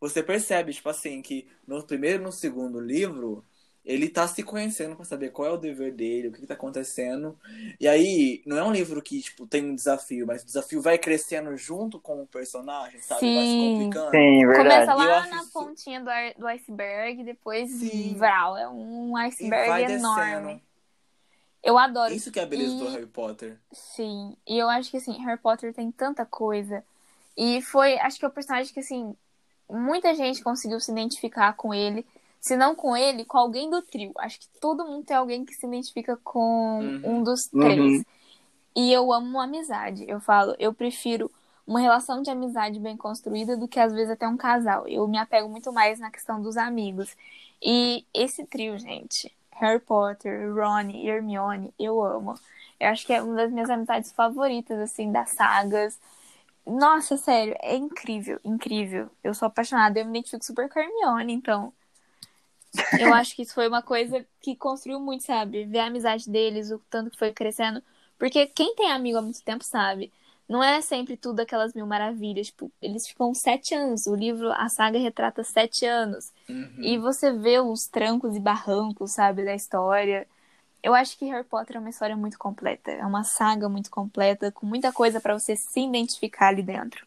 Você 0.00 0.22
percebe, 0.22 0.72
tipo 0.72 0.88
assim, 0.88 1.22
que 1.22 1.48
no 1.66 1.82
primeiro 1.86 2.22
e 2.22 2.24
no 2.24 2.32
segundo 2.32 2.80
livro, 2.80 3.44
ele 3.84 4.08
tá 4.08 4.26
se 4.26 4.42
conhecendo 4.42 4.96
pra 4.96 5.04
saber 5.04 5.30
qual 5.30 5.48
é 5.48 5.52
o 5.52 5.56
dever 5.58 5.92
dele, 5.92 6.28
o 6.28 6.32
que, 6.32 6.40
que 6.40 6.46
tá 6.46 6.54
acontecendo. 6.54 7.38
E 7.78 7.86
aí, 7.86 8.42
não 8.46 8.56
é 8.56 8.64
um 8.64 8.72
livro 8.72 9.02
que, 9.02 9.20
tipo, 9.20 9.46
tem 9.46 9.62
um 9.64 9.74
desafio, 9.74 10.26
mas 10.26 10.42
o 10.42 10.46
desafio 10.46 10.80
vai 10.80 10.96
crescendo 10.96 11.54
junto 11.56 12.00
com 12.00 12.22
o 12.22 12.26
personagem, 12.26 13.00
sabe? 13.02 13.20
Vai 13.34 13.44
se 13.44 13.52
Sim. 13.52 13.72
complicando. 13.72 14.10
Sim, 14.10 14.46
Começa 14.46 14.56
verdade. 14.56 15.02
Eu 15.02 15.08
lá 15.10 15.26
na 15.26 15.44
pontinha 15.52 16.00
do, 16.00 16.08
ar- 16.08 16.34
do 16.34 16.46
iceberg, 16.46 17.24
depois 17.24 17.70
Sim. 17.70 18.14
vral. 18.16 18.56
É 18.56 18.68
um 18.68 19.18
E 19.18 19.20
iceberg 19.22 19.68
vai 19.68 19.84
enorme. 19.84 20.32
descendo. 20.32 20.60
Eu 21.62 21.78
adoro. 21.78 22.12
Isso 22.12 22.30
que 22.30 22.38
é 22.38 22.42
a 22.42 22.46
beleza 22.46 22.76
do 22.76 22.84
E- 22.84 22.92
Harry 22.92 23.06
Potter. 23.06 23.58
Sim. 23.72 24.36
E 24.46 24.58
eu 24.58 24.68
acho 24.68 24.90
que 24.90 24.96
assim, 24.98 25.12
Harry 25.24 25.40
Potter 25.40 25.72
tem 25.74 25.90
tanta 25.90 26.24
coisa. 26.24 26.84
E 27.36 27.60
foi, 27.62 27.98
acho 27.98 28.18
que 28.18 28.24
é 28.24 28.28
o 28.28 28.30
personagem 28.30 28.72
que 28.72 28.80
assim, 28.80 29.14
muita 29.68 30.14
gente 30.14 30.42
conseguiu 30.42 30.78
se 30.80 30.90
identificar 30.92 31.52
com 31.54 31.72
ele. 31.74 32.06
Se 32.44 32.58
não 32.58 32.74
com 32.74 32.94
ele, 32.94 33.24
com 33.24 33.38
alguém 33.38 33.70
do 33.70 33.80
trio. 33.80 34.12
Acho 34.18 34.38
que 34.38 34.46
todo 34.60 34.84
mundo 34.84 35.02
tem 35.06 35.16
alguém 35.16 35.46
que 35.46 35.54
se 35.54 35.66
identifica 35.66 36.14
com 36.22 36.80
Uhum. 37.02 37.20
um 37.20 37.22
dos 37.22 37.50
Uhum. 37.50 37.60
três. 37.60 38.04
E 38.76 38.92
eu 38.92 39.10
amo 39.12 39.26
uma 39.26 39.44
amizade. 39.44 40.04
Eu 40.06 40.20
falo, 40.20 40.54
eu 40.58 40.74
prefiro 40.74 41.30
uma 41.66 41.80
relação 41.80 42.20
de 42.20 42.28
amizade 42.30 42.78
bem 42.78 42.98
construída 42.98 43.56
do 43.56 43.66
que 43.66 43.80
às 43.80 43.94
vezes 43.94 44.10
até 44.10 44.28
um 44.28 44.36
casal. 44.36 44.86
Eu 44.86 45.08
me 45.08 45.16
apego 45.16 45.48
muito 45.48 45.72
mais 45.72 45.98
na 45.98 46.10
questão 46.10 46.42
dos 46.42 46.58
amigos. 46.58 47.16
E 47.62 48.04
esse 48.12 48.44
trio, 48.44 48.78
gente, 48.78 49.34
Harry 49.52 49.80
Potter, 49.80 50.52
Ron 50.54 50.90
e 50.90 51.08
Hermione, 51.08 51.72
eu 51.78 52.04
amo. 52.04 52.34
Eu 52.78 52.88
acho 52.90 53.06
que 53.06 53.14
é 53.14 53.22
uma 53.22 53.36
das 53.36 53.50
minhas 53.50 53.70
amizades 53.70 54.12
favoritas, 54.12 54.78
assim, 54.80 55.10
das 55.10 55.30
sagas. 55.30 55.98
Nossa, 56.66 57.16
sério, 57.16 57.56
é 57.62 57.74
incrível, 57.76 58.38
incrível. 58.44 59.08
Eu 59.22 59.32
sou 59.34 59.46
apaixonada, 59.48 59.98
eu 59.98 60.04
me 60.04 60.10
identifico 60.18 60.44
super 60.44 60.68
com 60.68 60.78
a 60.78 60.82
Hermione, 60.82 61.32
então. 61.32 61.72
Eu 62.98 63.12
acho 63.14 63.34
que 63.34 63.42
isso 63.42 63.54
foi 63.54 63.68
uma 63.68 63.82
coisa 63.82 64.24
que 64.40 64.56
construiu 64.56 65.00
muito, 65.00 65.24
sabe? 65.24 65.64
Ver 65.64 65.80
a 65.80 65.86
amizade 65.86 66.28
deles, 66.28 66.70
o 66.70 66.78
tanto 66.90 67.10
que 67.10 67.18
foi 67.18 67.32
crescendo. 67.32 67.82
Porque 68.18 68.46
quem 68.46 68.74
tem 68.74 68.90
amigo 68.90 69.18
há 69.18 69.22
muito 69.22 69.42
tempo 69.42 69.64
sabe. 69.64 70.12
Não 70.48 70.62
é 70.62 70.80
sempre 70.82 71.16
tudo 71.16 71.40
aquelas 71.40 71.72
mil 71.72 71.86
maravilhas. 71.86 72.48
Tipo, 72.48 72.70
eles 72.80 73.06
ficam 73.06 73.32
sete 73.34 73.74
anos. 73.74 74.06
O 74.06 74.14
livro, 74.14 74.52
a 74.52 74.68
saga 74.68 74.98
retrata 74.98 75.42
sete 75.42 75.86
anos. 75.86 76.32
Uhum. 76.48 76.76
E 76.78 76.98
você 76.98 77.32
vê 77.32 77.58
os 77.58 77.86
trancos 77.86 78.36
e 78.36 78.40
barrancos, 78.40 79.12
sabe, 79.12 79.44
da 79.44 79.54
história. 79.54 80.26
Eu 80.82 80.94
acho 80.94 81.18
que 81.18 81.24
Harry 81.24 81.44
Potter 81.44 81.76
é 81.76 81.78
uma 81.78 81.88
história 81.88 82.16
muito 82.16 82.38
completa. 82.38 82.90
É 82.90 83.06
uma 83.06 83.24
saga 83.24 83.68
muito 83.68 83.90
completa, 83.90 84.52
com 84.52 84.66
muita 84.66 84.92
coisa 84.92 85.18
pra 85.20 85.32
você 85.32 85.56
se 85.56 85.80
identificar 85.80 86.48
ali 86.48 86.62
dentro. 86.62 87.06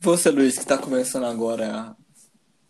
Você, 0.00 0.30
Luiz, 0.30 0.58
que 0.58 0.66
tá 0.66 0.76
começando 0.76 1.24
agora 1.24 1.96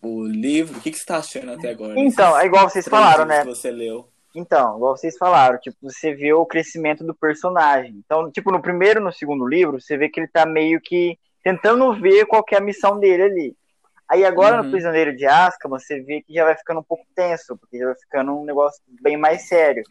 o 0.07 0.27
livro, 0.27 0.79
o 0.79 0.81
que, 0.81 0.91
que 0.91 0.99
você 0.99 1.05
tá 1.05 1.19
achando 1.19 1.53
até 1.53 1.71
agora? 1.71 1.99
Então, 1.99 2.31
desses 2.33 2.43
é 2.43 2.47
igual 2.47 2.69
vocês 2.71 2.89
falaram, 2.89 3.25
né? 3.25 3.41
que 3.41 3.47
você 3.47 3.71
leu. 3.71 4.09
Então, 4.35 4.77
igual 4.77 4.97
vocês 4.97 5.17
falaram, 5.17 5.59
tipo, 5.59 5.77
você 5.83 6.15
vê 6.15 6.33
o 6.33 6.45
crescimento 6.45 7.03
do 7.05 7.15
personagem. 7.15 7.95
Então, 8.05 8.31
tipo, 8.31 8.51
no 8.53 8.61
primeiro 8.61 9.01
e 9.01 9.03
no 9.03 9.13
segundo 9.13 9.47
livro, 9.47 9.81
você 9.81 9.97
vê 9.97 10.09
que 10.09 10.21
ele 10.21 10.29
tá 10.29 10.45
meio 10.45 10.81
que 10.81 11.19
tentando 11.43 11.95
ver 11.95 12.27
qual 12.27 12.45
que 12.45 12.55
é 12.55 12.59
a 12.59 12.61
missão 12.61 12.99
dele 12.99 13.23
ali. 13.23 13.57
Aí 14.09 14.25
agora 14.25 14.59
Uhum. 14.59 14.65
no 14.65 14.71
Prisioneiro 14.71 15.17
de 15.17 15.27
Azkaban, 15.27 15.79
você 15.79 16.01
vê 16.01 16.23
que 16.23 16.33
já 16.35 16.45
vai 16.45 16.57
ficando 16.57 16.81
um 16.81 16.85
pouco 16.85 17.05
tenso, 17.15 17.57
porque 17.57 17.79
já 17.79 17.87
vai 17.87 17.95
ficando 17.97 18.33
um 18.39 18.45
negócio 18.45 18.81
bem 19.01 19.17
mais 19.17 19.49
sério. 19.49 19.83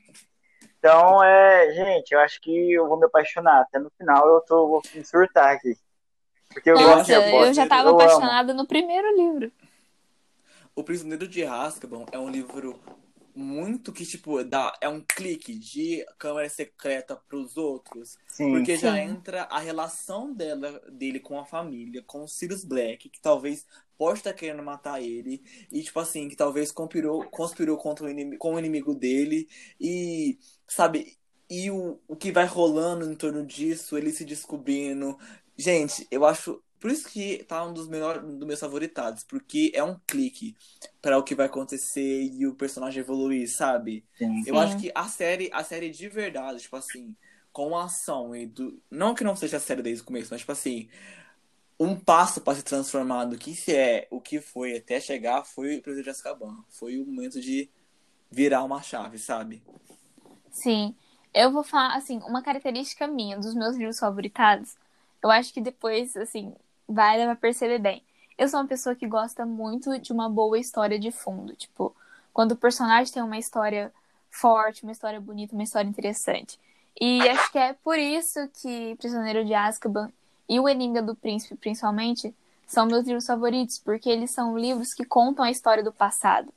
Então, 0.78 1.24
é, 1.24 1.72
gente, 1.74 2.12
eu 2.12 2.20
acho 2.20 2.40
que 2.40 2.74
eu 2.74 2.88
vou 2.88 3.00
me 3.00 3.06
apaixonar. 3.06 3.62
Até 3.62 3.80
no 3.80 3.90
final 3.98 4.28
eu 4.30 4.42
tô, 4.42 4.68
vou 4.68 4.82
me 4.94 5.04
surtar 5.04 5.54
aqui. 5.56 5.76
Porque 6.54 6.70
eu 6.70 6.76
gosto 6.76 6.90
Nossa, 6.90 7.04
de 7.06 7.12
Harry 7.14 7.32
Potter, 7.32 7.48
eu 7.48 7.54
já 7.56 7.68
tava 7.68 7.90
amo. 7.90 8.00
apaixonada 8.00 8.54
no 8.54 8.68
primeiro 8.68 9.08
livro. 9.18 9.52
O 10.76 10.84
Prisioneiro 10.84 11.28
de 11.28 11.44
Azkaban 11.44 12.06
é 12.12 12.20
um 12.20 12.30
livro 12.30 12.80
muito 13.36 13.92
que, 13.92 14.06
tipo, 14.06 14.42
dá, 14.44 14.74
é 14.80 14.88
um 14.88 15.02
clique 15.02 15.58
de 15.58 16.06
câmera 16.18 16.48
secreta 16.50 17.16
pros 17.28 17.58
outros. 17.58 18.18
Sim, 18.28 18.52
Porque 18.52 18.78
já 18.78 18.94
Sim. 18.94 19.00
entra 19.00 19.44
a 19.44 19.60
relação 19.60 20.34
dela, 20.34 20.82
dele 20.90 21.20
com 21.20 21.38
a 21.40 21.46
família, 21.46 22.02
com 22.06 22.24
o 22.24 22.28
Sirius 22.28 22.64
Black, 22.64 23.10
que 23.10 23.22
talvez 23.22 23.66
pode 23.98 24.20
estar 24.20 24.34
querendo 24.34 24.64
matar 24.64 25.02
ele. 25.02 25.42
E, 25.72 25.84
tipo 25.84 26.00
assim, 26.00 26.30
que 26.30 26.36
talvez 26.36 26.72
conspirou, 26.72 27.24
conspirou 27.26 27.78
contra 27.78 28.06
o 28.06 28.10
inimigo, 28.10 28.38
com 28.38 28.56
o 28.56 28.60
inimigo 28.60 28.96
dele. 28.96 29.48
E, 29.80 30.38
sabe, 30.68 31.18
e 31.50 31.70
o, 31.70 32.00
o 32.08 32.16
que 32.16 32.32
vai 32.32 32.46
rolando 32.46 33.10
em 33.10 33.16
torno 33.16 33.46
disso, 33.46 33.98
ele 33.98 34.12
se 34.12 34.24
descobrindo. 34.26 35.18
Gente, 35.58 36.08
eu 36.10 36.26
acho. 36.26 36.62
Por 36.86 36.92
isso 36.92 37.10
que 37.10 37.44
tá 37.46 37.66
um 37.66 37.74
dos, 37.74 37.88
melhores, 37.88 38.24
um 38.24 38.38
dos 38.38 38.48
meus 38.48 38.60
favoritados, 38.60 39.24
porque 39.24 39.72
é 39.74 39.84
um 39.84 40.00
clique 40.06 40.56
para 41.02 41.18
o 41.18 41.24
que 41.24 41.34
vai 41.34 41.48
acontecer 41.48 42.32
e 42.32 42.46
o 42.46 42.54
personagem 42.54 43.00
evoluir, 43.00 43.52
sabe? 43.52 44.06
sim. 44.16 44.44
Eu 44.46 44.60
acho 44.60 44.78
que 44.78 44.92
a 44.94 45.08
série, 45.08 45.50
a 45.52 45.64
série 45.64 45.90
de 45.90 46.08
verdade, 46.08 46.62
tipo 46.62 46.76
assim, 46.76 47.16
com 47.52 47.76
a 47.76 47.86
ação 47.86 48.36
e 48.36 48.46
do. 48.46 48.80
Não 48.92 49.16
que 49.16 49.24
não 49.24 49.36
seja 49.36 49.58
a 49.58 49.60
série 49.60 49.82
desde 49.82 50.04
o 50.04 50.06
começo, 50.06 50.28
mas 50.30 50.42
tipo 50.42 50.52
assim, 50.52 50.88
um 51.80 51.96
passo 51.96 52.40
para 52.40 52.54
se 52.54 52.62
transformar 52.62 53.26
do 53.26 53.36
que 53.36 53.56
se 53.56 53.76
é, 53.76 54.08
o 54.12 54.22
que 54.22 54.40
foi 54.40 54.78
até 54.78 55.00
chegar 55.00 55.44
foi 55.44 55.78
o 55.78 55.82
Prisioneiro 55.82 56.04
de 56.04 56.10
Azkaban. 56.12 56.64
Foi 56.70 57.00
o 57.00 57.06
momento 57.08 57.42
de 57.42 57.68
virar 58.30 58.64
uma 58.64 58.84
chave, 58.84 59.18
sabe? 59.18 59.64
Sim. 60.52 60.94
Eu 61.34 61.52
vou 61.52 61.64
falar, 61.64 61.96
assim, 61.96 62.20
uma 62.28 62.44
característica 62.44 63.08
minha 63.08 63.40
dos 63.40 63.56
meus 63.56 63.76
livros 63.76 63.98
favoritados. 63.98 64.76
Eu 65.24 65.32
acho 65.32 65.52
que 65.52 65.60
depois, 65.60 66.16
assim, 66.16 66.54
vai 66.88 67.18
dar 67.18 67.26
pra 67.26 67.36
perceber 67.36 67.80
bem. 67.80 68.04
Eu 68.38 68.48
sou 68.50 68.60
uma 68.60 68.68
pessoa 68.68 68.96
que 68.96 69.08
gosta 69.08 69.46
muito 69.46 69.98
de 70.00 70.12
uma 70.12 70.30
boa 70.30 70.60
história 70.60 71.00
de 71.00 71.12
fundo. 71.12 71.56
Tipo, 71.56 71.96
quando 72.34 72.52
o 72.52 72.56
personagem 72.58 73.14
tem 73.14 73.24
uma 73.24 73.38
história 73.38 73.92
forte, 74.30 74.84
uma 74.84 74.92
história 74.92 75.20
bonita, 75.22 75.54
uma 75.54 75.64
história 75.64 75.88
interessante. 75.88 76.60
E 77.00 77.28
acho 77.30 77.52
que 77.52 77.58
é 77.58 77.74
por 77.74 77.98
isso 77.98 78.40
que 78.62 78.96
Prisioneiro 78.98 79.46
de 79.46 79.54
Azkaban 79.54 80.12
e 80.48 80.60
O 80.60 80.68
Enigma 80.70 81.02
do 81.02 81.16
Príncipe, 81.16 81.56
principalmente, 81.56 82.34
são 82.68 82.86
meus 82.86 83.06
livros 83.06 83.26
favoritos, 83.26 83.80
porque 83.80 84.10
eles 84.10 84.32
são 84.32 84.58
livros 84.58 84.94
que 84.94 85.06
contam 85.06 85.46
a 85.46 85.52
história 85.52 85.84
do 85.84 85.92
passado. 85.94 86.54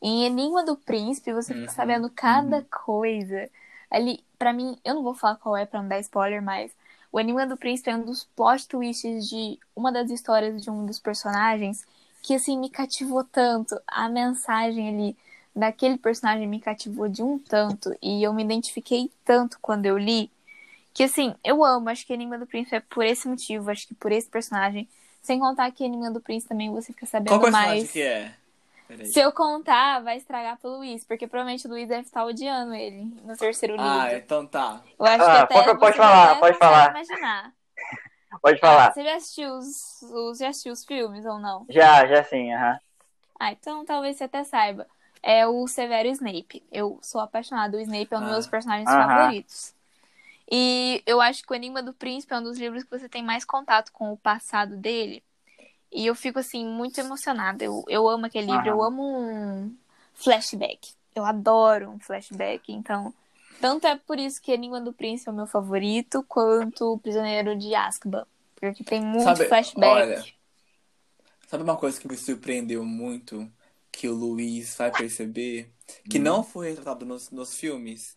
Em 0.00 0.24
Enigma 0.24 0.64
do 0.64 0.76
Príncipe, 0.76 1.32
você 1.32 1.54
fica 1.54 1.70
Uhum, 1.70 1.74
sabendo 1.74 2.10
cada 2.10 2.62
coisa. 2.64 3.48
Ali, 3.90 4.24
pra 4.38 4.52
mim, 4.52 4.78
eu 4.84 4.94
não 4.94 5.02
vou 5.02 5.14
falar 5.14 5.36
qual 5.36 5.56
é 5.56 5.64
pra 5.66 5.80
não 5.80 5.88
dar 5.88 6.00
spoiler, 6.00 6.42
mas 6.42 6.72
o 7.12 7.20
Enigma 7.20 7.46
do 7.46 7.58
Príncipe 7.58 7.90
é 7.90 7.94
um 7.94 8.02
dos 8.02 8.24
plot 8.34 8.66
twists 8.66 9.28
de 9.28 9.58
uma 9.76 9.92
das 9.92 10.10
histórias 10.10 10.62
de 10.62 10.70
um 10.70 10.86
dos 10.86 10.98
personagens 10.98 11.84
que, 12.22 12.34
assim, 12.34 12.58
me 12.58 12.70
cativou 12.70 13.22
tanto. 13.22 13.78
A 13.86 14.08
mensagem 14.08 14.88
ali 14.88 15.16
daquele 15.54 15.98
personagem 15.98 16.48
me 16.48 16.58
cativou 16.58 17.08
de 17.08 17.22
um 17.22 17.38
tanto 17.38 17.94
e 18.00 18.22
eu 18.22 18.32
me 18.32 18.42
identifiquei 18.42 19.10
tanto 19.24 19.58
quando 19.60 19.84
eu 19.84 19.98
li 19.98 20.30
que, 20.94 21.02
assim, 21.02 21.34
eu 21.44 21.62
amo. 21.62 21.90
Acho 21.90 22.06
que 22.06 22.14
Enigma 22.14 22.38
do 22.38 22.46
Príncipe 22.46 22.76
é 22.76 22.80
por 22.80 23.04
esse 23.04 23.28
motivo, 23.28 23.70
acho 23.70 23.86
que 23.86 23.94
por 23.94 24.10
esse 24.10 24.28
personagem. 24.28 24.88
Sem 25.22 25.38
contar 25.38 25.70
que 25.70 25.84
Enigma 25.84 26.10
do 26.10 26.20
Príncipe 26.20 26.48
também 26.48 26.70
você 26.70 26.92
fica 26.92 27.06
sabendo 27.06 27.28
Qual 27.28 27.42
personagem 27.42 27.80
mais. 27.80 27.92
que 27.92 28.00
é? 28.00 28.34
Peraí. 28.96 29.06
Se 29.06 29.20
eu 29.20 29.32
contar, 29.32 30.00
vai 30.02 30.16
estragar 30.16 30.58
pro 30.58 30.70
Luiz, 30.70 31.04
porque 31.04 31.26
provavelmente 31.26 31.66
o 31.66 31.70
Luiz 31.70 31.88
deve 31.88 32.02
estar 32.02 32.24
odiando 32.24 32.74
ele 32.74 33.04
no 33.24 33.36
terceiro 33.36 33.74
livro. 33.76 33.88
Ah, 33.90 34.14
então 34.14 34.46
tá. 34.46 34.82
Eu 34.98 35.06
acho 35.06 35.24
Ah, 35.24 35.46
que 35.46 35.54
até 35.54 35.74
pode- 35.74 35.96
falar, 35.96 36.38
pode 36.40 36.58
falar. 36.58 36.90
imaginar. 36.90 37.52
Pode 38.40 38.56
Ah, 38.58 38.60
falar. 38.60 38.92
você 38.94 39.04
já 39.04 39.16
assistiu 39.16 39.50
os, 39.58 40.02
os- 40.02 40.38
já 40.38 40.48
assistiu 40.48 40.72
os 40.72 40.84
filmes 40.86 41.26
ou 41.26 41.38
não? 41.38 41.66
Já, 41.68 42.06
já 42.06 42.24
sim, 42.24 42.50
aham. 42.52 42.78
Ah, 43.38 43.52
então 43.52 43.84
talvez 43.84 44.16
você 44.16 44.24
até 44.24 44.42
saiba. 44.42 44.86
É 45.22 45.46
o 45.46 45.66
Severo 45.68 46.08
Snape. 46.08 46.62
Eu 46.72 46.98
sou 47.02 47.20
apaixonada. 47.20 47.76
O 47.76 47.80
Snape 47.80 48.08
é 48.10 48.16
um 48.16 48.20
dos 48.20 48.28
Ah. 48.30 48.32
meus 48.32 48.46
personagens 48.46 48.88
Aham. 48.88 49.06
favoritos. 49.06 49.74
E 50.50 51.02
eu 51.06 51.20
acho 51.20 51.42
que 51.44 51.52
o 51.52 51.54
Enigma 51.54 51.82
do 51.82 51.92
Príncipe 51.92 52.32
é 52.34 52.38
um 52.38 52.42
dos 52.42 52.58
livros 52.58 52.82
que 52.84 52.90
você 52.90 53.08
tem 53.08 53.22
mais 53.22 53.44
contato 53.44 53.92
com 53.92 54.12
o 54.12 54.16
passado 54.16 54.76
dele. 54.76 55.22
E 55.92 56.06
eu 56.06 56.14
fico, 56.14 56.38
assim, 56.38 56.66
muito 56.66 56.98
emocionada. 56.98 57.64
Eu, 57.64 57.84
eu 57.88 58.08
amo 58.08 58.26
aquele 58.26 58.52
livro. 58.52 58.68
Eu 58.68 58.82
amo 58.82 59.02
um 59.02 59.76
flashback. 60.14 60.94
Eu 61.14 61.24
adoro 61.24 61.90
um 61.90 61.98
flashback. 62.00 62.72
Então, 62.72 63.12
tanto 63.60 63.86
é 63.86 63.96
por 63.96 64.18
isso 64.18 64.40
que 64.40 64.52
Enigma 64.52 64.80
do 64.80 64.92
Príncipe 64.92 65.28
é 65.28 65.32
o 65.32 65.36
meu 65.36 65.46
favorito, 65.46 66.24
quanto 66.26 66.94
o 66.94 66.98
Prisioneiro 66.98 67.56
de 67.56 67.74
Azkaban. 67.74 68.26
Porque 68.56 68.82
tem 68.84 69.00
muito 69.00 69.24
Sabe, 69.24 69.44
flashback. 69.48 69.92
olha, 69.92 70.24
Sabe 71.52 71.64
uma 71.64 71.76
coisa 71.76 72.00
que 72.00 72.08
me 72.08 72.16
surpreendeu 72.16 72.82
muito, 72.82 73.46
que 73.90 74.08
o 74.08 74.14
Luiz 74.14 74.74
vai 74.74 74.90
perceber, 74.90 75.70
que 76.08 76.18
Hum. 76.18 76.22
não 76.22 76.42
foi 76.42 76.70
retratado 76.70 77.04
nos, 77.04 77.30
nos 77.30 77.54
filmes? 77.54 78.16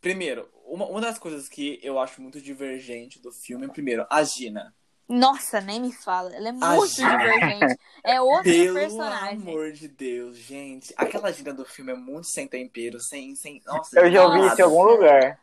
Primeiro, 0.00 0.48
uma, 0.64 0.86
uma 0.86 1.00
das 1.00 1.20
coisas 1.20 1.48
que 1.48 1.78
eu 1.82 2.00
acho 2.00 2.20
muito 2.20 2.40
divergente 2.40 3.20
do 3.20 3.30
filme, 3.30 3.68
primeiro, 3.68 4.06
a 4.10 4.24
Gina. 4.24 4.74
Nossa, 5.08 5.60
nem 5.60 5.80
me 5.80 5.92
fala. 5.92 6.34
Ela 6.34 6.48
é 6.50 6.52
A 6.60 6.76
muito 6.76 6.86
Gina. 6.86 7.16
divergente. 7.16 7.78
É 8.04 8.20
outro 8.20 8.42
Pelo 8.42 8.74
personagem. 8.74 9.38
amor 9.38 9.72
de 9.72 9.88
Deus, 9.88 10.36
gente. 10.36 10.92
Aquela 10.96 11.32
Gina 11.32 11.52
do 11.52 11.64
filme 11.64 11.92
é 11.92 11.96
muito 11.96 12.26
sem 12.28 12.46
tempero, 12.48 13.00
sem. 13.00 13.34
sem 13.34 13.62
nossa, 13.66 13.98
Eu 14.00 14.10
já 14.10 14.26
ouvi 14.26 14.46
isso 14.46 14.60
em 14.60 14.64
algum 14.64 14.82
lugar. 14.82 15.40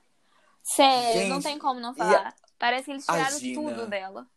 Sério, 0.64 1.14
Gente, 1.14 1.30
não 1.30 1.42
tem 1.42 1.58
como 1.60 1.80
não 1.80 1.94
e 1.96 1.98
falar. 1.98 2.36
Parece 2.58 2.86
que 2.86 2.92
eles 2.92 3.06
a 3.08 3.14
tiraram 3.14 3.40
Gina? 3.40 3.54
tudo 3.62 3.88
dela. 3.88 4.28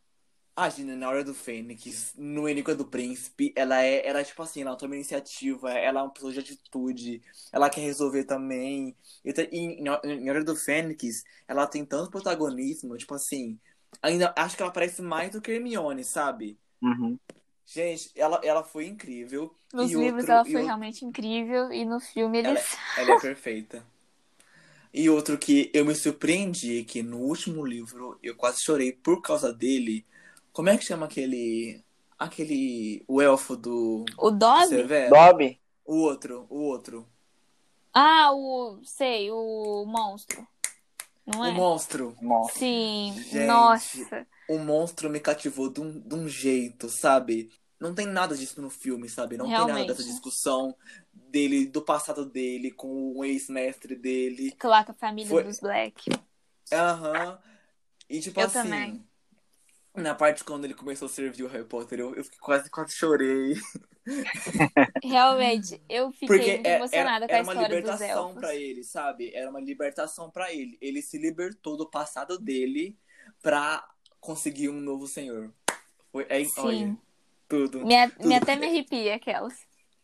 A 0.57 0.69
Gina, 0.69 0.97
na 0.97 1.09
hora 1.09 1.23
do 1.23 1.33
Fênix, 1.35 2.13
no 2.17 2.49
Enigma 2.49 2.75
do 2.75 2.85
Príncipe, 2.85 3.53
ela 3.55 3.81
é, 3.81 4.05
ela 4.05 4.21
é 4.21 4.25
tipo 4.25 4.43
assim, 4.43 4.63
ela 4.63 4.75
toma 4.77 4.97
iniciativa, 4.97 5.71
ela 5.73 6.01
é 6.01 6.03
uma 6.03 6.11
pessoa 6.13 6.33
de 6.33 6.41
atitude, 6.41 7.23
ela 7.53 7.71
quer 7.71 7.81
resolver 7.83 8.25
também. 8.25 8.97
E, 9.25 9.31
e 9.53 9.57
em, 9.57 9.85
em 10.05 10.29
hora 10.31 10.43
do 10.43 10.57
Fênix, 10.57 11.23
ela 11.47 11.65
tem 11.67 11.85
tanto 11.87 12.11
protagonismo, 12.11 12.97
tipo 12.97 13.15
assim, 13.15 13.57
ainda 14.03 14.33
acho 14.37 14.57
que 14.57 14.63
ela 14.63 14.73
parece 14.73 15.03
mais 15.03 15.31
do 15.31 15.41
que 15.41 15.51
Hermione, 15.51 16.05
sabe? 16.05 16.59
Uhum. 16.83 17.19
Gente, 17.67 18.11
ela, 18.17 18.41
ela 18.43 18.65
foi 18.65 18.87
incrível. 18.87 19.55
Nos 19.73 19.91
e 19.91 19.97
livros 19.97 20.23
outro- 20.23 20.33
ela 20.33 20.45
foi 20.45 20.53
outro- 20.55 20.67
realmente 20.67 21.05
incrível 21.05 21.71
e 21.71 21.85
no 21.85 22.01
filme 22.01 22.39
eles. 22.39 22.77
Ela 22.97 23.15
é 23.15 23.21
perfeita. 23.21 23.85
E 24.93 25.11
outro 25.11 25.37
que 25.37 25.71
eu 25.75 25.85
me 25.85 25.95
surpreendi, 25.95 26.83
que 26.85 27.03
no 27.03 27.19
último 27.19 27.65
livro 27.65 28.19
eu 28.23 28.35
quase 28.35 28.63
chorei 28.65 28.91
por 28.93 29.21
causa 29.21 29.53
dele. 29.53 30.07
Como 30.51 30.71
é 30.71 30.79
que 30.79 30.85
chama 30.85 31.05
aquele. 31.05 31.85
Aquele. 32.19 33.05
O 33.07 33.21
elfo 33.21 33.55
do. 33.55 34.07
O 34.17 34.31
Dobby? 34.31 34.85
Dobby? 35.11 35.61
O 35.85 35.97
outro, 35.99 36.47
o 36.49 36.63
outro. 36.63 37.07
Ah, 37.93 38.33
o. 38.33 38.81
Sei, 38.83 39.31
o 39.31 39.85
monstro. 39.87 40.47
Não 41.33 41.45
é? 41.45 41.51
O 41.51 41.55
monstro. 41.55 42.17
Nossa. 42.21 42.59
Sim, 42.59 43.15
Gente. 43.17 43.47
nossa. 43.47 44.27
O 44.49 44.59
monstro 44.59 45.11
me 45.11 45.21
cativou 45.21 45.71
de 45.71 45.81
um, 45.81 46.01
de 46.01 46.15
um 46.15 46.29
jeito, 46.29 46.89
sabe? 46.89 47.51
Não 47.79 47.95
tem 47.95 48.07
nada 48.07 48.35
disso 48.37 48.61
no 48.61 48.71
filme, 48.71 49.09
sabe? 49.09 49.37
Não 49.37 49.45
tem 49.45 49.55
nada 49.55 49.67
Realmente. 49.67 49.89
dessa 49.89 50.03
discussão 50.05 50.75
dele, 51.13 51.67
do 51.67 51.83
passado 51.83 52.25
dele, 52.25 52.71
com 52.71 53.13
o 53.15 53.25
ex-mestre 53.25 53.95
dele. 53.95 54.53
Com 54.61 54.73
a 54.73 54.85
família 54.95 55.29
Foi- 55.31 55.45
dos 55.45 55.61
Black. 55.61 56.11
Aham. 56.73 57.39
E 58.09 58.21
tipo 58.21 58.41
Eu 58.41 58.47
assim. 58.47 58.63
também. 58.63 59.08
Na 60.03 60.15
parte 60.15 60.45
quando 60.45 60.65
ele 60.65 60.75
começou 60.75 61.07
a 61.07 61.09
servir 61.09 61.43
o 61.45 61.49
Harry 61.49 61.65
Potter, 61.65 62.01
eu, 62.01 62.15
eu 62.15 62.25
fiquei 62.25 62.39
quase, 62.39 62.71
quase 62.71 62.95
chorei. 62.95 63.55
Realmente, 65.03 65.83
eu 65.89 66.11
fiquei 66.13 66.29
Porque 66.29 66.53
muito 66.55 66.67
é- 66.67 66.77
emocionada 66.77 67.25
era, 67.27 67.35
era 67.35 67.45
com 67.45 67.51
a 67.51 67.53
uma 67.53 67.63
história 67.63 67.83
dos 67.83 67.91
libertação 67.93 68.35
pra 68.35 68.55
ele, 68.55 68.85
sabe? 68.85 69.35
Era 69.35 69.51
uma 69.51 69.61
libertação 69.61 70.31
pra 70.31 70.53
ele. 70.53 70.79
Ele 70.81 71.03
se 71.03 71.19
libertou 71.19 71.77
do 71.77 71.89
passado 71.89 72.39
dele 72.39 72.97
pra 73.43 73.87
conseguir 74.21 74.69
um 74.69 74.81
novo 74.81 75.07
senhor. 75.07 75.53
Foi, 76.11 76.27
é, 76.29 76.43
Sim. 76.45 76.53
olha, 76.59 76.97
tudo. 77.49 77.85
Me, 77.87 78.09
Tudo. 78.11 78.29
me 78.29 78.35
até 78.35 78.57
me 78.57 78.67
arrepia 78.67 79.15
aquelas. 79.17 79.55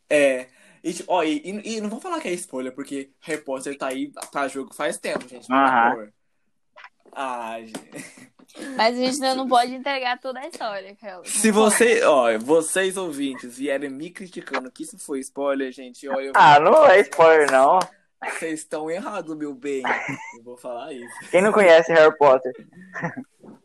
É. 0.08 0.48
E, 0.82 0.92
tipo, 0.92 1.10
ó, 1.12 1.22
e, 1.24 1.38
e- 1.38 1.76
e 1.76 1.80
não 1.80 1.88
vou 1.88 2.00
falar 2.00 2.20
que 2.20 2.28
é 2.28 2.32
spoiler, 2.32 2.74
porque 2.74 3.10
Harry 3.20 3.42
Potter 3.42 3.76
tá 3.78 3.88
aí 3.88 4.12
pra 4.30 4.48
jogo 4.48 4.74
faz 4.74 4.98
tempo, 4.98 5.26
gente. 5.26 5.46
Por 5.46 5.56
favor. 5.56 6.12
Ah, 7.12 7.56
gente. 7.60 7.74
Mas 8.76 8.96
a 8.96 9.00
gente 9.00 9.14
ainda 9.14 9.34
não 9.34 9.48
pode 9.48 9.74
entregar 9.74 10.18
toda 10.20 10.38
a 10.40 10.46
história. 10.48 10.96
Se 11.24 11.50
você, 11.50 12.02
ó, 12.04 12.38
vocês 12.38 12.96
ouvintes 12.96 13.56
vierem 13.58 13.90
me 13.90 14.10
criticando 14.10 14.70
que 14.70 14.84
isso 14.84 14.98
foi 14.98 15.20
spoiler, 15.20 15.72
gente, 15.72 16.08
olha, 16.08 16.26
eu- 16.26 16.32
Ah, 16.36 16.60
não 16.60 16.86
é 16.86 17.00
spoiler, 17.00 17.50
não. 17.50 17.78
vocês 18.38 18.60
estão 18.60 18.88
errados, 18.90 19.36
meu 19.36 19.52
bem. 19.54 19.82
Eu 20.38 20.42
vou 20.44 20.56
falar 20.56 20.92
isso. 20.92 21.30
Quem 21.30 21.42
não 21.42 21.52
conhece 21.52 21.92
Harry 21.92 22.16
Potter? 22.16 22.52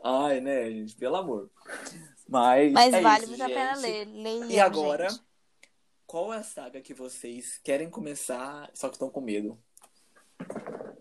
Ai, 0.03 0.39
né, 0.41 0.69
gente? 0.71 0.95
Pelo 0.95 1.17
amor. 1.17 1.49
Mas, 2.27 2.71
Mas 2.73 2.93
é 2.93 3.01
vale 3.01 3.19
isso, 3.25 3.29
muito 3.29 3.43
a 3.43 3.47
pena 3.47 3.75
gente. 3.75 3.81
ler. 3.85 4.05
Leiam, 4.05 4.49
E 4.51 4.59
agora, 4.59 5.09
gente. 5.09 5.21
qual 6.05 6.33
é 6.33 6.37
a 6.37 6.43
saga 6.43 6.81
que 6.81 6.93
vocês 6.93 7.59
querem 7.63 7.89
começar, 7.89 8.69
só 8.73 8.87
que 8.87 8.95
estão 8.95 9.09
com 9.09 9.21
medo? 9.21 9.57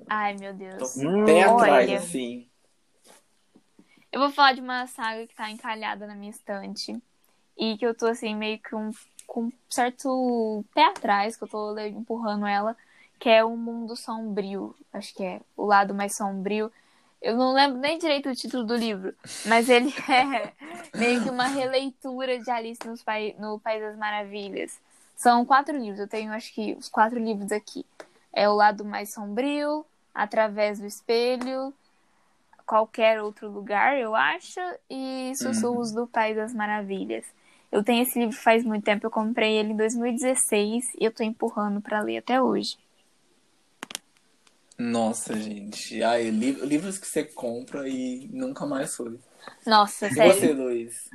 Ai, 0.09 0.37
meu 0.39 0.55
Deus. 0.55 0.95
com 0.95 1.01
Hum, 1.01 1.23
o 1.23 1.27
pé 1.27 1.43
atrás, 1.43 1.89
olha. 1.89 1.99
assim. 1.99 2.49
Eu 4.19 4.23
vou 4.23 4.33
falar 4.33 4.53
de 4.53 4.61
uma 4.61 4.85
saga 4.89 5.29
que 5.29 5.35
tá 5.37 5.49
encalhada 5.49 6.05
na 6.05 6.17
minha 6.17 6.33
estante. 6.33 7.01
E 7.57 7.79
que 7.79 7.87
eu 7.87 7.95
tô, 7.95 8.07
assim, 8.07 8.35
meio 8.35 8.59
que 8.59 8.75
um, 8.75 8.91
com 9.29 9.45
um 9.45 9.53
certo 9.71 10.65
pé 10.75 10.87
atrás, 10.87 11.37
que 11.37 11.45
eu 11.45 11.49
tô 11.49 11.79
empurrando 11.79 12.45
ela, 12.45 12.77
que 13.17 13.29
é 13.29 13.45
O 13.45 13.57
Mundo 13.57 13.95
Sombrio. 13.95 14.75
Acho 14.93 15.15
que 15.15 15.23
é 15.23 15.41
o 15.57 15.65
lado 15.65 15.95
mais 15.95 16.17
sombrio. 16.17 16.69
Eu 17.23 17.37
não 17.37 17.53
lembro 17.53 17.79
nem 17.79 17.97
direito 17.97 18.29
o 18.29 18.35
título 18.35 18.65
do 18.65 18.75
livro, 18.75 19.15
mas 19.47 19.69
ele 19.69 19.95
é 20.11 20.53
meio 20.99 21.23
que 21.23 21.31
uma 21.31 21.47
releitura 21.47 22.41
de 22.41 22.51
Alice 22.51 22.85
nos 22.85 23.05
Pai- 23.05 23.37
no 23.39 23.61
País 23.61 23.81
das 23.81 23.97
Maravilhas. 23.97 24.81
São 25.15 25.45
quatro 25.45 25.79
livros, 25.79 26.01
eu 26.01 26.09
tenho 26.09 26.33
acho 26.33 26.53
que 26.53 26.73
os 26.73 26.89
quatro 26.89 27.21
livros 27.21 27.53
aqui. 27.53 27.87
É 28.33 28.49
o 28.49 28.55
lado 28.57 28.85
mais 28.85 29.15
sombrio, 29.15 29.87
Através 30.13 30.81
do 30.81 30.87
Espelho, 30.87 31.73
qualquer 32.69 33.21
outro 33.23 33.49
lugar, 33.51 33.99
eu 33.99 34.15
acho, 34.15 34.61
e 34.91 35.33
Sussurros 35.35 35.91
do 35.91 36.07
País 36.07 36.37
das 36.37 36.53
Maravilhas. 36.53 37.25
Eu 37.73 37.83
tenho 37.83 38.03
esse 38.03 38.19
livro 38.19 38.37
faz 38.37 38.63
muito 38.63 38.85
tempo, 38.85 39.07
eu 39.07 39.11
comprei 39.11 39.57
ele 39.57 39.73
em 39.73 39.77
2016 39.77 40.85
e 41.01 41.05
eu 41.05 41.11
tô 41.13 41.23
empurrando 41.25 41.81
pra 41.81 42.01
ler 42.03 42.19
até 42.19 42.41
hoje. 42.43 42.77
Nossa, 44.79 45.35
gente. 45.35 46.03
Ai, 46.03 46.31
li- 46.31 46.53
livros 46.65 46.99
que 46.99 47.07
você 47.07 47.25
compra 47.25 47.89
e 47.89 48.29
nunca 48.33 48.65
mais 48.65 48.95
foi. 48.95 49.19
Nossa, 49.67 50.07
E 50.07 50.11
sério. 50.11 50.33
você, 50.35 50.53
Luiz? 50.53 51.09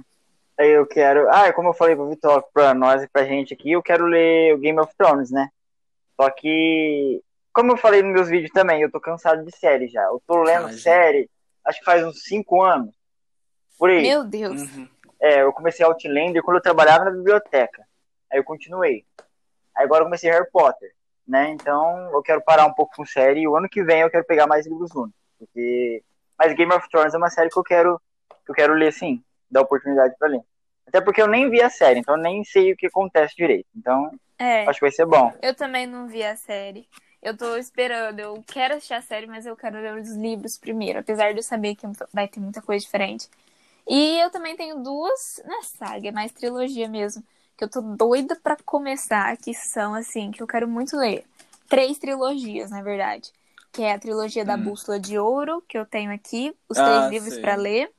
Aí 0.60 0.70
eu 0.72 0.86
quero. 0.86 1.30
Ah, 1.30 1.52
como 1.54 1.70
eu 1.70 1.74
falei 1.74 1.96
pro 1.96 2.10
Vitor, 2.10 2.44
pra 2.54 2.74
nós 2.74 3.04
e 3.04 3.08
pra 3.08 3.24
gente 3.26 3.54
aqui, 3.54 3.72
eu 3.72 3.82
quero 3.82 4.06
ler 4.06 4.54
o 4.54 4.58
Game 4.60 4.80
of 4.80 4.94
Thrones, 4.98 5.32
né? 5.32 5.50
Só 6.20 6.30
que, 6.30 7.22
como 7.54 7.72
eu 7.72 7.78
falei 7.78 8.02
nos 8.04 8.14
meus 8.14 8.30
vídeos 8.30 8.52
também, 8.52 8.82
eu 8.82 8.92
tô 8.92 9.00
cansado 9.00 9.44
de 9.46 9.56
série 9.58 9.88
já. 9.88 10.04
Eu 10.04 10.22
tô 10.28 10.44
lendo 10.44 10.68
Ah, 10.68 10.72
já. 10.72 10.78
série, 10.78 11.30
acho 11.66 11.80
que 11.80 11.86
faz 11.86 12.04
uns 12.06 12.24
5 12.24 12.62
anos. 12.62 12.96
Por 13.78 13.90
aí. 13.90 14.02
Meu 14.02 14.24
Deus. 14.24 14.62
Uhum. 14.62 14.88
É, 15.20 15.42
eu 15.42 15.54
comecei 15.54 15.86
Outlander 15.86 16.44
quando 16.44 16.58
eu 16.58 16.64
trabalhava 16.64 17.06
na 17.06 17.12
biblioteca. 17.12 17.86
Aí 18.32 18.40
eu 18.40 18.44
continuei. 18.44 19.06
Aí 19.76 19.86
agora 19.86 20.02
eu 20.02 20.06
comecei 20.06 20.30
Harry 20.30 20.50
Potter, 20.52 20.92
né? 21.28 21.50
Então 21.52 22.10
eu 22.12 22.22
quero 22.22 22.42
parar 22.42 22.66
um 22.66 22.74
pouco 22.74 22.96
com 22.96 23.06
série 23.06 23.42
e 23.42 23.48
o 23.48 23.56
ano 23.56 23.70
que 23.70 23.84
vem 23.84 24.02
eu 24.02 24.10
quero 24.10 24.26
pegar 24.26 24.48
mais 24.48 24.68
livros 24.68 24.92
únicos. 24.94 25.20
Porque... 25.40 26.04
Mas 26.38 26.54
Game 26.54 26.74
of 26.74 26.90
Thrones 26.90 27.14
é 27.14 27.18
uma 27.18 27.30
série 27.30 27.50
que 27.50 27.58
eu 27.58 27.64
quero, 27.64 28.02
que 28.46 28.52
eu 28.52 28.56
quero 28.56 28.74
ler 28.74 28.92
sim, 28.92 29.24
dar 29.50 29.62
oportunidade 29.62 30.16
pra 30.18 30.28
ler. 30.28 30.42
Até 30.88 31.00
porque 31.00 31.22
eu 31.22 31.28
nem 31.28 31.50
vi 31.50 31.62
a 31.62 31.70
série, 31.70 32.00
então 32.00 32.16
eu 32.16 32.22
nem 32.22 32.44
sei 32.44 32.74
o 32.74 32.76
que 32.76 32.88
acontece 32.88 33.36
direito. 33.36 33.68
Então 33.76 34.12
É, 34.38 34.64
acho 34.68 34.80
que 34.80 34.86
vai 34.86 34.92
ser 34.92 35.06
bom. 35.06 35.32
eu 35.42 35.56
também 35.56 35.88
não 35.88 36.08
vi 36.08 36.24
a 36.24 36.36
série. 36.36 36.88
Eu 37.24 37.38
tô 37.38 37.56
esperando, 37.56 38.20
eu 38.20 38.44
quero 38.46 38.74
assistir 38.76 38.94
a 38.96 39.02
série, 39.02 39.26
mas 39.26 39.46
eu 39.46 39.56
quero 39.56 39.78
ler 39.80 39.94
os 39.96 40.10
livros 40.12 40.58
primeiro, 40.58 41.00
apesar 41.00 41.32
de 41.32 41.40
eu 41.40 41.44
saber 41.44 41.74
que 41.74 41.88
vai 42.12 42.28
ter 42.28 42.42
muita 42.42 42.62
coisa 42.62 42.84
diferente. 42.84 43.30
E 43.88 44.20
eu 44.20 44.30
também 44.30 44.58
tenho 44.58 44.84
duas 44.84 45.42
na 45.46 45.62
saga, 45.62 46.10
é 46.10 46.12
mais 46.12 46.34
trilogia 46.34 46.90
mesmo, 46.90 47.24
que 47.58 47.64
eu 47.64 47.70
tô 47.70 47.80
doida 47.82 48.36
pra 48.36 48.58
começar, 48.66 49.38
que 49.38 49.54
são 49.54 49.94
assim, 49.94 50.32
que 50.32 50.44
eu 50.44 50.48
quero 50.48 50.68
muito 50.68 50.98
ler. 50.98 51.24
Três 51.70 51.98
trilogias, 51.98 52.70
na 52.72 52.82
verdade. 52.82 53.32
Que 53.72 53.84
é 53.84 53.94
a 53.94 54.00
trilogia 54.00 54.44
da 54.44 54.58
Hum. 54.58 54.64
Bússola 54.64 55.00
de 55.00 55.18
Ouro, 55.18 55.64
que 55.68 55.78
eu 55.78 55.86
tenho 55.86 56.12
aqui, 56.12 56.54
os 56.68 56.78
Ah, 56.78 56.84
três 56.84 57.10
livros 57.10 57.38
pra 57.40 57.56
ler. 57.56 57.90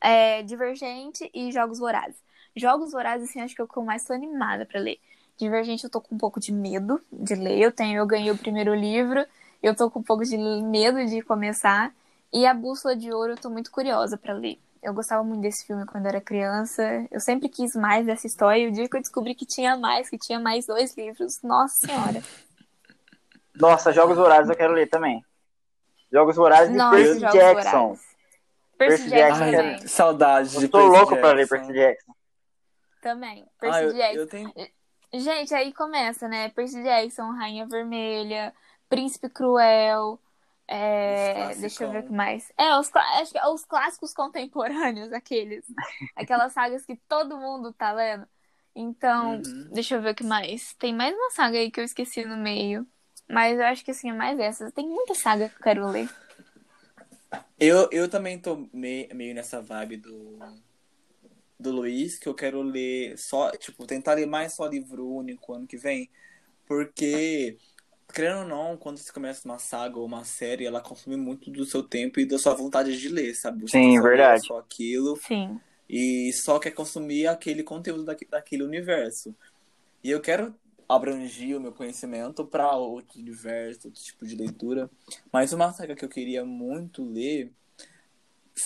É, 0.00 0.42
Divergente 0.42 1.30
e 1.32 1.52
Jogos 1.52 1.78
Vorazes. 1.78 2.16
Jogos 2.54 2.90
Vorazes, 2.90 3.30
assim, 3.30 3.40
acho 3.40 3.54
que 3.54 3.60
é 3.60 3.64
o 3.64 3.68
que 3.68 3.76
eu 3.76 3.84
mais 3.84 4.04
tô 4.04 4.12
animada 4.12 4.66
pra 4.66 4.80
ler. 4.80 4.98
Divergente 5.38 5.84
eu 5.84 5.90
tô 5.90 6.00
com 6.00 6.14
um 6.14 6.18
pouco 6.18 6.40
de 6.40 6.52
medo 6.52 7.00
de 7.12 7.34
ler. 7.34 7.58
Eu 7.58 7.70
tenho, 7.72 7.98
eu 7.98 8.06
ganhei 8.06 8.30
o 8.30 8.38
primeiro 8.38 8.74
livro, 8.74 9.24
eu 9.62 9.74
tô 9.76 9.90
com 9.90 10.00
um 10.00 10.02
pouco 10.02 10.24
de 10.24 10.36
medo 10.36 11.04
de 11.06 11.20
começar. 11.22 11.92
E 12.32 12.46
a 12.46 12.54
Bússola 12.54 12.96
de 12.96 13.12
Ouro 13.12 13.32
eu 13.32 13.36
tô 13.36 13.48
muito 13.50 13.70
curiosa 13.70 14.16
pra 14.16 14.32
ler. 14.34 14.58
Eu 14.82 14.94
gostava 14.94 15.22
muito 15.24 15.40
desse 15.42 15.66
filme 15.66 15.84
quando 15.86 16.06
era 16.06 16.20
criança. 16.20 16.82
Eu 17.10 17.20
sempre 17.20 17.48
quis 17.48 17.74
mais 17.74 18.06
dessa 18.06 18.26
história. 18.26 18.60
E 18.62 18.68
o 18.68 18.72
dia 18.72 18.88
que 18.88 18.96
eu 18.96 19.00
descobri 19.00 19.34
que 19.34 19.44
tinha 19.46 19.76
mais, 19.76 20.08
que 20.08 20.18
tinha 20.18 20.38
mais 20.38 20.66
dois 20.66 20.96
livros, 20.96 21.40
nossa 21.42 21.86
senhora. 21.86 22.22
Nossa, 23.54 23.92
Jogos 23.92 24.16
Vorazes 24.16 24.50
eu 24.50 24.56
quero 24.56 24.72
ler 24.74 24.88
também. 24.88 25.24
Jogos 26.12 26.36
Vorazes 26.36 26.70
de 26.70 26.76
Nossa, 26.76 26.96
Percy 26.96 27.20
Jogos 27.20 27.34
Jackson. 27.34 27.70
Vorazes. 27.88 28.06
Percy 28.78 28.96
Percy 28.98 29.08
Jackson 29.10 29.38
Jackson. 29.44 29.56
também. 29.56 29.74
Ai, 29.80 29.88
saudade 29.88 30.50
de 30.50 30.64
Eu 30.64 30.68
tô 30.68 30.78
Percy 30.78 30.96
louco 30.96 31.16
pra 31.16 31.32
ler 31.32 31.46
Jackson. 31.46 31.56
Percy 31.56 31.72
Jackson. 31.72 32.12
Também. 33.02 33.46
Percy 33.60 33.76
Ah, 33.78 33.82
eu, 33.82 33.92
Jackson. 33.94 34.18
eu 34.20 34.26
tenho... 34.28 34.52
Gente, 35.12 35.54
aí 35.54 35.72
começa, 35.72 36.28
né? 36.28 36.48
Percy 36.50 36.82
Jackson, 36.82 37.30
Rainha 37.32 37.66
Vermelha, 37.66 38.54
Príncipe 38.88 39.28
Cruel. 39.30 40.20
é, 40.68 41.54
Deixa 41.56 41.84
eu 41.84 41.90
ver 41.90 42.00
o 42.02 42.04
que 42.06 42.12
mais. 42.12 42.52
É, 42.58 42.76
os, 42.78 42.90
acho 42.94 43.32
que 43.32 43.38
é 43.38 43.46
os 43.48 43.64
clássicos 43.64 44.12
contemporâneos, 44.12 45.12
aqueles. 45.14 45.66
Aquelas 46.14 46.52
sagas 46.52 46.84
que 46.84 46.96
todo 47.08 47.38
mundo 47.38 47.72
tá 47.72 47.92
lendo. 47.92 48.28
Então, 48.74 49.42
Uhum. 49.42 49.70
deixa 49.70 49.94
eu 49.96 50.02
ver 50.02 50.10
o 50.12 50.14
que 50.14 50.24
mais. 50.24 50.74
Tem 50.74 50.94
mais 50.94 51.14
uma 51.14 51.30
saga 51.30 51.58
aí 51.58 51.70
que 51.70 51.80
eu 51.80 51.84
esqueci 51.84 52.24
no 52.24 52.36
meio. 52.36 52.86
Mas 53.28 53.58
eu 53.58 53.64
acho 53.66 53.84
que 53.84 53.90
assim, 53.90 54.10
é 54.10 54.12
mais 54.12 54.38
essas. 54.38 54.72
Tem 54.72 54.86
muita 54.88 55.14
saga 55.14 55.48
que 55.48 55.56
eu 55.56 55.60
quero 55.62 55.88
ler. 55.88 56.14
Eu, 57.58 57.88
eu 57.92 58.08
também 58.08 58.38
tô 58.38 58.68
meio, 58.72 59.14
meio 59.14 59.34
nessa 59.34 59.60
vibe 59.62 59.96
do, 59.98 60.38
do 61.58 61.70
Luiz, 61.72 62.18
que 62.18 62.28
eu 62.28 62.34
quero 62.34 62.62
ler 62.62 63.16
só, 63.18 63.50
tipo, 63.52 63.86
tentar 63.86 64.14
ler 64.14 64.26
mais 64.26 64.54
só 64.54 64.66
livro 64.66 65.08
único 65.08 65.52
ano 65.54 65.66
que 65.66 65.76
vem. 65.76 66.10
Porque, 66.66 67.58
querendo 68.14 68.40
ou 68.42 68.48
não, 68.48 68.76
quando 68.78 68.98
você 68.98 69.12
começa 69.12 69.46
uma 69.48 69.58
saga 69.58 69.98
ou 69.98 70.06
uma 70.06 70.24
série, 70.24 70.66
ela 70.66 70.80
consome 70.80 71.16
muito 71.16 71.50
do 71.50 71.64
seu 71.66 71.82
tempo 71.82 72.20
e 72.20 72.26
da 72.26 72.38
sua 72.38 72.54
vontade 72.54 72.98
de 72.98 73.08
ler, 73.08 73.34
sabe? 73.34 73.62
Você 73.68 73.80
Sim, 73.86 74.00
lê 74.00 74.02
verdade. 74.02 74.36
Só 74.36 74.58
aquilo 74.58 75.22
Sim. 75.26 75.60
e 75.88 76.32
só 76.32 76.58
quer 76.58 76.72
consumir 76.72 77.26
aquele 77.28 77.62
conteúdo 77.62 78.04
daque- 78.04 78.26
daquele 78.26 78.62
universo. 78.64 79.34
E 80.02 80.10
eu 80.10 80.20
quero 80.20 80.54
abrangir 80.88 81.56
o 81.56 81.60
meu 81.60 81.72
conhecimento 81.72 82.46
para 82.46 82.76
outro 82.76 83.18
universo, 83.20 83.88
outro 83.88 84.02
tipo 84.02 84.26
de 84.26 84.36
leitura. 84.36 84.90
Mas 85.32 85.52
uma 85.52 85.72
saga 85.72 85.96
que 85.96 86.04
eu 86.04 86.08
queria 86.08 86.44
muito 86.44 87.04
ler, 87.04 87.52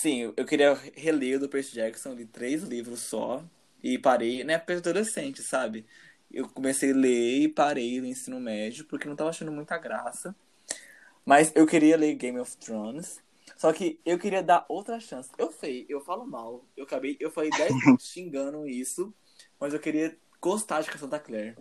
sim, 0.01 0.33
eu- 0.37 0.45
queria 0.45 0.73
reler 0.95 1.37
o 1.37 1.39
do 1.41 1.49
Percy 1.49 1.73
Jackson, 1.75 2.13
li 2.13 2.25
três 2.25 2.63
livros 2.63 3.01
só 3.01 3.43
e 3.83 3.97
parei, 3.97 4.43
na 4.43 4.53
época 4.53 4.73
de 4.75 4.79
adolescente, 4.89 5.41
sabe? 5.41 5.85
Eu 6.31 6.47
comecei 6.49 6.91
a 6.91 6.95
ler 6.95 7.41
e 7.43 7.47
parei 7.49 7.99
no 7.99 8.07
ensino 8.07 8.39
médio 8.39 8.85
porque 8.85 9.07
não 9.07 9.15
tava 9.15 9.29
achando 9.29 9.51
muita 9.51 9.77
graça. 9.77 10.35
Mas 11.25 11.53
eu 11.55 11.67
queria 11.67 11.97
ler 11.97 12.15
Game 12.15 12.39
of 12.39 12.57
Thrones. 12.57 13.21
Só 13.57 13.73
que 13.73 13.99
eu 14.05 14.19
queria 14.19 14.43
dar 14.43 14.65
outra 14.69 14.99
chance. 14.99 15.29
Eu 15.37 15.51
sei, 15.51 15.85
eu 15.89 16.01
falo 16.01 16.25
mal. 16.27 16.65
Eu 16.77 16.85
acabei, 16.85 17.17
eu 17.19 17.31
falei 17.31 17.51
10 17.51 17.77
minutos 17.77 18.05
xingando 18.11 18.67
isso, 18.67 19.13
mas 19.59 19.73
eu 19.73 19.79
queria 19.79 20.17
gostar 20.41 20.81
de 20.81 20.91
Cassandra 20.91 21.19
Clare. 21.19 21.57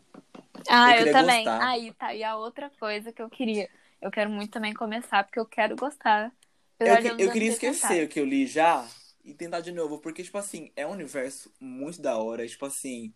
Ah, 0.69 0.97
Eu 0.99 1.09
eu, 1.09 1.09
também. 1.11 1.53
gostar. 1.53 1.61
Aí 1.61 1.93
tá. 1.95 2.15
E 2.15 2.23
a 2.25 2.37
outra 2.37 2.71
coisa 2.71 3.13
que 3.13 3.23
eu 3.23 3.31
queria. 3.31 3.69
Eu 4.01 4.11
quero 4.11 4.31
muito 4.31 4.53
também 4.53 4.73
começar, 4.75 5.25
porque 5.25 5.39
eu 5.41 5.47
quero 5.47 5.77
gostar. 5.77 6.33
Eu, 6.81 6.97
eu 7.19 7.31
queria 7.31 7.51
esquecer 7.51 7.89
tentado. 7.89 8.05
o 8.05 8.09
que 8.09 8.21
eu 8.21 8.25
li 8.25 8.47
já 8.47 8.89
e 9.25 9.35
tentar 9.35 9.61
de 9.61 9.73
novo, 9.73 9.99
porque, 9.99 10.23
tipo 10.23 10.39
assim, 10.39 10.73
é 10.75 10.87
um 10.87 10.93
universo 10.93 11.53
muito 11.61 12.01
da 12.01 12.17
hora. 12.17 12.47
Tipo 12.47 12.67
assim, 12.67 13.15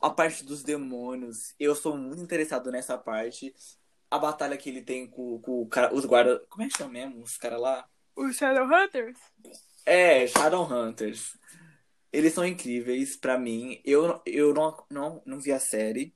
a 0.00 0.10
parte 0.10 0.44
dos 0.44 0.62
demônios, 0.62 1.54
eu 1.58 1.74
sou 1.74 1.96
muito 1.96 2.22
interessado 2.22 2.70
nessa 2.70 2.98
parte. 2.98 3.54
A 4.10 4.18
batalha 4.18 4.56
que 4.56 4.68
ele 4.68 4.82
tem 4.82 5.06
com, 5.06 5.40
com 5.40 5.66
cara, 5.68 5.94
os 5.94 6.04
guardas. 6.04 6.40
Como 6.48 6.62
é 6.62 6.68
que 6.68 6.76
chama 6.76 6.92
mesmo? 6.92 7.22
Os 7.22 7.36
caras 7.38 7.60
lá? 7.60 7.88
Os 8.14 8.36
Shadowhunters? 8.36 9.18
É, 9.86 10.26
Shadowhunters. 10.26 11.36
Eles 12.12 12.34
são 12.34 12.44
incríveis 12.46 13.16
pra 13.16 13.38
mim. 13.38 13.80
Eu, 13.84 14.20
eu 14.26 14.52
não, 14.52 14.84
não, 14.90 15.22
não 15.24 15.40
vi 15.40 15.50
a 15.50 15.58
série, 15.58 16.14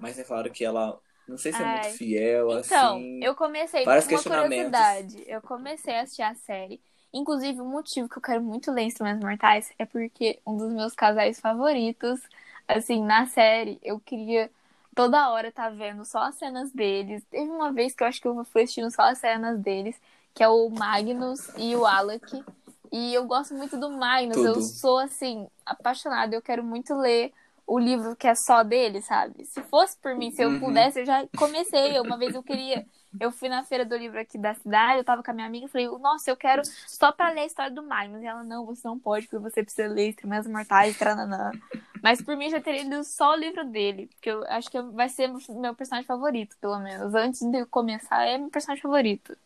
mas 0.00 0.18
é 0.18 0.24
claro 0.24 0.50
que 0.50 0.64
ela. 0.64 1.00
Não 1.28 1.36
sei 1.36 1.52
se 1.52 1.60
é 1.60 1.64
Ai. 1.64 1.82
muito 1.82 1.98
fiel, 1.98 2.52
Então, 2.52 2.96
assim. 2.96 3.24
eu 3.24 3.34
comecei 3.34 3.84
vários 3.84 4.06
com 4.06 4.14
uma 4.14 4.22
curiosidade. 4.22 5.24
Eu 5.26 5.42
comecei 5.42 5.94
a 5.96 6.02
assistir 6.02 6.22
a 6.22 6.34
série. 6.34 6.80
Inclusive, 7.12 7.60
o 7.60 7.64
motivo 7.64 8.08
que 8.08 8.18
eu 8.18 8.22
quero 8.22 8.42
muito 8.42 8.70
ler 8.70 8.82
Instrumentos 8.84 9.24
Mortais 9.24 9.72
é 9.78 9.84
porque 9.86 10.38
um 10.46 10.56
dos 10.56 10.72
meus 10.72 10.94
casais 10.94 11.40
favoritos, 11.40 12.20
assim, 12.68 13.02
na 13.02 13.26
série, 13.26 13.78
eu 13.82 13.98
queria 13.98 14.50
toda 14.94 15.30
hora 15.30 15.48
estar 15.48 15.70
vendo 15.70 16.04
só 16.04 16.20
as 16.24 16.34
cenas 16.36 16.70
deles. 16.72 17.22
Teve 17.30 17.50
uma 17.50 17.72
vez 17.72 17.94
que 17.94 18.02
eu 18.02 18.06
acho 18.06 18.20
que 18.20 18.28
eu 18.28 18.44
fui 18.44 18.62
assistindo 18.62 18.90
só 18.90 19.02
as 19.02 19.18
cenas 19.18 19.58
deles, 19.60 20.00
que 20.34 20.42
é 20.42 20.48
o 20.48 20.68
Magnus 20.70 21.50
e 21.56 21.74
o 21.74 21.86
Alec. 21.86 22.44
E 22.92 23.14
eu 23.14 23.24
gosto 23.24 23.54
muito 23.54 23.76
do 23.76 23.90
Magnus. 23.90 24.36
Eu 24.36 24.52
Tudo. 24.54 24.62
sou, 24.62 24.98
assim, 24.98 25.48
apaixonada. 25.64 26.34
Eu 26.34 26.42
quero 26.42 26.62
muito 26.62 26.94
ler 26.94 27.32
o 27.66 27.78
livro 27.78 28.14
que 28.16 28.26
é 28.28 28.34
só 28.34 28.62
dele, 28.62 29.02
sabe? 29.02 29.44
Se 29.44 29.62
fosse 29.64 29.96
por 29.98 30.14
mim, 30.14 30.30
se 30.30 30.42
eu 30.42 30.50
Uhum. 30.50 30.60
pudesse, 30.60 31.00
eu 31.00 31.06
já 31.06 31.26
comecei. 31.34 31.98
Uma 32.00 32.16
vez 32.18 32.34
eu 32.34 32.42
queria. 32.42 32.86
Eu 33.18 33.32
fui 33.32 33.48
na 33.48 33.64
feira 33.64 33.84
do 33.84 33.96
livro 33.96 34.20
aqui 34.20 34.36
da 34.38 34.54
cidade, 34.54 34.98
eu 34.98 35.04
tava 35.04 35.22
com 35.22 35.30
a 35.30 35.34
minha 35.34 35.46
amiga 35.46 35.66
e 35.66 35.68
falei, 35.70 35.88
nossa, 35.88 36.30
eu 36.30 36.36
quero 36.36 36.62
só 36.86 37.10
pra 37.12 37.30
ler 37.30 37.40
a 37.40 37.46
história 37.46 37.70
do 37.72 37.82
Magnus. 37.82 38.22
E 38.22 38.26
ela, 38.26 38.44
não, 38.44 38.66
você 38.66 38.86
não 38.86 38.98
pode, 38.98 39.26
porque 39.26 39.42
você 39.42 39.62
precisa 39.62 39.88
ler 39.88 40.10
Extremas 40.10 40.46
Mortais, 40.46 40.96
trananã. 40.96 41.54
Mas 42.02 42.20
por 42.22 42.36
mim, 42.36 42.50
já 42.50 42.60
teria 42.60 42.82
lido 42.82 43.02
só 43.04 43.32
o 43.32 43.36
livro 43.36 43.64
dele, 43.70 44.08
porque 44.08 44.30
eu 44.30 44.44
acho 44.48 44.70
que 44.70 44.80
vai 44.82 45.08
ser 45.08 45.28
meu 45.48 45.74
personagem 45.74 46.06
favorito, 46.06 46.56
pelo 46.60 46.78
menos. 46.78 47.14
Antes 47.14 47.40
de 47.40 47.58
eu 47.60 47.66
começar, 47.66 48.24
é 48.26 48.36
meu 48.38 48.50
personagem 48.50 48.82
favorito. 48.82 49.36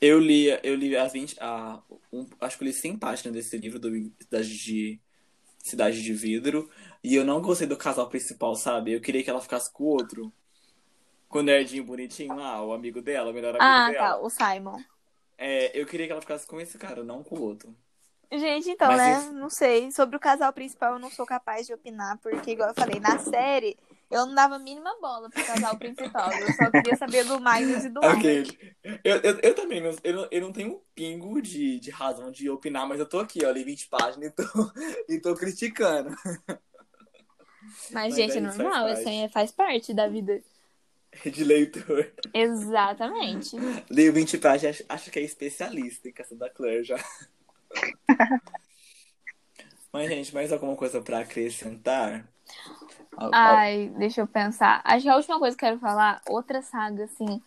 Eu 0.00 0.18
li, 0.18 0.48
eu 0.62 0.74
li 0.74 0.96
as 0.96 1.12
20. 1.12 1.36
A, 1.40 1.82
um, 2.12 2.26
acho 2.40 2.58
que 2.58 2.64
eu 2.64 2.66
li 2.66 2.72
100 2.72 2.98
páginas 2.98 3.34
desse 3.34 3.56
livro 3.56 3.78
do 3.78 3.88
Cidade 4.20 4.58
de, 4.58 5.00
Cidade 5.58 6.02
de 6.02 6.12
Vidro. 6.14 6.70
E 7.02 7.14
eu 7.16 7.24
não 7.24 7.40
gostei 7.40 7.66
do 7.66 7.76
casal 7.76 8.08
principal, 8.08 8.54
sabe? 8.54 8.92
Eu 8.92 9.00
queria 9.00 9.22
que 9.22 9.30
ela 9.30 9.40
ficasse 9.40 9.70
com 9.72 9.84
o 9.84 9.88
outro. 9.88 10.32
Com 11.28 11.38
o 11.38 11.42
nerdinho 11.42 11.84
bonitinho 11.84 12.36
lá, 12.36 12.62
o 12.64 12.72
amigo 12.72 13.00
dela, 13.00 13.30
o 13.30 13.34
melhor 13.34 13.56
amigo 13.56 13.62
Ah, 13.62 13.90
dela. 13.92 14.08
tá, 14.10 14.18
o 14.20 14.28
Simon. 14.30 14.82
É, 15.38 15.78
eu 15.78 15.86
queria 15.86 16.06
que 16.06 16.12
ela 16.12 16.20
ficasse 16.20 16.46
com 16.46 16.60
esse 16.60 16.78
cara, 16.78 17.02
não 17.02 17.22
com 17.22 17.36
o 17.36 17.42
outro. 17.42 17.74
Gente, 18.30 18.70
então, 18.70 18.88
Mas 18.88 18.98
né? 18.98 19.18
esse- 19.18 19.32
Não 19.32 19.50
sei. 19.50 19.90
Sobre 19.92 20.16
o 20.16 20.20
casal 20.20 20.52
principal, 20.52 20.94
eu 20.94 20.98
não 20.98 21.10
sou 21.10 21.26
capaz 21.26 21.66
de 21.66 21.74
opinar, 21.74 22.18
porque, 22.18 22.52
igual 22.52 22.68
eu 22.70 22.74
falei, 22.74 22.98
na 23.00 23.18
série, 23.18 23.76
eu 24.10 24.24
não 24.26 24.34
dava 24.34 24.56
a 24.56 24.58
mínima 24.58 24.90
bola 25.00 25.28
pro 25.28 25.42
casal 25.44 25.76
principal. 25.76 26.38
Eu 26.40 26.52
só 26.52 26.70
queria 26.70 26.96
saber 26.96 27.24
do 27.24 27.40
Magnus 27.40 27.84
e 27.84 27.90
do. 27.90 28.00
Ok. 28.00 28.46
Eu, 29.04 29.16
eu, 29.22 29.40
eu 29.42 29.54
também, 29.54 29.80
não- 29.80 29.96
eu, 30.02 30.14
não- 30.14 30.28
eu 30.30 30.40
não 30.40 30.52
tenho 30.52 30.74
um 30.76 30.80
pingo 30.94 31.40
de, 31.42 31.78
de 31.78 31.90
razão 31.90 32.30
de 32.30 32.48
opinar, 32.50 32.86
mas 32.88 32.98
eu 32.98 33.08
tô 33.08 33.18
aqui, 33.20 33.44
ó, 33.44 33.50
li 33.50 33.64
20 33.64 33.88
páginas 33.88 34.28
e 34.28 34.30
tô, 34.32 34.42
e 35.08 35.20
tô 35.20 35.34
criticando. 35.34 36.10
Mas, 37.90 37.92
Mas 37.92 38.14
gente, 38.14 38.38
é 38.38 38.40
normal, 38.40 38.88
isso 38.92 39.08
aí 39.08 39.28
faz 39.28 39.52
parte 39.52 39.92
da 39.92 40.08
vida. 40.08 40.40
De 41.24 41.44
leitor. 41.44 42.12
Exatamente. 42.32 43.56
Li 43.90 44.10
20 44.10 44.38
páginas, 44.38 44.82
acho, 44.88 45.10
que 45.10 45.18
é 45.18 45.22
especialista 45.22 46.08
em 46.08 46.12
caça 46.12 46.34
da 46.34 46.48
Claire 46.48 46.84
já. 46.84 46.96
Mas, 49.92 50.08
gente, 50.08 50.32
mais 50.32 50.50
alguma 50.50 50.74
coisa 50.74 51.02
pra 51.02 51.18
acrescentar? 51.18 52.26
Ai, 53.30 53.92
deixa 53.98 54.22
eu 54.22 54.26
pensar. 54.26 54.80
Acho 54.84 55.02
que 55.02 55.08
a 55.08 55.16
última 55.16 55.38
coisa 55.38 55.54
que 55.56 55.64
eu 55.64 55.68
quero 55.68 55.80
falar, 55.80 56.22
outra 56.26 56.62
saga, 56.62 57.04
assim, 57.04 57.42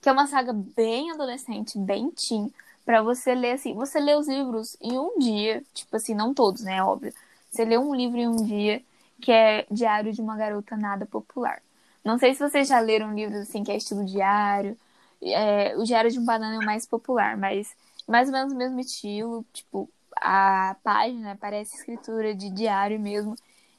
que 0.00 0.08
é 0.08 0.12
uma 0.12 0.26
saga 0.26 0.54
bem 0.54 1.10
adolescente, 1.10 1.78
bem 1.78 2.10
teen, 2.10 2.50
pra 2.84 3.02
você 3.02 3.34
ler, 3.34 3.52
assim, 3.52 3.74
você 3.74 4.00
lê 4.00 4.14
os 4.14 4.26
livros 4.26 4.74
em 4.80 4.98
um 4.98 5.18
dia, 5.18 5.62
tipo 5.74 5.94
assim, 5.94 6.14
não 6.14 6.32
todos, 6.32 6.62
né, 6.62 6.82
óbvio. 6.82 7.12
Você 7.50 7.64
lê 7.64 7.76
um 7.76 7.94
livro 7.94 8.18
em 8.18 8.26
um 8.26 8.42
dia, 8.42 8.82
que 9.22 9.32
é 9.32 9.66
Diário 9.70 10.12
de 10.12 10.20
uma 10.22 10.36
Garota 10.36 10.76
Nada 10.76 11.06
Popular. 11.06 11.62
Não 12.04 12.18
sei 12.18 12.34
se 12.34 12.40
vocês 12.40 12.68
já 12.68 12.80
leram 12.80 13.14
livros, 13.14 13.40
assim, 13.42 13.64
que 13.64 13.72
é 13.72 13.76
estilo 13.78 14.04
diário. 14.04 14.76
É, 15.22 15.76
o 15.78 15.84
Diário 15.84 16.10
de 16.10 16.18
um 16.18 16.24
Banana 16.26 16.56
é 16.56 16.60
o 16.60 16.64
mais 16.64 16.86
popular, 16.86 17.36
mas 17.38 17.74
mais 18.08 18.28
ou 18.28 18.34
menos 18.34 18.52
o 18.52 18.56
mesmo 18.56 18.80
estilo, 18.80 19.44
tipo, 19.52 19.88
a 20.16 20.76
página 20.82 21.36
parece 21.40 21.76
escritura 21.76 22.34
de 22.34 22.50
diário 22.50 23.00
mesmo. 23.00 23.36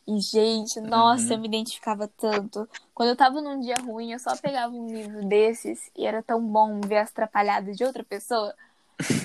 E, 0.08 0.20
gente, 0.20 0.82
nossa, 0.82 1.34
Uhum. 1.34 1.40
eu 1.40 1.42
me 1.42 1.48
identificava 1.50 2.08
tanto. 2.08 2.68
Quando 2.94 3.10
eu 3.10 3.16
tava 3.18 3.42
num 3.42 3.60
dia 3.60 3.80
ruim, 3.80 4.14
eu 4.14 4.20
só 4.20 4.36
pegava 4.38 4.74
um 4.74 4.88
livro 4.88 5.26
desses 5.28 5.90
e 5.96 6.06
era 6.06 6.24
tão 6.24 6.42
bom 6.46 6.82
ver 6.82 6.98
as 7.00 7.10
atrapalhadas 7.10 7.78
de 7.78 7.84
outra 7.86 8.04
pessoa. 8.04 8.56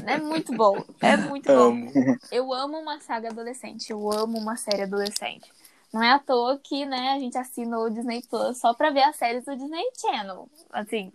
É 0.07 0.19
muito 0.19 0.53
bom. 0.53 0.85
É 1.03 1.16
muito 1.16 1.51
bom. 1.55 1.77
Eu 2.31 2.53
amo 2.53 2.79
uma 2.79 3.01
saga 3.01 3.29
adolescente. 3.31 3.91
Eu 3.91 4.11
amo 4.12 4.39
uma 4.39 4.57
série 4.57 4.83
adolescente. 4.83 5.53
Não 5.93 6.03
é 6.03 6.12
à 6.12 6.18
toa 6.18 6.59
que, 6.62 6.84
né, 6.84 7.12
a 7.12 7.18
gente 7.18 7.39
assina 7.39 7.78
o 7.78 7.89
Disney 7.89 8.22
Plus 8.28 8.59
só 8.59 8.74
pra 8.74 8.91
ver 8.91 9.05
as 9.05 9.16
séries 9.16 9.45
do 9.45 9.57
Disney 9.57 9.89
Channel. 9.99 10.49
Assim, 10.70 11.12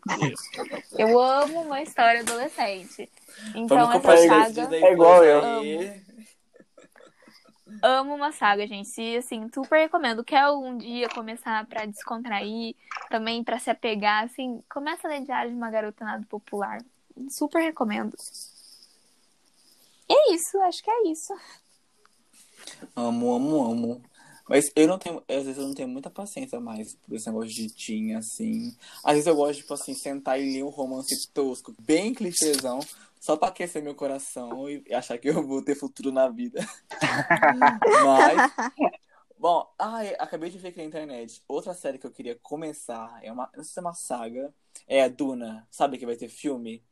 eu 0.97 1.19
amo 1.19 1.61
uma 1.61 1.81
história 1.81 2.21
adolescente. 2.21 3.09
Então, 3.53 3.91
essa 3.91 4.17
saga. 4.27 4.49
Disney 4.49 4.83
É 4.83 4.93
igual 4.93 5.23
eu. 5.23 5.41
Amo 7.83 8.15
uma 8.15 8.31
saga, 8.31 8.65
gente. 8.65 8.99
E 8.99 9.17
assim, 9.17 9.47
super 9.53 9.77
recomendo. 9.77 10.23
Quer 10.23 10.49
um 10.49 10.77
dia 10.77 11.07
começar 11.09 11.65
pra 11.67 11.85
descontrair, 11.85 12.75
também 13.09 13.43
pra 13.43 13.59
se 13.59 13.69
apegar, 13.69 14.23
assim, 14.23 14.63
começa 14.71 15.07
a 15.07 15.11
ler 15.11 15.21
Diário 15.21 15.51
de 15.51 15.57
uma 15.57 15.69
Garota 15.69 16.03
Nada 16.03 16.25
Popular. 16.27 16.79
Super 17.29 17.61
recomendo. 17.61 18.15
E 20.09 20.13
é 20.13 20.33
isso, 20.33 20.59
acho 20.61 20.83
que 20.83 20.89
é 20.89 21.07
isso. 21.09 21.33
Amo, 22.95 23.35
amo, 23.35 23.71
amo. 23.71 24.01
Mas 24.47 24.71
eu 24.75 24.87
não 24.87 24.97
tenho, 24.97 25.23
às 25.27 25.43
vezes 25.43 25.57
eu 25.57 25.67
não 25.67 25.73
tenho 25.73 25.87
muita 25.87 26.09
paciência 26.09 26.59
mais 26.59 26.95
por 26.95 27.15
esse 27.15 27.27
negócio 27.27 27.49
de 27.49 27.73
teen, 27.73 28.15
assim. 28.15 28.75
Às 29.03 29.13
vezes 29.13 29.27
eu 29.27 29.35
gosto, 29.35 29.59
tipo 29.59 29.73
assim, 29.73 29.93
sentar 29.93 30.39
e 30.39 30.53
ler 30.53 30.63
um 30.63 30.69
romance 30.69 31.27
tosco, 31.33 31.73
bem 31.79 32.13
clichêzão, 32.13 32.79
só 33.19 33.37
pra 33.37 33.47
aquecer 33.47 33.81
meu 33.81 33.95
coração 33.95 34.69
e 34.69 34.83
achar 34.93 35.17
que 35.17 35.29
eu 35.29 35.45
vou 35.47 35.63
ter 35.63 35.75
futuro 35.75 36.11
na 36.11 36.27
vida. 36.27 36.59
Mas. 38.05 38.51
Bom, 39.39 39.69
ai, 39.77 40.15
acabei 40.19 40.49
de 40.49 40.57
ver 40.57 40.69
aqui 40.69 40.77
na 40.77 40.85
internet. 40.85 41.41
Outra 41.47 41.73
série 41.73 41.97
que 41.97 42.07
eu 42.07 42.11
queria 42.11 42.37
começar, 42.41 43.19
é 43.21 43.31
uma, 43.31 43.49
não 43.55 43.63
sei 43.63 43.73
se 43.73 43.79
é 43.79 43.81
uma 43.81 43.93
saga, 43.93 44.53
é 44.87 45.03
a 45.03 45.07
Duna. 45.07 45.67
Sabe 45.69 45.97
que 45.97 46.05
vai 46.05 46.15
ter 46.15 46.29
filme? 46.29 46.83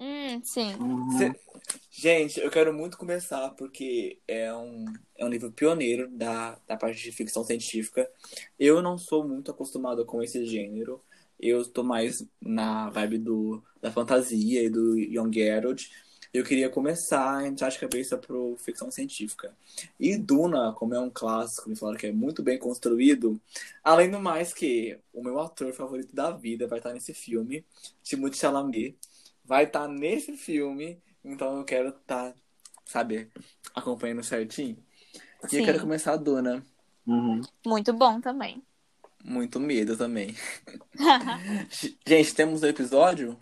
Hum, 0.00 0.42
sim. 0.44 0.82
Cê- 1.08 1.32
Gente, 1.90 2.40
eu 2.40 2.50
quero 2.50 2.72
muito 2.74 2.98
começar 2.98 3.50
porque 3.52 4.20
é 4.28 4.54
um, 4.54 4.98
é 5.16 5.24
um 5.24 5.28
livro 5.28 5.52
pioneiro 5.52 6.08
da, 6.10 6.56
da 6.68 6.76
parte 6.76 7.02
de 7.02 7.12
ficção 7.12 7.44
científica. 7.44 8.10
Eu 8.58 8.82
não 8.82 8.98
sou 8.98 9.26
muito 9.28 9.50
acostumado 9.50 10.04
com 10.06 10.22
esse 10.22 10.46
gênero. 10.46 11.02
Eu 11.40 11.64
tô 11.70 11.82
mais 11.84 12.24
na 12.40 12.90
vibe 12.90 13.18
do, 13.18 13.62
da 13.82 13.92
fantasia 13.92 14.62
e 14.64 14.70
do 14.70 14.98
Young 14.98 15.50
Adult. 15.50 15.88
Eu 16.32 16.44
queria 16.44 16.70
começar 16.70 17.38
a 17.38 17.46
entrar 17.46 17.70
de 17.70 17.78
cabeça 17.78 18.18
pro 18.18 18.56
ficção 18.58 18.90
científica. 18.90 19.54
E 19.98 20.16
Duna, 20.16 20.72
como 20.74 20.94
é 20.94 21.00
um 21.00 21.10
clássico, 21.10 21.68
me 21.68 21.76
falaram 21.76 21.98
que 21.98 22.06
é 22.06 22.12
muito 22.12 22.42
bem 22.42 22.58
construído. 22.58 23.40
Além 23.82 24.10
do 24.10 24.20
mais 24.20 24.52
que 24.54 24.98
o 25.12 25.22
meu 25.22 25.38
ator 25.40 25.72
favorito 25.72 26.14
da 26.14 26.30
vida 26.30 26.66
vai 26.68 26.78
estar 26.78 26.92
nesse 26.92 27.14
filme, 27.14 27.64
Timothée 28.02 28.38
Chalamet 28.38 28.96
vai 29.50 29.64
estar 29.64 29.88
nesse 29.88 30.36
filme, 30.36 31.02
então 31.24 31.58
eu 31.58 31.64
quero 31.64 31.88
estar, 31.88 32.32
sabe, 32.84 33.28
acompanhando 33.74 34.22
certinho. 34.22 34.76
E 35.42 35.48
Sim. 35.48 35.58
eu 35.58 35.64
quero 35.64 35.80
começar 35.80 36.12
a 36.12 36.16
Duna. 36.16 36.64
Uhum. 37.04 37.40
Muito 37.66 37.92
bom 37.92 38.20
também. 38.20 38.62
Muito 39.24 39.58
medo 39.58 39.96
também. 39.96 40.36
Gente, 42.06 42.32
temos 42.32 42.62
o 42.62 42.66
episódio? 42.66 43.36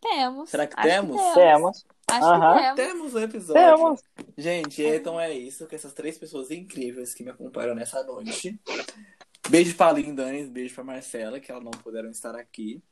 temos. 0.00 0.48
Será 0.48 0.66
que 0.66 0.74
Acho 0.78 0.88
temos? 0.88 1.34
Temos. 1.34 1.86
Acho 2.10 2.26
Aham. 2.26 2.54
que 2.54 2.62
temos. 2.62 2.76
Temos 2.76 3.14
o 3.14 3.18
episódio. 3.18 3.76
Temos. 3.76 4.00
Gente, 4.38 4.82
então 4.82 5.20
é 5.20 5.30
isso 5.30 5.66
com 5.66 5.74
essas 5.74 5.92
três 5.92 6.16
pessoas 6.16 6.50
incríveis 6.50 7.12
que 7.12 7.22
me 7.22 7.30
acompanharam 7.30 7.74
nessa 7.74 8.02
noite. 8.02 8.58
Beijo 9.50 9.76
pra 9.76 9.88
Aline 9.88 10.14
Danis, 10.14 10.48
beijo 10.48 10.74
pra 10.74 10.84
Marcela, 10.84 11.38
que 11.38 11.50
elas 11.50 11.62
não 11.62 11.70
puderam 11.70 12.08
estar 12.08 12.34
aqui. 12.34 12.82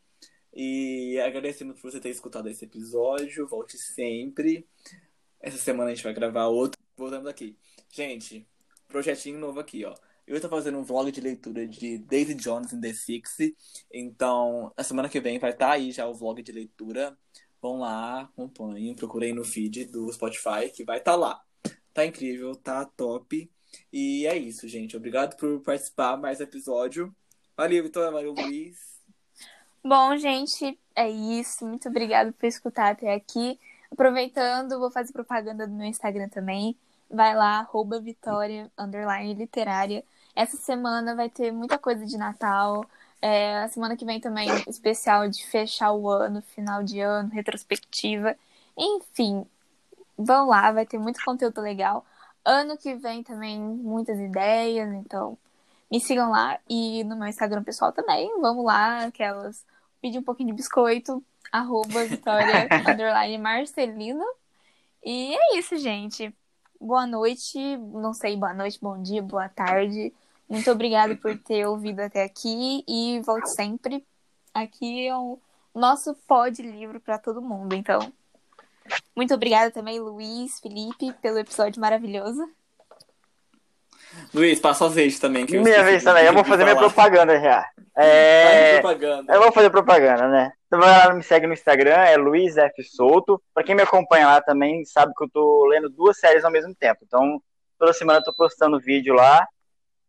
E 0.55 1.18
agradecendo 1.20 1.74
por 1.74 1.90
você 1.90 1.98
ter 1.98 2.11
escutado 2.11 2.48
esse 2.48 2.64
episódio. 2.64 3.46
Volte 3.46 3.78
sempre. 3.78 4.66
Essa 5.40 5.59
semana 5.59 5.90
a 5.90 5.94
gente 5.94 6.05
vai 6.05 6.12
gravar 6.12 6.46
outro. 6.46 6.80
Voltamos 6.96 7.26
aqui. 7.26 7.57
Gente, 7.90 8.46
projetinho 8.88 9.38
novo 9.38 9.59
aqui, 9.61 9.84
ó. 9.84 9.94
Eu 10.26 10.40
tô 10.40 10.48
fazendo 10.48 10.78
um 10.78 10.84
vlog 10.84 11.11
de 11.11 11.20
leitura 11.20 11.66
de 11.66 11.98
Daisy 11.98 12.34
Jones 12.34 12.72
in 12.72 12.80
the 12.80 12.92
Six. 12.92 13.38
Então, 13.92 14.72
a 14.76 14.84
semana 14.84 15.09
que 15.09 15.20
vem 15.20 15.38
vai 15.38 15.50
estar 15.50 15.72
aí 15.72 15.90
já 15.90 16.07
o 16.07 16.14
vlog 16.14 16.42
de 16.42 16.53
leitura. 16.53 17.16
Vão 17.61 17.80
lá, 17.80 18.22
acompanhem, 18.22 18.94
procurem 18.94 19.34
no 19.34 19.44
feed 19.44 19.86
do 19.86 20.12
Spotify, 20.12 20.70
que 20.74 20.84
vai 20.84 20.98
estar 20.98 21.16
lá. 21.16 21.42
Tá 21.92 22.07
incrível, 22.07 22.55
tá 22.55 22.84
top. 22.84 23.50
E 23.92 24.26
é 24.26 24.36
isso, 24.36 24.68
gente. 24.68 24.96
Obrigado 24.96 25.36
por 25.36 25.61
participar 25.61 26.16
mais 26.16 26.40
episódio. 26.40 27.14
Valeu, 27.57 27.82
Vitória. 27.82 28.11
Valeu, 28.11 28.32
Luiz. 28.32 28.91
Bom, 29.84 30.16
gente, 30.16 30.78
é 30.94 31.08
isso. 31.10 31.66
Muito 31.66 31.88
obrigada 31.88 32.32
por 32.32 32.46
escutar 32.46 32.92
até 32.92 33.14
aqui. 33.14 33.58
Aproveitando, 33.90 34.78
vou 34.78 34.90
fazer 34.90 35.12
propaganda 35.12 35.66
do 35.66 35.74
meu 35.74 35.86
Instagram 35.86 36.28
também. 36.28 36.76
Vai 37.10 37.34
lá, 37.34 37.58
arroba 37.60 38.00
Vitória, 38.00 38.70
literária. 39.36 40.04
Essa 40.34 40.56
semana 40.56 41.14
vai 41.14 41.28
ter 41.28 41.52
muita 41.52 41.78
coisa 41.78 42.06
de 42.06 42.16
Natal. 42.16 42.84
É, 43.20 43.58
a 43.64 43.68
semana 43.68 43.96
que 43.96 44.04
vem 44.04 44.20
também 44.20 44.48
especial 44.68 45.28
de 45.28 45.44
fechar 45.46 45.92
o 45.92 46.08
ano, 46.08 46.42
final 46.42 46.82
de 46.82 47.00
ano, 47.00 47.30
retrospectiva. 47.30 48.36
Enfim, 48.76 49.44
vão 50.16 50.48
lá, 50.48 50.72
vai 50.72 50.86
ter 50.86 50.98
muito 50.98 51.22
conteúdo 51.24 51.60
legal. 51.60 52.04
Ano 52.44 52.76
que 52.78 52.94
vem 52.94 53.22
também 53.22 53.60
muitas 53.60 54.18
ideias, 54.18 54.92
então 54.94 55.36
me 55.90 56.00
sigam 56.00 56.30
lá 56.30 56.58
e 56.68 57.04
no 57.04 57.16
meu 57.16 57.28
Instagram 57.28 57.62
pessoal 57.64 57.92
também. 57.92 58.30
Vamos 58.40 58.64
lá, 58.64 59.04
aquelas 59.06 59.64
pedir 60.03 60.18
um 60.18 60.22
pouquinho 60.22 60.48
de 60.48 60.57
biscoito, 60.57 61.24
arroba 61.50 62.05
Vitória 62.05 62.68
underline 62.90 63.38
Marcelino. 63.38 64.24
E 65.03 65.34
é 65.34 65.59
isso, 65.59 65.78
gente. 65.78 66.34
boa 66.80 67.07
noite. 67.07 67.76
Não 67.78 68.12
sei, 68.12 68.36
boa 68.36 68.53
noite, 68.53 68.78
bom 68.82 69.00
dia, 69.00 69.22
boa 69.22 69.48
tarde. 69.48 70.12
Muito 70.48 70.70
obrigada 70.70 71.16
por 71.16 71.38
ter 71.38 71.66
ouvido 71.66 72.00
até 72.00 72.24
aqui 72.24 72.84
e 72.86 73.20
volte 73.24 73.48
sempre. 73.55 74.05
Aqui 74.53 75.07
é 75.07 75.16
o 75.16 75.38
nosso 75.74 76.14
pod 76.26 76.61
livro 76.61 77.00
para 77.00 77.18
todo 77.18 77.40
mundo. 77.40 77.74
Então, 77.74 78.12
muito 79.16 79.32
obrigada 79.32 79.70
também, 79.70 80.00
Luiz, 80.00 80.61
Felipe, 80.61 81.12
pelo 81.22 81.38
episódio 81.38 81.80
maravilhoso. 81.80 82.42
Luiz, 84.34 84.58
passa 84.58 84.88
vez 84.88 85.18
também. 85.18 85.44
Que 85.44 85.58
Minha 85.58 85.82
vez 85.82 86.02
também, 86.02 86.24
eu 86.24 86.32
vou 86.32 86.44
fazer 86.44 86.64
minha 86.64 86.76
propaganda 86.76 87.38
já. 87.38 87.68
É, 87.94 88.80
propaganda. 88.80 89.34
eu 89.34 89.42
vou 89.42 89.52
fazer 89.52 89.70
propaganda, 89.70 90.26
né? 90.28 90.52
Então 90.66 90.80
vai 90.80 90.88
lá, 90.88 91.12
me 91.12 91.22
segue 91.22 91.46
no 91.46 91.52
Instagram, 91.52 91.96
é 91.96 92.16
Luiz 92.16 92.56
F. 92.56 92.82
Souto. 92.82 93.42
Pra 93.52 93.62
quem 93.62 93.74
me 93.74 93.82
acompanha 93.82 94.26
lá 94.26 94.40
também, 94.40 94.84
sabe 94.86 95.12
que 95.14 95.24
eu 95.24 95.28
tô 95.28 95.66
lendo 95.66 95.90
duas 95.90 96.18
séries 96.18 96.44
ao 96.44 96.50
mesmo 96.50 96.74
tempo. 96.74 97.00
Então, 97.06 97.40
toda 97.78 97.92
semana 97.92 98.20
eu 98.20 98.24
tô 98.24 98.32
postando 98.32 98.80
vídeo 98.80 99.14
lá. 99.14 99.46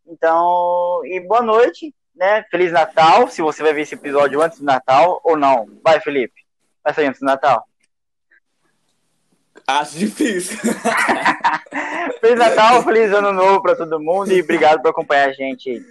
Então, 0.06 1.00
e 1.04 1.20
boa 1.20 1.42
noite, 1.42 1.94
né? 2.16 2.44
Feliz 2.50 2.72
Natal, 2.72 3.28
se 3.28 3.42
você 3.42 3.62
vai 3.62 3.74
ver 3.74 3.82
esse 3.82 3.94
episódio 3.94 4.40
antes 4.40 4.58
do 4.58 4.64
Natal 4.64 5.20
ou 5.22 5.36
não. 5.36 5.66
Vai, 5.82 6.00
Felipe. 6.00 6.40
Vai 6.82 6.94
sair 6.94 7.06
antes 7.06 7.20
do 7.20 7.26
Natal. 7.26 7.66
Acho 9.66 9.98
difícil. 9.98 10.58
Feliz 12.24 12.38
Natal, 12.38 12.82
feliz 12.82 13.12
ano 13.12 13.32
novo 13.34 13.60
pra 13.60 13.76
todo 13.76 14.00
mundo 14.00 14.32
e 14.32 14.40
obrigado 14.40 14.80
por 14.80 14.88
acompanhar 14.88 15.28
a 15.28 15.32
gente. 15.32 15.84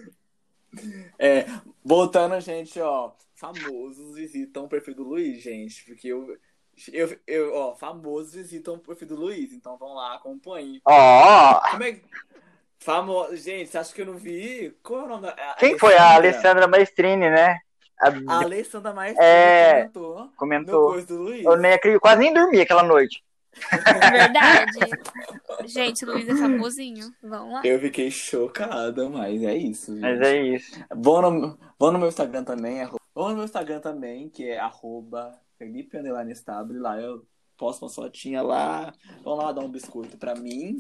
É, 1.20 1.46
voltando, 1.86 2.40
gente, 2.40 2.80
ó. 2.82 3.12
Famosos 3.36 4.16
visitam 4.16 4.66
o 4.66 4.68
perfil 4.68 4.96
do 4.96 5.04
Luiz, 5.04 5.44
gente. 5.44 5.84
Porque 5.86 6.08
eu. 6.08 6.36
Eu, 6.92 7.16
eu, 7.28 7.54
ó, 7.54 7.76
famosos 7.76 8.34
visitam 8.34 8.74
o 8.74 8.80
perfil 8.80 9.10
do 9.10 9.16
Luiz, 9.16 9.54
então 9.54 9.78
vão 9.78 9.94
lá, 9.94 10.16
acompanhem. 10.16 10.82
Ó, 10.86 11.62
Como 11.70 11.84
é. 11.84 12.00
Famoso. 12.80 13.36
Gente, 13.38 13.70
você 13.70 13.78
acha 13.78 13.94
que 13.94 14.02
eu 14.02 14.06
não 14.08 14.16
vi? 14.18 14.76
Qual 14.82 15.02
é 15.02 15.04
o 15.04 15.08
nome 15.08 15.22
da. 15.28 15.30
a- 15.34 15.56
quem 15.60 15.78
foi? 15.78 15.96
A 15.96 16.16
Alessandra 16.16 16.68
Maestrini, 16.68 17.30
né? 17.30 17.60
A- 18.02 18.10
A 18.28 18.44
Alessandra 18.44 18.92
Maestro 18.92 19.24
É, 19.24 19.74
comentou 19.90 20.30
comentou. 20.36 20.88
coisa 20.94 21.06
do 21.08 21.22
Luiz. 21.22 21.46
Eu 21.46 21.58
nem 21.58 21.74
acredito, 21.74 22.02
quase 22.02 22.20
nem 22.22 22.34
dormi 22.34 22.60
aquela 22.60 22.82
noite. 22.84 23.24
Verdade. 24.12 24.80
Gente, 25.66 26.06
Luiz 26.06 26.28
é 26.28 26.36
famosinho. 26.36 27.14
Vamos 27.22 27.54
lá. 27.54 27.62
Eu 27.64 27.80
fiquei 27.80 28.10
chocada, 28.12 29.10
mas 29.10 29.42
é 29.44 29.56
isso. 29.56 29.94
Gente. 29.94 30.02
Mas 30.02 30.22
é 30.22 30.42
isso. 30.42 30.86
Vão 30.96 31.22
no, 31.22 31.58
vão 31.80 31.92
no 31.92 32.00
meu 32.00 32.08
Instagram 32.08 32.44
também, 32.44 32.82
arro- 32.82 33.00
vão 33.14 33.30
no 33.30 33.36
meu 33.36 33.46
Instagram 33.46 33.80
também, 33.80 34.30
que 34.30 34.48
é 34.50 34.60
arroba 34.60 35.38
Felipe 35.58 35.98
Estable, 36.32 36.80
lá 36.80 37.00
eu 37.00 37.26
posto 37.58 37.84
uma 37.86 37.90
fotinha 37.90 38.42
lá, 38.42 38.94
vão 39.24 39.36
lá 39.36 39.52
dar 39.52 39.62
um 39.62 39.70
biscoito 39.70 40.18
pra 40.18 40.36
mim. 40.36 40.78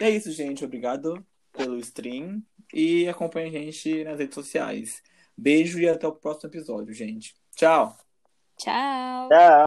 E 0.00 0.04
é 0.04 0.10
isso, 0.10 0.30
gente, 0.32 0.64
obrigado 0.64 1.24
pelo 1.52 1.78
stream 1.78 2.42
e 2.74 3.08
acompanhe 3.08 3.48
a 3.48 3.60
gente 3.60 4.04
nas 4.04 4.18
redes 4.18 4.34
sociais. 4.34 5.02
Beijo 5.36 5.78
e 5.78 5.88
até 5.88 6.06
o 6.06 6.12
próximo 6.12 6.50
episódio, 6.50 6.92
gente. 6.92 7.34
Tchau! 7.54 7.96
Tchau. 8.58 9.28
Tchau. 9.28 9.28